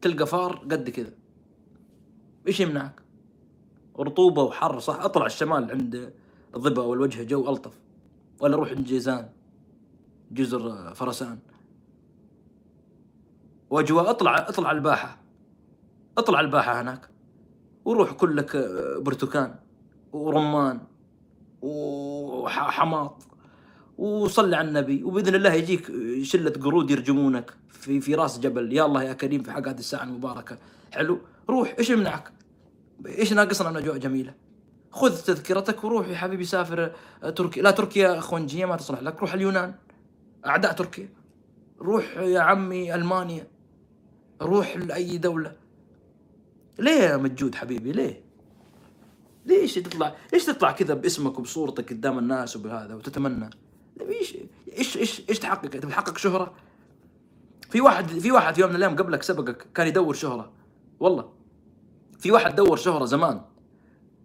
تلقى 0.00 0.26
فار 0.26 0.56
قد 0.56 0.90
كذا 0.90 1.14
إيش 2.46 2.60
يمنعك؟ 2.60 3.03
رطوبة 3.98 4.42
وحر 4.42 4.78
صح؟ 4.78 5.00
أطلع 5.00 5.26
الشمال 5.26 5.70
عند 5.70 6.12
الضبا 6.56 6.82
والوجه 6.82 7.22
جو 7.22 7.48
ألطف. 7.48 7.72
ولا 8.40 8.56
روح 8.56 8.70
عند 8.70 8.84
جيزان 8.84 9.28
جزر 10.32 10.94
فرسان. 10.94 11.38
وأجواء 13.70 14.10
أطلع 14.10 14.38
أطلع 14.38 14.70
الباحة. 14.70 15.18
أطلع 16.18 16.40
الباحة 16.40 16.80
هناك. 16.80 17.08
وروح 17.84 18.12
كلك 18.12 18.56
برتقان 19.00 19.54
ورمان 20.12 20.80
وحماط. 21.62 23.22
وصلي 23.98 24.56
على 24.56 24.68
النبي. 24.68 25.04
وبإذن 25.04 25.34
الله 25.34 25.52
يجيك 25.52 25.92
شلة 26.22 26.50
قرود 26.50 26.90
يرجمونك 26.90 27.54
في 27.68 28.00
في 28.00 28.14
راس 28.14 28.38
جبل. 28.38 28.72
يا 28.72 28.86
الله 28.86 29.02
يا 29.02 29.12
كريم 29.12 29.42
في 29.42 29.52
حق 29.52 29.68
هذه 29.68 29.78
الساعة 29.78 30.04
المباركة. 30.04 30.58
حلو؟ 30.92 31.18
روح 31.50 31.74
إيش 31.78 31.90
يمنعك؟ 31.90 32.32
إيش 33.06 33.32
ناقصنا 33.32 33.70
من 33.70 33.76
أجواء 33.76 33.96
جميلة؟ 33.96 34.34
خذ 34.90 35.22
تذكرتك 35.22 35.84
وروح 35.84 36.08
يا 36.08 36.16
حبيبي 36.16 36.44
سافر 36.44 36.92
تركيا 37.36 37.62
لا 37.62 37.70
تركيا 37.70 38.20
خونجيه 38.20 38.64
ما 38.64 38.76
تصلح 38.76 39.02
لك 39.02 39.20
روح 39.20 39.34
اليونان. 39.34 39.74
أعداء 40.46 40.72
تركيا. 40.72 41.08
روح 41.80 42.16
يا 42.16 42.40
عمي 42.40 42.94
ألمانيا. 42.94 43.46
روح 44.42 44.76
لأي 44.76 45.18
دولة. 45.18 45.56
ليه 46.78 46.92
يا 47.02 47.16
مجود 47.16 47.54
حبيبي؟ 47.54 47.92
ليه؟ 47.92 48.24
ليش 49.46 49.74
تطلع؟ 49.74 50.14
ليش 50.32 50.44
تطلع 50.44 50.72
كذا 50.72 50.94
باسمك 50.94 51.38
وبصورتك 51.38 51.90
قدام 51.92 52.18
الناس 52.18 52.56
وبهذا 52.56 52.94
وتتمنى؟ 52.94 53.50
إيش 54.00 54.36
إيش 54.78 54.96
إيش 54.96 55.22
إيش 55.28 55.38
تحقق؟ 55.38 55.68
تبي 55.68 55.86
تحقق 55.92 56.18
شهرة؟ 56.18 56.54
في 57.70 57.80
واحد 57.80 58.06
في 58.06 58.32
واحد 58.32 58.54
في 58.54 58.60
يوم 58.60 58.70
من 58.70 58.76
الأيام 58.76 58.96
قبلك 58.96 59.22
سبقك 59.22 59.66
كان 59.74 59.86
يدور 59.86 60.14
شهرة. 60.14 60.52
والله. 61.00 61.32
في 62.24 62.30
واحد 62.30 62.56
دور 62.56 62.76
شهره 62.76 63.04
زمان. 63.04 63.40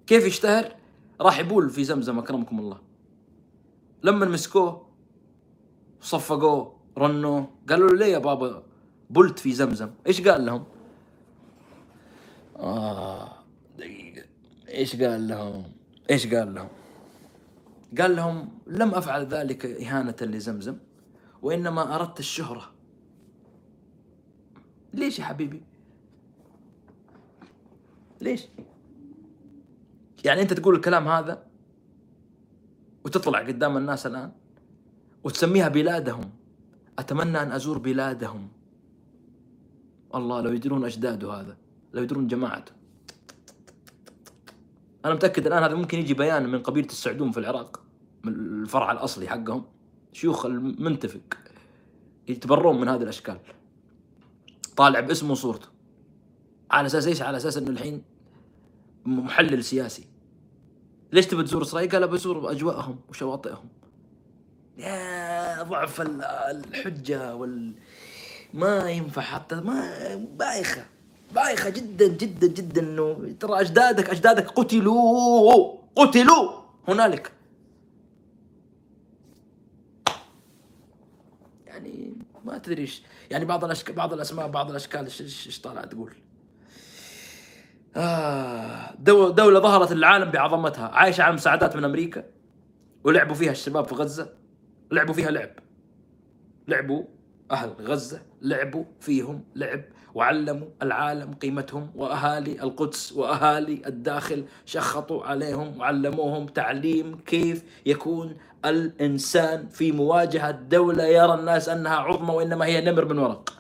كيف 0.08 0.26
يشتهر؟ 0.26 0.76
راح 1.22 1.40
يبول 1.40 1.70
في 1.70 1.84
زمزم 1.84 2.20
أكرمكم 2.20 2.60
الله. 2.60 2.78
لما 4.04 4.26
مسكوه 4.26 4.88
صفقوه 6.02 6.80
رنوه 6.98 7.48
قالوا 7.70 7.90
له 7.90 7.96
ليه 7.96 8.06
يا 8.06 8.18
بابا 8.18 8.64
بلت 9.10 9.40
في 9.40 9.54
زمزم؟ 9.54 9.90
إيش 10.08 10.28
قال 10.28 10.46
لهم؟ 10.46 10.64
آه 12.60 13.34
دقيقة. 13.78 14.26
إيش 14.70 15.02
قال 15.02 15.28
لهم؟ 15.28 15.64
إيش 16.10 16.34
قال 16.34 16.56
لهم؟ 16.56 16.70
قال 18.00 18.16
لهم 18.16 18.50
لم 18.68 18.96
أفعل 18.96 19.26
ذلك 19.26 19.66
إهانة 19.66 20.16
لزمزم 20.22 20.78
وإنما 21.42 21.96
أردت 21.96 22.20
الشهرة. 22.20 22.72
ليش 24.94 25.20
يا 25.20 25.24
حبيبي؟ 25.24 25.69
ليش؟ 28.22 28.48
يعني 30.26 30.42
انت 30.42 30.54
تقول 30.54 30.76
الكلام 30.76 31.08
هذا 31.08 31.44
وتطلع 33.06 33.40
قدام 33.40 33.78
الناس 33.78 34.08
الآن 34.08 34.32
وتسميها 35.24 35.68
بلادهم. 35.68 36.32
أتمنى 37.00 37.42
أن 37.42 37.52
أزور 37.52 37.78
بلادهم. 37.78 38.50
الله 40.16 40.42
لو 40.42 40.52
يدرون 40.52 40.86
أجداده 40.86 41.34
هذا 41.34 41.58
لو 41.94 42.04
يدرون 42.04 42.28
جماعته. 42.28 42.72
أنا 45.06 45.14
متأكد 45.14 45.48
الآن 45.48 45.64
هذا 45.64 45.76
ممكن 45.76 46.00
يجي 46.00 46.14
بيان 46.14 46.50
من 46.50 46.60
قبيلة 46.60 46.88
السعدون 46.88 47.32
في 47.32 47.40
العراق 47.40 47.84
من 48.24 48.34
الفرع 48.34 48.92
الأصلي 48.92 49.28
حقهم. 49.28 49.64
شيوخ 50.14 50.46
المنتفق 50.46 51.38
يتبرون 52.28 52.82
من 52.82 52.88
هذه 52.88 53.04
الأشكال. 53.04 53.40
طالع 54.78 55.00
باسمه 55.00 55.32
وصورته. 55.32 55.68
على 56.72 56.86
أساس 56.86 57.08
إيش؟ 57.08 57.22
على 57.22 57.38
أساس 57.38 57.58
إنه 57.58 57.70
الحين 57.70 58.04
محلل 59.06 59.64
سياسي. 59.64 60.08
ليش 61.12 61.28
تبي 61.28 61.44
تزور 61.44 61.62
إسرائيل؟ 61.62 61.90
قال 61.92 62.08
بزور 62.08 62.52
أجواءهم 62.52 63.00
وشواطئهم. 63.10 63.70
يا 64.78 65.64
ضعف 65.64 66.02
الحجة 66.02 67.36
وال 67.36 67.74
ما 68.54 68.90
ينفع 68.90 69.22
حتى 69.22 69.56
ما 69.56 70.16
بايخة. 70.16 70.86
بايخة 71.36 71.70
جدا 71.70 72.08
جدا 72.08 72.48
جدا 72.48 72.82
إنه 72.82 73.36
ترى 73.40 73.62
اجدادك 73.62 74.10
أجدادك 74.10 74.48
قتلوا 74.48 75.78
قتلوا 75.96 76.62
هنالك. 76.88 77.32
يعني 81.66 82.14
ما 82.46 82.58
تدري 82.58 82.90
يعني 83.32 83.46
بعض 83.46 83.66
الاشكال 83.66 83.96
بعض 83.96 84.14
الأسماء 84.14 84.48
بعض 84.48 84.70
الأشكال 84.70 85.06
إيش 85.06 85.22
إيش 85.22 85.62
طالع 85.62 85.86
تقول. 85.86 86.14
آه 87.96 88.94
دولة, 89.00 89.30
دولة 89.34 89.60
ظهرت 89.60 89.92
للعالم 89.94 90.32
بعظمتها. 90.32 90.88
عايشة 90.88 91.22
على 91.22 91.34
مساعدات 91.34 91.76
من 91.76 91.84
أمريكا. 91.84 92.24
ولعبوا 93.04 93.36
فيها 93.36 93.52
الشباب 93.52 93.86
في 93.86 93.96
غزة. 93.96 94.30
لعبوا 94.92 95.14
فيها 95.14 95.32
لعب. 95.32 95.50
لعبوا 96.68 97.04
أهل 97.52 97.70
غزة. 97.82 98.22
لعبوا 98.42 98.84
فيهم 99.00 99.44
لعب. 99.56 99.82
وعلموا 100.14 100.68
العالم 100.82 101.34
قيمتهم. 101.34 101.92
وأهالي 101.96 102.64
القدس 102.64 103.12
وأهالي 103.12 103.82
الداخل 103.86 104.46
شخطوا 104.66 105.24
عليهم. 105.24 105.80
وعلموهم 105.80 106.46
تعليم 106.46 107.18
كيف 107.26 107.64
يكون 107.86 108.38
الإنسان 108.66 109.68
في 109.70 109.92
مواجهة 109.92 110.52
دولة 110.52 111.04
يرى 111.04 111.34
الناس 111.34 111.70
أنها 111.70 111.96
عظمى 111.96 112.34
وإنما 112.34 112.66
هي 112.66 112.82
نمر 112.82 113.06
من 113.06 113.20
ورق. 113.20 113.59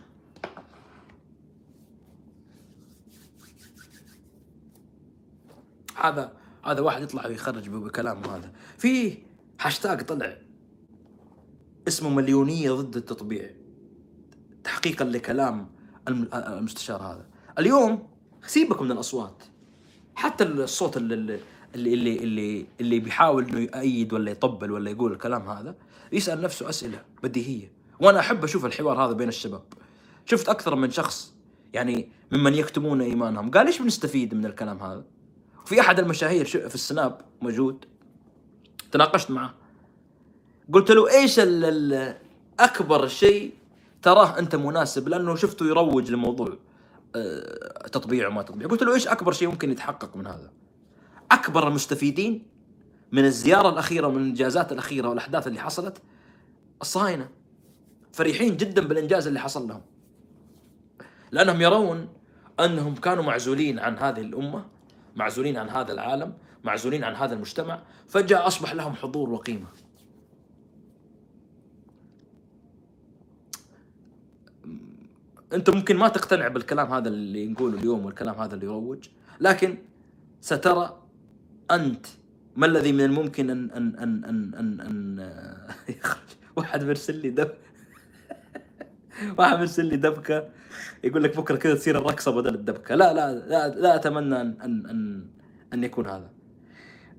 هذا 5.99 6.31
هذا 6.63 6.81
واحد 6.81 7.01
يطلع 7.01 7.27
ويخرج 7.27 7.69
بكلام 7.69 8.23
هذا. 8.23 8.51
في 8.77 9.17
هاشتاج 9.61 10.05
طلع 10.05 10.37
اسمه 11.87 12.09
مليونية 12.09 12.71
ضد 12.71 12.95
التطبيع. 12.95 13.49
تحقيقا 14.63 15.05
لكلام 15.05 15.67
المستشار 16.07 17.01
هذا. 17.01 17.25
اليوم 17.59 18.07
سيبك 18.47 18.81
من 18.81 18.91
الأصوات. 18.91 19.43
حتى 20.15 20.43
الصوت 20.43 20.97
اللي 20.97 21.39
اللي 21.75 21.93
اللي 21.93 22.65
اللي, 22.81 22.99
بيحاول 22.99 23.49
إنه 23.49 23.59
يأيد 23.59 24.13
ولا 24.13 24.31
يطبل 24.31 24.71
ولا 24.71 24.91
يقول 24.91 25.11
الكلام 25.11 25.49
هذا 25.49 25.75
يسأل 26.11 26.41
نفسه 26.41 26.69
أسئلة 26.69 27.01
بديهية. 27.23 27.71
وأنا 27.99 28.19
أحب 28.19 28.43
أشوف 28.43 28.65
الحوار 28.65 29.05
هذا 29.05 29.11
بين 29.11 29.27
الشباب. 29.29 29.63
شفت 30.25 30.49
أكثر 30.49 30.75
من 30.75 30.91
شخص 30.91 31.33
يعني 31.73 32.09
ممن 32.31 32.53
يكتمون 32.53 33.01
إيمانهم. 33.01 33.51
قال 33.51 33.67
إيش 33.67 33.81
بنستفيد 33.81 34.33
من 34.33 34.45
الكلام 34.45 34.79
هذا؟ 34.83 35.03
في 35.69 35.79
أحد 35.79 35.99
المشاهير 35.99 36.45
في 36.45 36.75
السناب 36.75 37.21
موجود؟ 37.41 37.85
تناقشت 38.91 39.31
معه. 39.31 39.53
قلت 40.73 40.91
له 40.91 41.09
إيش 41.09 41.39
أكبر 42.59 43.07
شيء 43.07 43.53
تراه 44.01 44.39
أنت 44.39 44.55
مناسب؟ 44.55 45.09
لأنه 45.09 45.35
شفته 45.35 45.65
يروج 45.65 46.11
لموضوع 46.11 46.57
آه، 47.15 47.87
تطبيع 47.87 48.27
وما 48.27 48.41
تطبيع. 48.41 48.67
قلت 48.67 48.83
له 48.83 48.93
إيش 48.93 49.07
أكبر 49.07 49.31
شيء 49.31 49.47
ممكن 49.47 49.71
يتحقق 49.71 50.17
من 50.17 50.27
هذا؟ 50.27 50.51
أكبر 51.31 51.67
المستفيدين 51.67 52.47
من 53.11 53.25
الزيارة 53.25 53.69
الأخيرة 53.69 54.07
ومن 54.07 54.21
الإنجازات 54.21 54.71
الأخيرة 54.71 55.09
والأحداث 55.09 55.47
اللي 55.47 55.59
حصلت؟ 55.59 56.01
الصهاينة. 56.81 57.29
فرحين 58.13 58.57
جدا 58.57 58.87
بالإنجاز 58.87 59.27
اللي 59.27 59.39
حصل 59.39 59.67
لهم. 59.67 59.81
لأنهم 61.31 61.61
يرون 61.61 62.07
أنهم 62.59 62.95
كانوا 62.95 63.23
معزولين 63.23 63.79
عن 63.79 63.97
هذه 63.97 64.21
الأمة 64.21 64.78
معزولين 65.19 65.57
عن 65.57 65.69
هذا 65.69 65.93
العالم 65.93 66.33
معزولين 66.63 67.03
عن 67.03 67.15
هذا 67.15 67.33
المجتمع 67.33 67.81
فجأة 68.07 68.47
أصبح 68.47 68.73
لهم 68.73 68.93
حضور 68.93 69.29
وقيمة. 69.29 69.67
انت 75.53 75.69
ممكن 75.69 75.97
ما 75.97 76.07
تقتنع 76.07 76.47
بالكلام 76.47 76.93
هذا 76.93 77.07
اللي 77.07 77.47
نقوله 77.47 77.79
اليوم 77.79 78.05
والكلام 78.05 78.35
هذا 78.35 78.55
اللي 78.55 78.65
يروج 78.65 79.07
لكن 79.39 79.77
سترى 80.41 81.03
أنت 81.71 82.05
ما 82.55 82.65
الذي 82.65 82.91
من 82.91 83.01
الممكن 83.01 83.49
ان 83.49 83.71
ان 83.71 83.95
ان 83.95 84.25
ان 84.25 84.53
ان, 84.55 84.81
أن 84.81 85.29
واحد 86.57 86.83
مرسل 86.83 87.15
لي 87.15 87.29
واحد 89.37 89.59
مرسل 89.59 89.85
لي 89.85 89.97
دبكة 89.97 90.49
يقول 91.03 91.23
لك 91.23 91.37
بكرة 91.37 91.55
كذا 91.55 91.75
تصير 91.75 91.97
الرقصة 91.97 92.31
بدل 92.31 92.55
الدبكة. 92.55 92.95
لا 92.95 93.13
لا 93.13 93.33
لا, 93.33 93.67
لا 93.67 93.95
أتمنى 93.95 94.41
أن 94.41 94.57
أن 94.61 94.85
أن, 94.85 95.25
أن 95.73 95.83
يكون 95.83 96.07
هذا. 96.07 96.29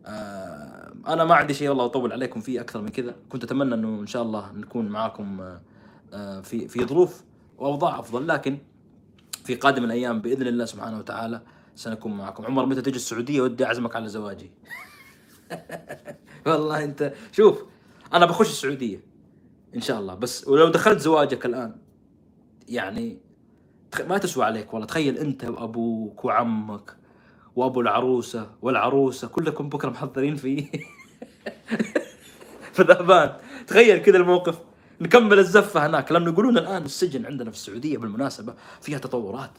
آه 0.07 0.93
أنا 1.09 1.25
ما 1.25 1.35
عندي 1.35 1.55
شيء 1.55 1.69
والله 1.69 1.85
أطول 1.85 2.13
عليكم 2.13 2.41
فيه 2.41 2.61
أكثر 2.61 2.81
من 2.81 2.89
كذا. 2.89 3.15
كنت 3.29 3.45
أتمنى 3.45 3.75
إنه 3.75 4.01
إن 4.01 4.07
شاء 4.07 4.23
الله 4.23 4.53
نكون 4.53 4.89
معاكم 4.89 5.41
آه 6.13 6.41
في 6.41 6.69
في 6.69 6.85
ظروف 6.85 7.25
وأوضاع 7.59 7.99
أفضل. 8.01 8.29
لكن 8.29 8.59
في 9.45 9.55
قادم 9.55 9.85
الأيام 9.85 10.21
بإذن 10.21 10.47
الله 10.47 10.65
سبحانه 10.65 10.99
وتعالى 10.99 11.43
سنكون 11.75 12.13
معكم 12.13 12.47
عمر 12.47 12.67
متى 12.67 12.83
تجي 12.83 12.97
السعودية؟ 12.97 13.41
ودي 13.41 13.65
أعزمك 13.65 13.97
على 13.97 14.09
زواجي. 14.09 14.51
والله 16.47 16.85
أنت 16.85 17.13
شوف 17.33 17.63
أنا 18.13 18.27
بخش 18.27 18.49
السعودية 18.49 19.01
إن 19.75 19.81
شاء 19.81 20.01
الله. 20.01 20.15
بس 20.15 20.49
ولو 20.49 20.69
دخلت 20.69 21.01
زواجك 21.01 21.47
الآن 21.47 21.90
يعني 22.71 23.19
ما 24.07 24.19
تسوى 24.19 24.45
عليك 24.45 24.73
والله. 24.75 24.87
تخيل 24.87 25.19
أنت 25.19 25.45
وأبوك 25.45 26.25
وعمك 26.25 26.97
وأبو 27.57 27.81
العروسة 27.81 28.51
والعروسة 28.63 29.29
كلكم 29.29 29.69
بكرة 29.69 29.91
محضرين 29.91 30.37
في 30.37 30.63
في 32.73 32.83
ذهبان 32.83 33.33
تخيل 33.67 33.99
كذا 33.99 34.17
الموقف. 34.17 34.59
نكمل 35.01 35.39
الزفة 35.39 35.87
هناك 35.87 36.13
لأنه 36.13 36.31
يقولون 36.31 36.59
الآن 36.59 36.83
السجن 36.85 37.27
عندنا 37.27 37.51
في 37.51 37.57
السعودية 37.57 37.99
بالمناسبة 37.99 38.55
فيها 38.81 38.99
تطورات. 38.99 39.51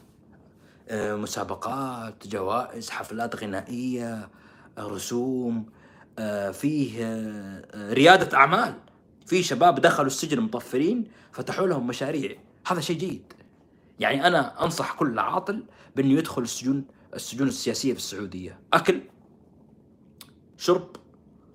آه، 0.88 1.16
مسابقات 1.16 2.26
جوائز 2.26 2.90
حفلات 2.90 3.36
غنائية 3.36 4.28
آه، 4.78 4.86
رسوم 4.86 5.66
آه، 6.18 6.50
فيه 6.50 7.04
ريادة 7.74 8.36
أعمال. 8.36 8.74
في 9.26 9.42
شباب 9.42 9.80
دخلوا 9.80 10.06
السجن 10.06 10.40
مطفرين 10.40 11.04
فتحوا 11.32 11.66
لهم 11.66 11.86
مشاريع. 11.86 12.36
هذا 12.66 12.80
شيء 12.80 12.98
جيد. 12.98 13.32
يعني 14.00 14.26
أنا 14.26 14.64
أنصح 14.64 14.92
كل 14.92 15.18
عاطل 15.18 15.64
بأنه 15.96 16.12
يدخل 16.12 16.42
السجون 16.42 16.84
السجون 17.14 17.48
السياسية 17.48 17.92
في 17.92 17.98
السعودية. 17.98 18.60
أكل 18.72 19.00
شرب 20.56 20.96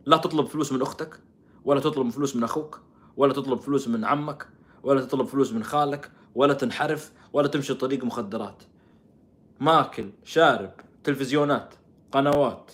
لا 0.05 0.17
تطلب 0.17 0.45
فلوس 0.47 0.71
من 0.71 0.81
أختك 0.81 1.19
ولا 1.65 1.79
تطلب 1.79 2.09
فلوس 2.09 2.35
من 2.35 2.43
أخوك 2.43 2.81
ولا 3.17 3.33
تطلب 3.33 3.59
فلوس 3.59 3.87
من 3.87 4.05
عمك 4.05 4.47
ولا 4.83 5.01
تطلب 5.01 5.27
فلوس 5.27 5.53
من 5.53 5.63
خالك 5.63 6.11
ولا 6.35 6.53
تنحرف 6.53 7.11
ولا 7.33 7.47
تمشي 7.47 7.73
طريق 7.73 8.03
مخدرات. 8.03 8.63
ماكل 9.59 10.11
شارب 10.23 10.71
تلفزيونات 11.03 11.73
قنوات 12.11 12.71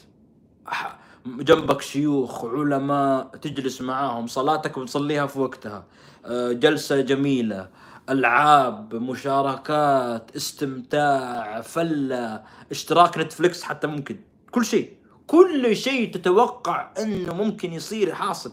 جنبك 1.25 1.81
شيوخ 1.81 2.45
علماء 2.45 3.37
تجلس 3.41 3.81
معاهم 3.81 4.27
صلاتك 4.27 4.79
بتصليها 4.79 5.27
في 5.27 5.39
وقتها 5.39 5.85
آه، 6.25 6.51
جلسة 6.51 7.01
جميلة 7.01 7.69
ألعاب 8.09 8.95
مشاركات 8.95 10.31
استمتاع 10.35 11.61
فلة 11.61 12.43
اشتراك 12.71 13.17
نتفليكس 13.17 13.63
حتى 13.63 13.87
ممكن. 13.87 14.19
كل 14.51 14.65
شيء. 14.65 14.93
كل 15.27 15.75
شيء 15.75 16.11
تتوقع 16.13 16.91
إنه 16.99 17.33
ممكن 17.33 17.73
يصير 17.73 18.13
حاصل. 18.15 18.51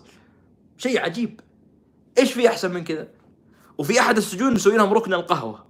شيء 0.77 1.01
عجيب. 1.01 1.41
إيش 2.19 2.33
في 2.33 2.49
أحسن 2.49 2.75
من 2.75 2.85
كذا؟ 2.85 3.09
وفي 3.79 4.01
أحد 4.01 4.17
السجون 4.17 4.55
مسوي 4.55 4.77
لهم 4.77 4.93
ركن 4.93 5.15
القهوة. 5.15 5.67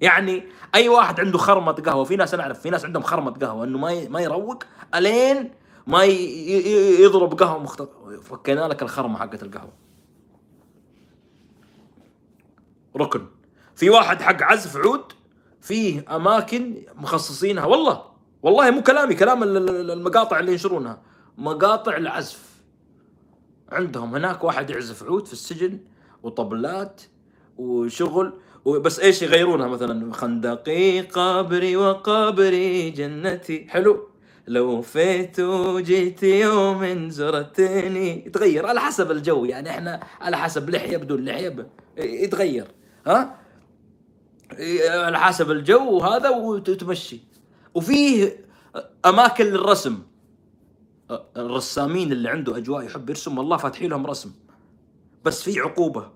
يعني 0.00 0.46
أي 0.74 0.88
واحد 0.88 1.20
عنده 1.20 1.38
خرمه 1.38 1.72
قهوة 1.72 2.04
في 2.04 2.16
ناس 2.16 2.34
أنا 2.34 2.42
أعرف 2.42 2.60
في 2.60 2.70
ناس 2.70 2.84
عندهم 2.84 3.02
خرمه 3.02 3.30
قهوة 3.30 3.64
إنه 3.64 3.78
ما 3.78 4.08
ما 4.08 4.20
يروق 4.20 4.62
ألين 4.94 5.50
ما 5.86 6.04
يضرب 6.04 7.34
قهوة 7.34 7.62
مخت... 7.62 7.88
فكينا 8.22 8.68
لك 8.68 8.82
الخرمة 8.82 9.18
حقت 9.18 9.42
القهوة. 9.42 9.72
ركن. 12.96 13.26
في 13.76 13.90
واحد 13.90 14.22
حق 14.22 14.42
عزف 14.42 14.76
عود 14.76 15.12
فيه 15.60 16.04
أماكن 16.16 16.82
مخصصينها. 16.94 17.64
والله 17.64 18.02
والله 18.42 18.70
مو 18.70 18.82
كلامي 18.82 19.14
كلام 19.14 19.42
ال- 19.42 19.56
ال- 19.56 19.90
المقاطع 19.90 20.38
اللي 20.38 20.52
ينشرونها. 20.52 21.02
مقاطع 21.38 21.96
العزف. 21.96 22.54
عندهم 23.72 24.14
هناك 24.14 24.44
واحد 24.44 24.70
يعزف 24.70 25.02
عود 25.02 25.26
في 25.26 25.32
السجن 25.32 25.78
وطبلات 26.22 27.02
وشغل 27.58 28.32
وبس 28.64 29.00
إيش 29.00 29.22
يغيرونها؟ 29.22 29.68
مثلا 29.68 30.12
خندقي 30.12 31.00
قبري 31.00 31.76
وقبري 31.76 32.90
جنتي. 32.90 33.66
حلو. 33.68 34.08
لو 34.46 34.82
فيت 34.82 35.40
وجيت 35.40 36.22
يوم 36.22 37.10
زرتني. 37.10 38.26
يتغير 38.26 38.66
على 38.66 38.80
حسب 38.80 39.10
الجو. 39.10 39.44
يعني 39.44 39.70
إحنا 39.70 40.00
على 40.20 40.36
حسب 40.36 40.70
لحية 40.70 40.96
بدون 40.96 41.24
لحية 41.24 41.66
يتغير. 41.96 42.66
ها؟ 43.06 43.36
على 44.88 45.18
حسب 45.18 45.50
الجو 45.50 45.90
وهذا 45.92 46.28
وتمشي. 46.28 47.20
وفيه 47.74 48.44
أماكن 49.06 49.44
للرسم. 49.44 50.02
الرسامين 51.36 52.12
اللي 52.12 52.28
عنده 52.28 52.56
أجواء 52.56 52.84
يحب 52.84 53.10
يرسم 53.10 53.38
والله 53.38 53.56
فاتحين 53.56 53.90
لهم 53.90 54.06
رسم. 54.06 54.32
بس 55.24 55.42
في 55.42 55.60
عقوبة. 55.60 56.10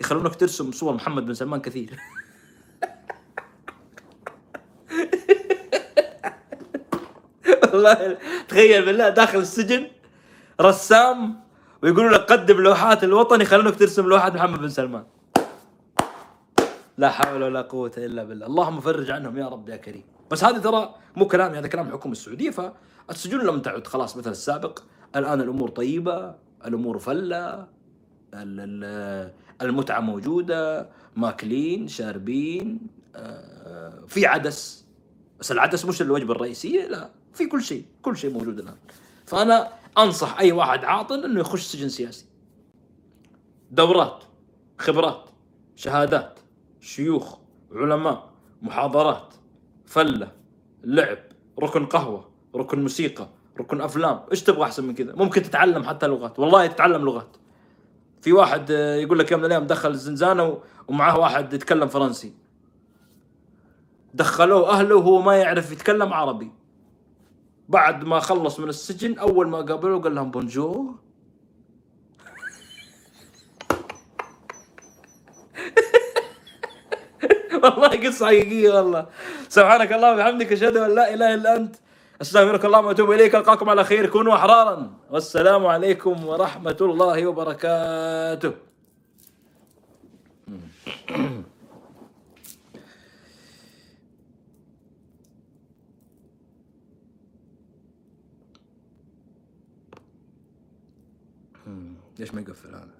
يخلونك 0.00 0.34
ترسم 0.34 0.72
صور 0.72 0.94
محمد 0.94 1.26
بن 1.26 1.34
سلمان 1.34 1.60
كثير. 1.60 1.98
والله 7.72 8.18
تخيل 8.48 8.84
بالله 8.84 9.08
داخل 9.08 9.38
السجن 9.38 9.86
رسام 10.60 11.40
ويقولوا 11.82 12.10
لك 12.10 12.20
قدم 12.20 12.60
لوحات 12.60 13.04
الوطن 13.04 13.40
يخلونك 13.40 13.78
ترسم 13.78 14.06
لوحات 14.08 14.34
محمد 14.34 14.58
بن 14.58 14.68
سلمان. 14.68 15.04
لا 16.98 17.10
حول 17.10 17.42
ولا 17.42 17.62
قوة 17.62 17.92
إلا 17.96 18.24
بالله. 18.24 18.46
اللهم 18.46 18.80
فرج 18.80 19.10
عنهم 19.10 19.38
يا 19.38 19.48
رب 19.48 19.68
يا 19.68 19.76
كريم. 19.76 20.04
بس 20.30 20.44
هذا 20.44 20.58
ترى 20.58 20.94
مو 21.16 21.26
كلامي 21.26 21.58
هذا 21.58 21.68
كلام 21.68 21.86
الحكومة 21.86 22.12
السعودية 22.12 22.50
فالسجون 22.50 23.46
لم 23.46 23.60
تعد. 23.60 23.86
خلاص 23.86 24.16
مثل 24.16 24.30
السابق 24.30 24.78
الآن 25.16 25.40
الأمور 25.40 25.68
طيبة 25.68 26.34
الأمور 26.66 26.98
فلة 26.98 27.54
ال- 28.34 28.60
ال- 28.60 29.32
المتعة 29.62 30.00
موجودة 30.00 30.88
ماكلين 31.16 31.88
شاربين 31.88 32.80
آه، 33.16 34.04
في 34.08 34.26
عدس. 34.26 34.84
بس 35.40 35.52
العدس 35.52 35.84
مش 35.84 36.02
الوجبة 36.02 36.32
الرئيسية 36.32 36.86
لا 36.86 37.10
في 37.32 37.46
كل 37.46 37.62
شيء 37.62 37.84
كل 38.02 38.16
شيء 38.16 38.32
موجود 38.32 38.58
الآن. 38.58 38.76
فأنا 39.26 39.68
أنصح 39.98 40.38
أي 40.38 40.52
واحد 40.52 40.84
عاطل 40.84 41.24
أنه 41.24 41.40
يخش 41.40 41.62
سجن 41.62 41.88
سياسي. 41.88 42.26
دورات 43.70 44.24
خبرات 44.78 45.24
شهادات. 45.76 46.38
شيوخ 46.82 47.36
علماء 47.72 48.30
محاضرات 48.62 49.34
فلة 49.86 50.32
لعب 50.84 51.18
ركن 51.60 51.86
قهوة 51.86 52.28
ركن 52.56 52.82
موسيقى 52.82 53.28
ركن 53.60 53.80
أفلام 53.80 54.20
إيش 54.30 54.42
تبغى 54.42 54.62
أحسن 54.64 54.84
من 54.84 54.94
كذا؟ 54.94 55.14
ممكن 55.14 55.42
تتعلم 55.42 55.82
حتى 55.84 56.06
لغات 56.06 56.38
والله 56.38 56.66
تتعلم 56.66 57.04
لغات. 57.04 57.36
في 58.20 58.32
واحد 58.32 58.70
آه، 58.70 58.96
يقول 58.96 59.18
لك 59.18 59.32
يوم 59.32 59.40
من 59.40 59.46
الأيام 59.46 59.66
دخل 59.66 59.90
الزنزانه 59.90 60.44
و- 60.44 60.58
ومعاه 60.88 61.18
واحد 61.18 61.52
يتكلم 61.52 61.88
فرنسي. 61.88 62.34
دخلوه 64.14 64.70
أهله 64.70 64.96
وهو 64.96 65.22
ما 65.22 65.36
يعرف 65.36 65.72
يتكلم 65.72 66.12
عربي. 66.12 66.52
بعد 67.68 68.04
ما 68.04 68.20
خلص 68.20 68.60
من 68.60 68.68
السجن 68.68 69.18
أول 69.18 69.48
ما 69.48 69.58
قابلوه 69.60 70.00
قال 70.00 70.14
لهم 70.14 70.30
بونجور. 70.30 70.94
والله 77.62 77.88
قصة 78.08 78.26
حقيقية 78.26 78.70
والله. 78.70 79.06
سبحانك 79.48 79.92
اللهم 79.92 80.14
وبحمدك 80.14 80.52
أشهد 80.52 80.76
أن 80.76 80.94
لا 80.94 81.14
إله 81.14 81.34
إلا 81.34 81.56
أنت. 81.56 81.76
أستغفرك 82.22 82.64
اللهم 82.64 82.84
وأتوب 82.86 83.12
إليك. 83.12 83.34
ألقاكم 83.34 83.68
على 83.70 83.84
خير. 83.84 84.06
كونوا 84.06 84.34
أحرارا 84.34 84.90
والسلام 85.10 85.66
عليكم 85.66 86.26
ورحمة 86.26 86.76
الله 86.80 87.26
وبركاته. 87.26 88.52
ليش 102.18 102.34
ما 102.34 102.40
يقفل 102.40 102.74
هذا؟ 102.74 102.91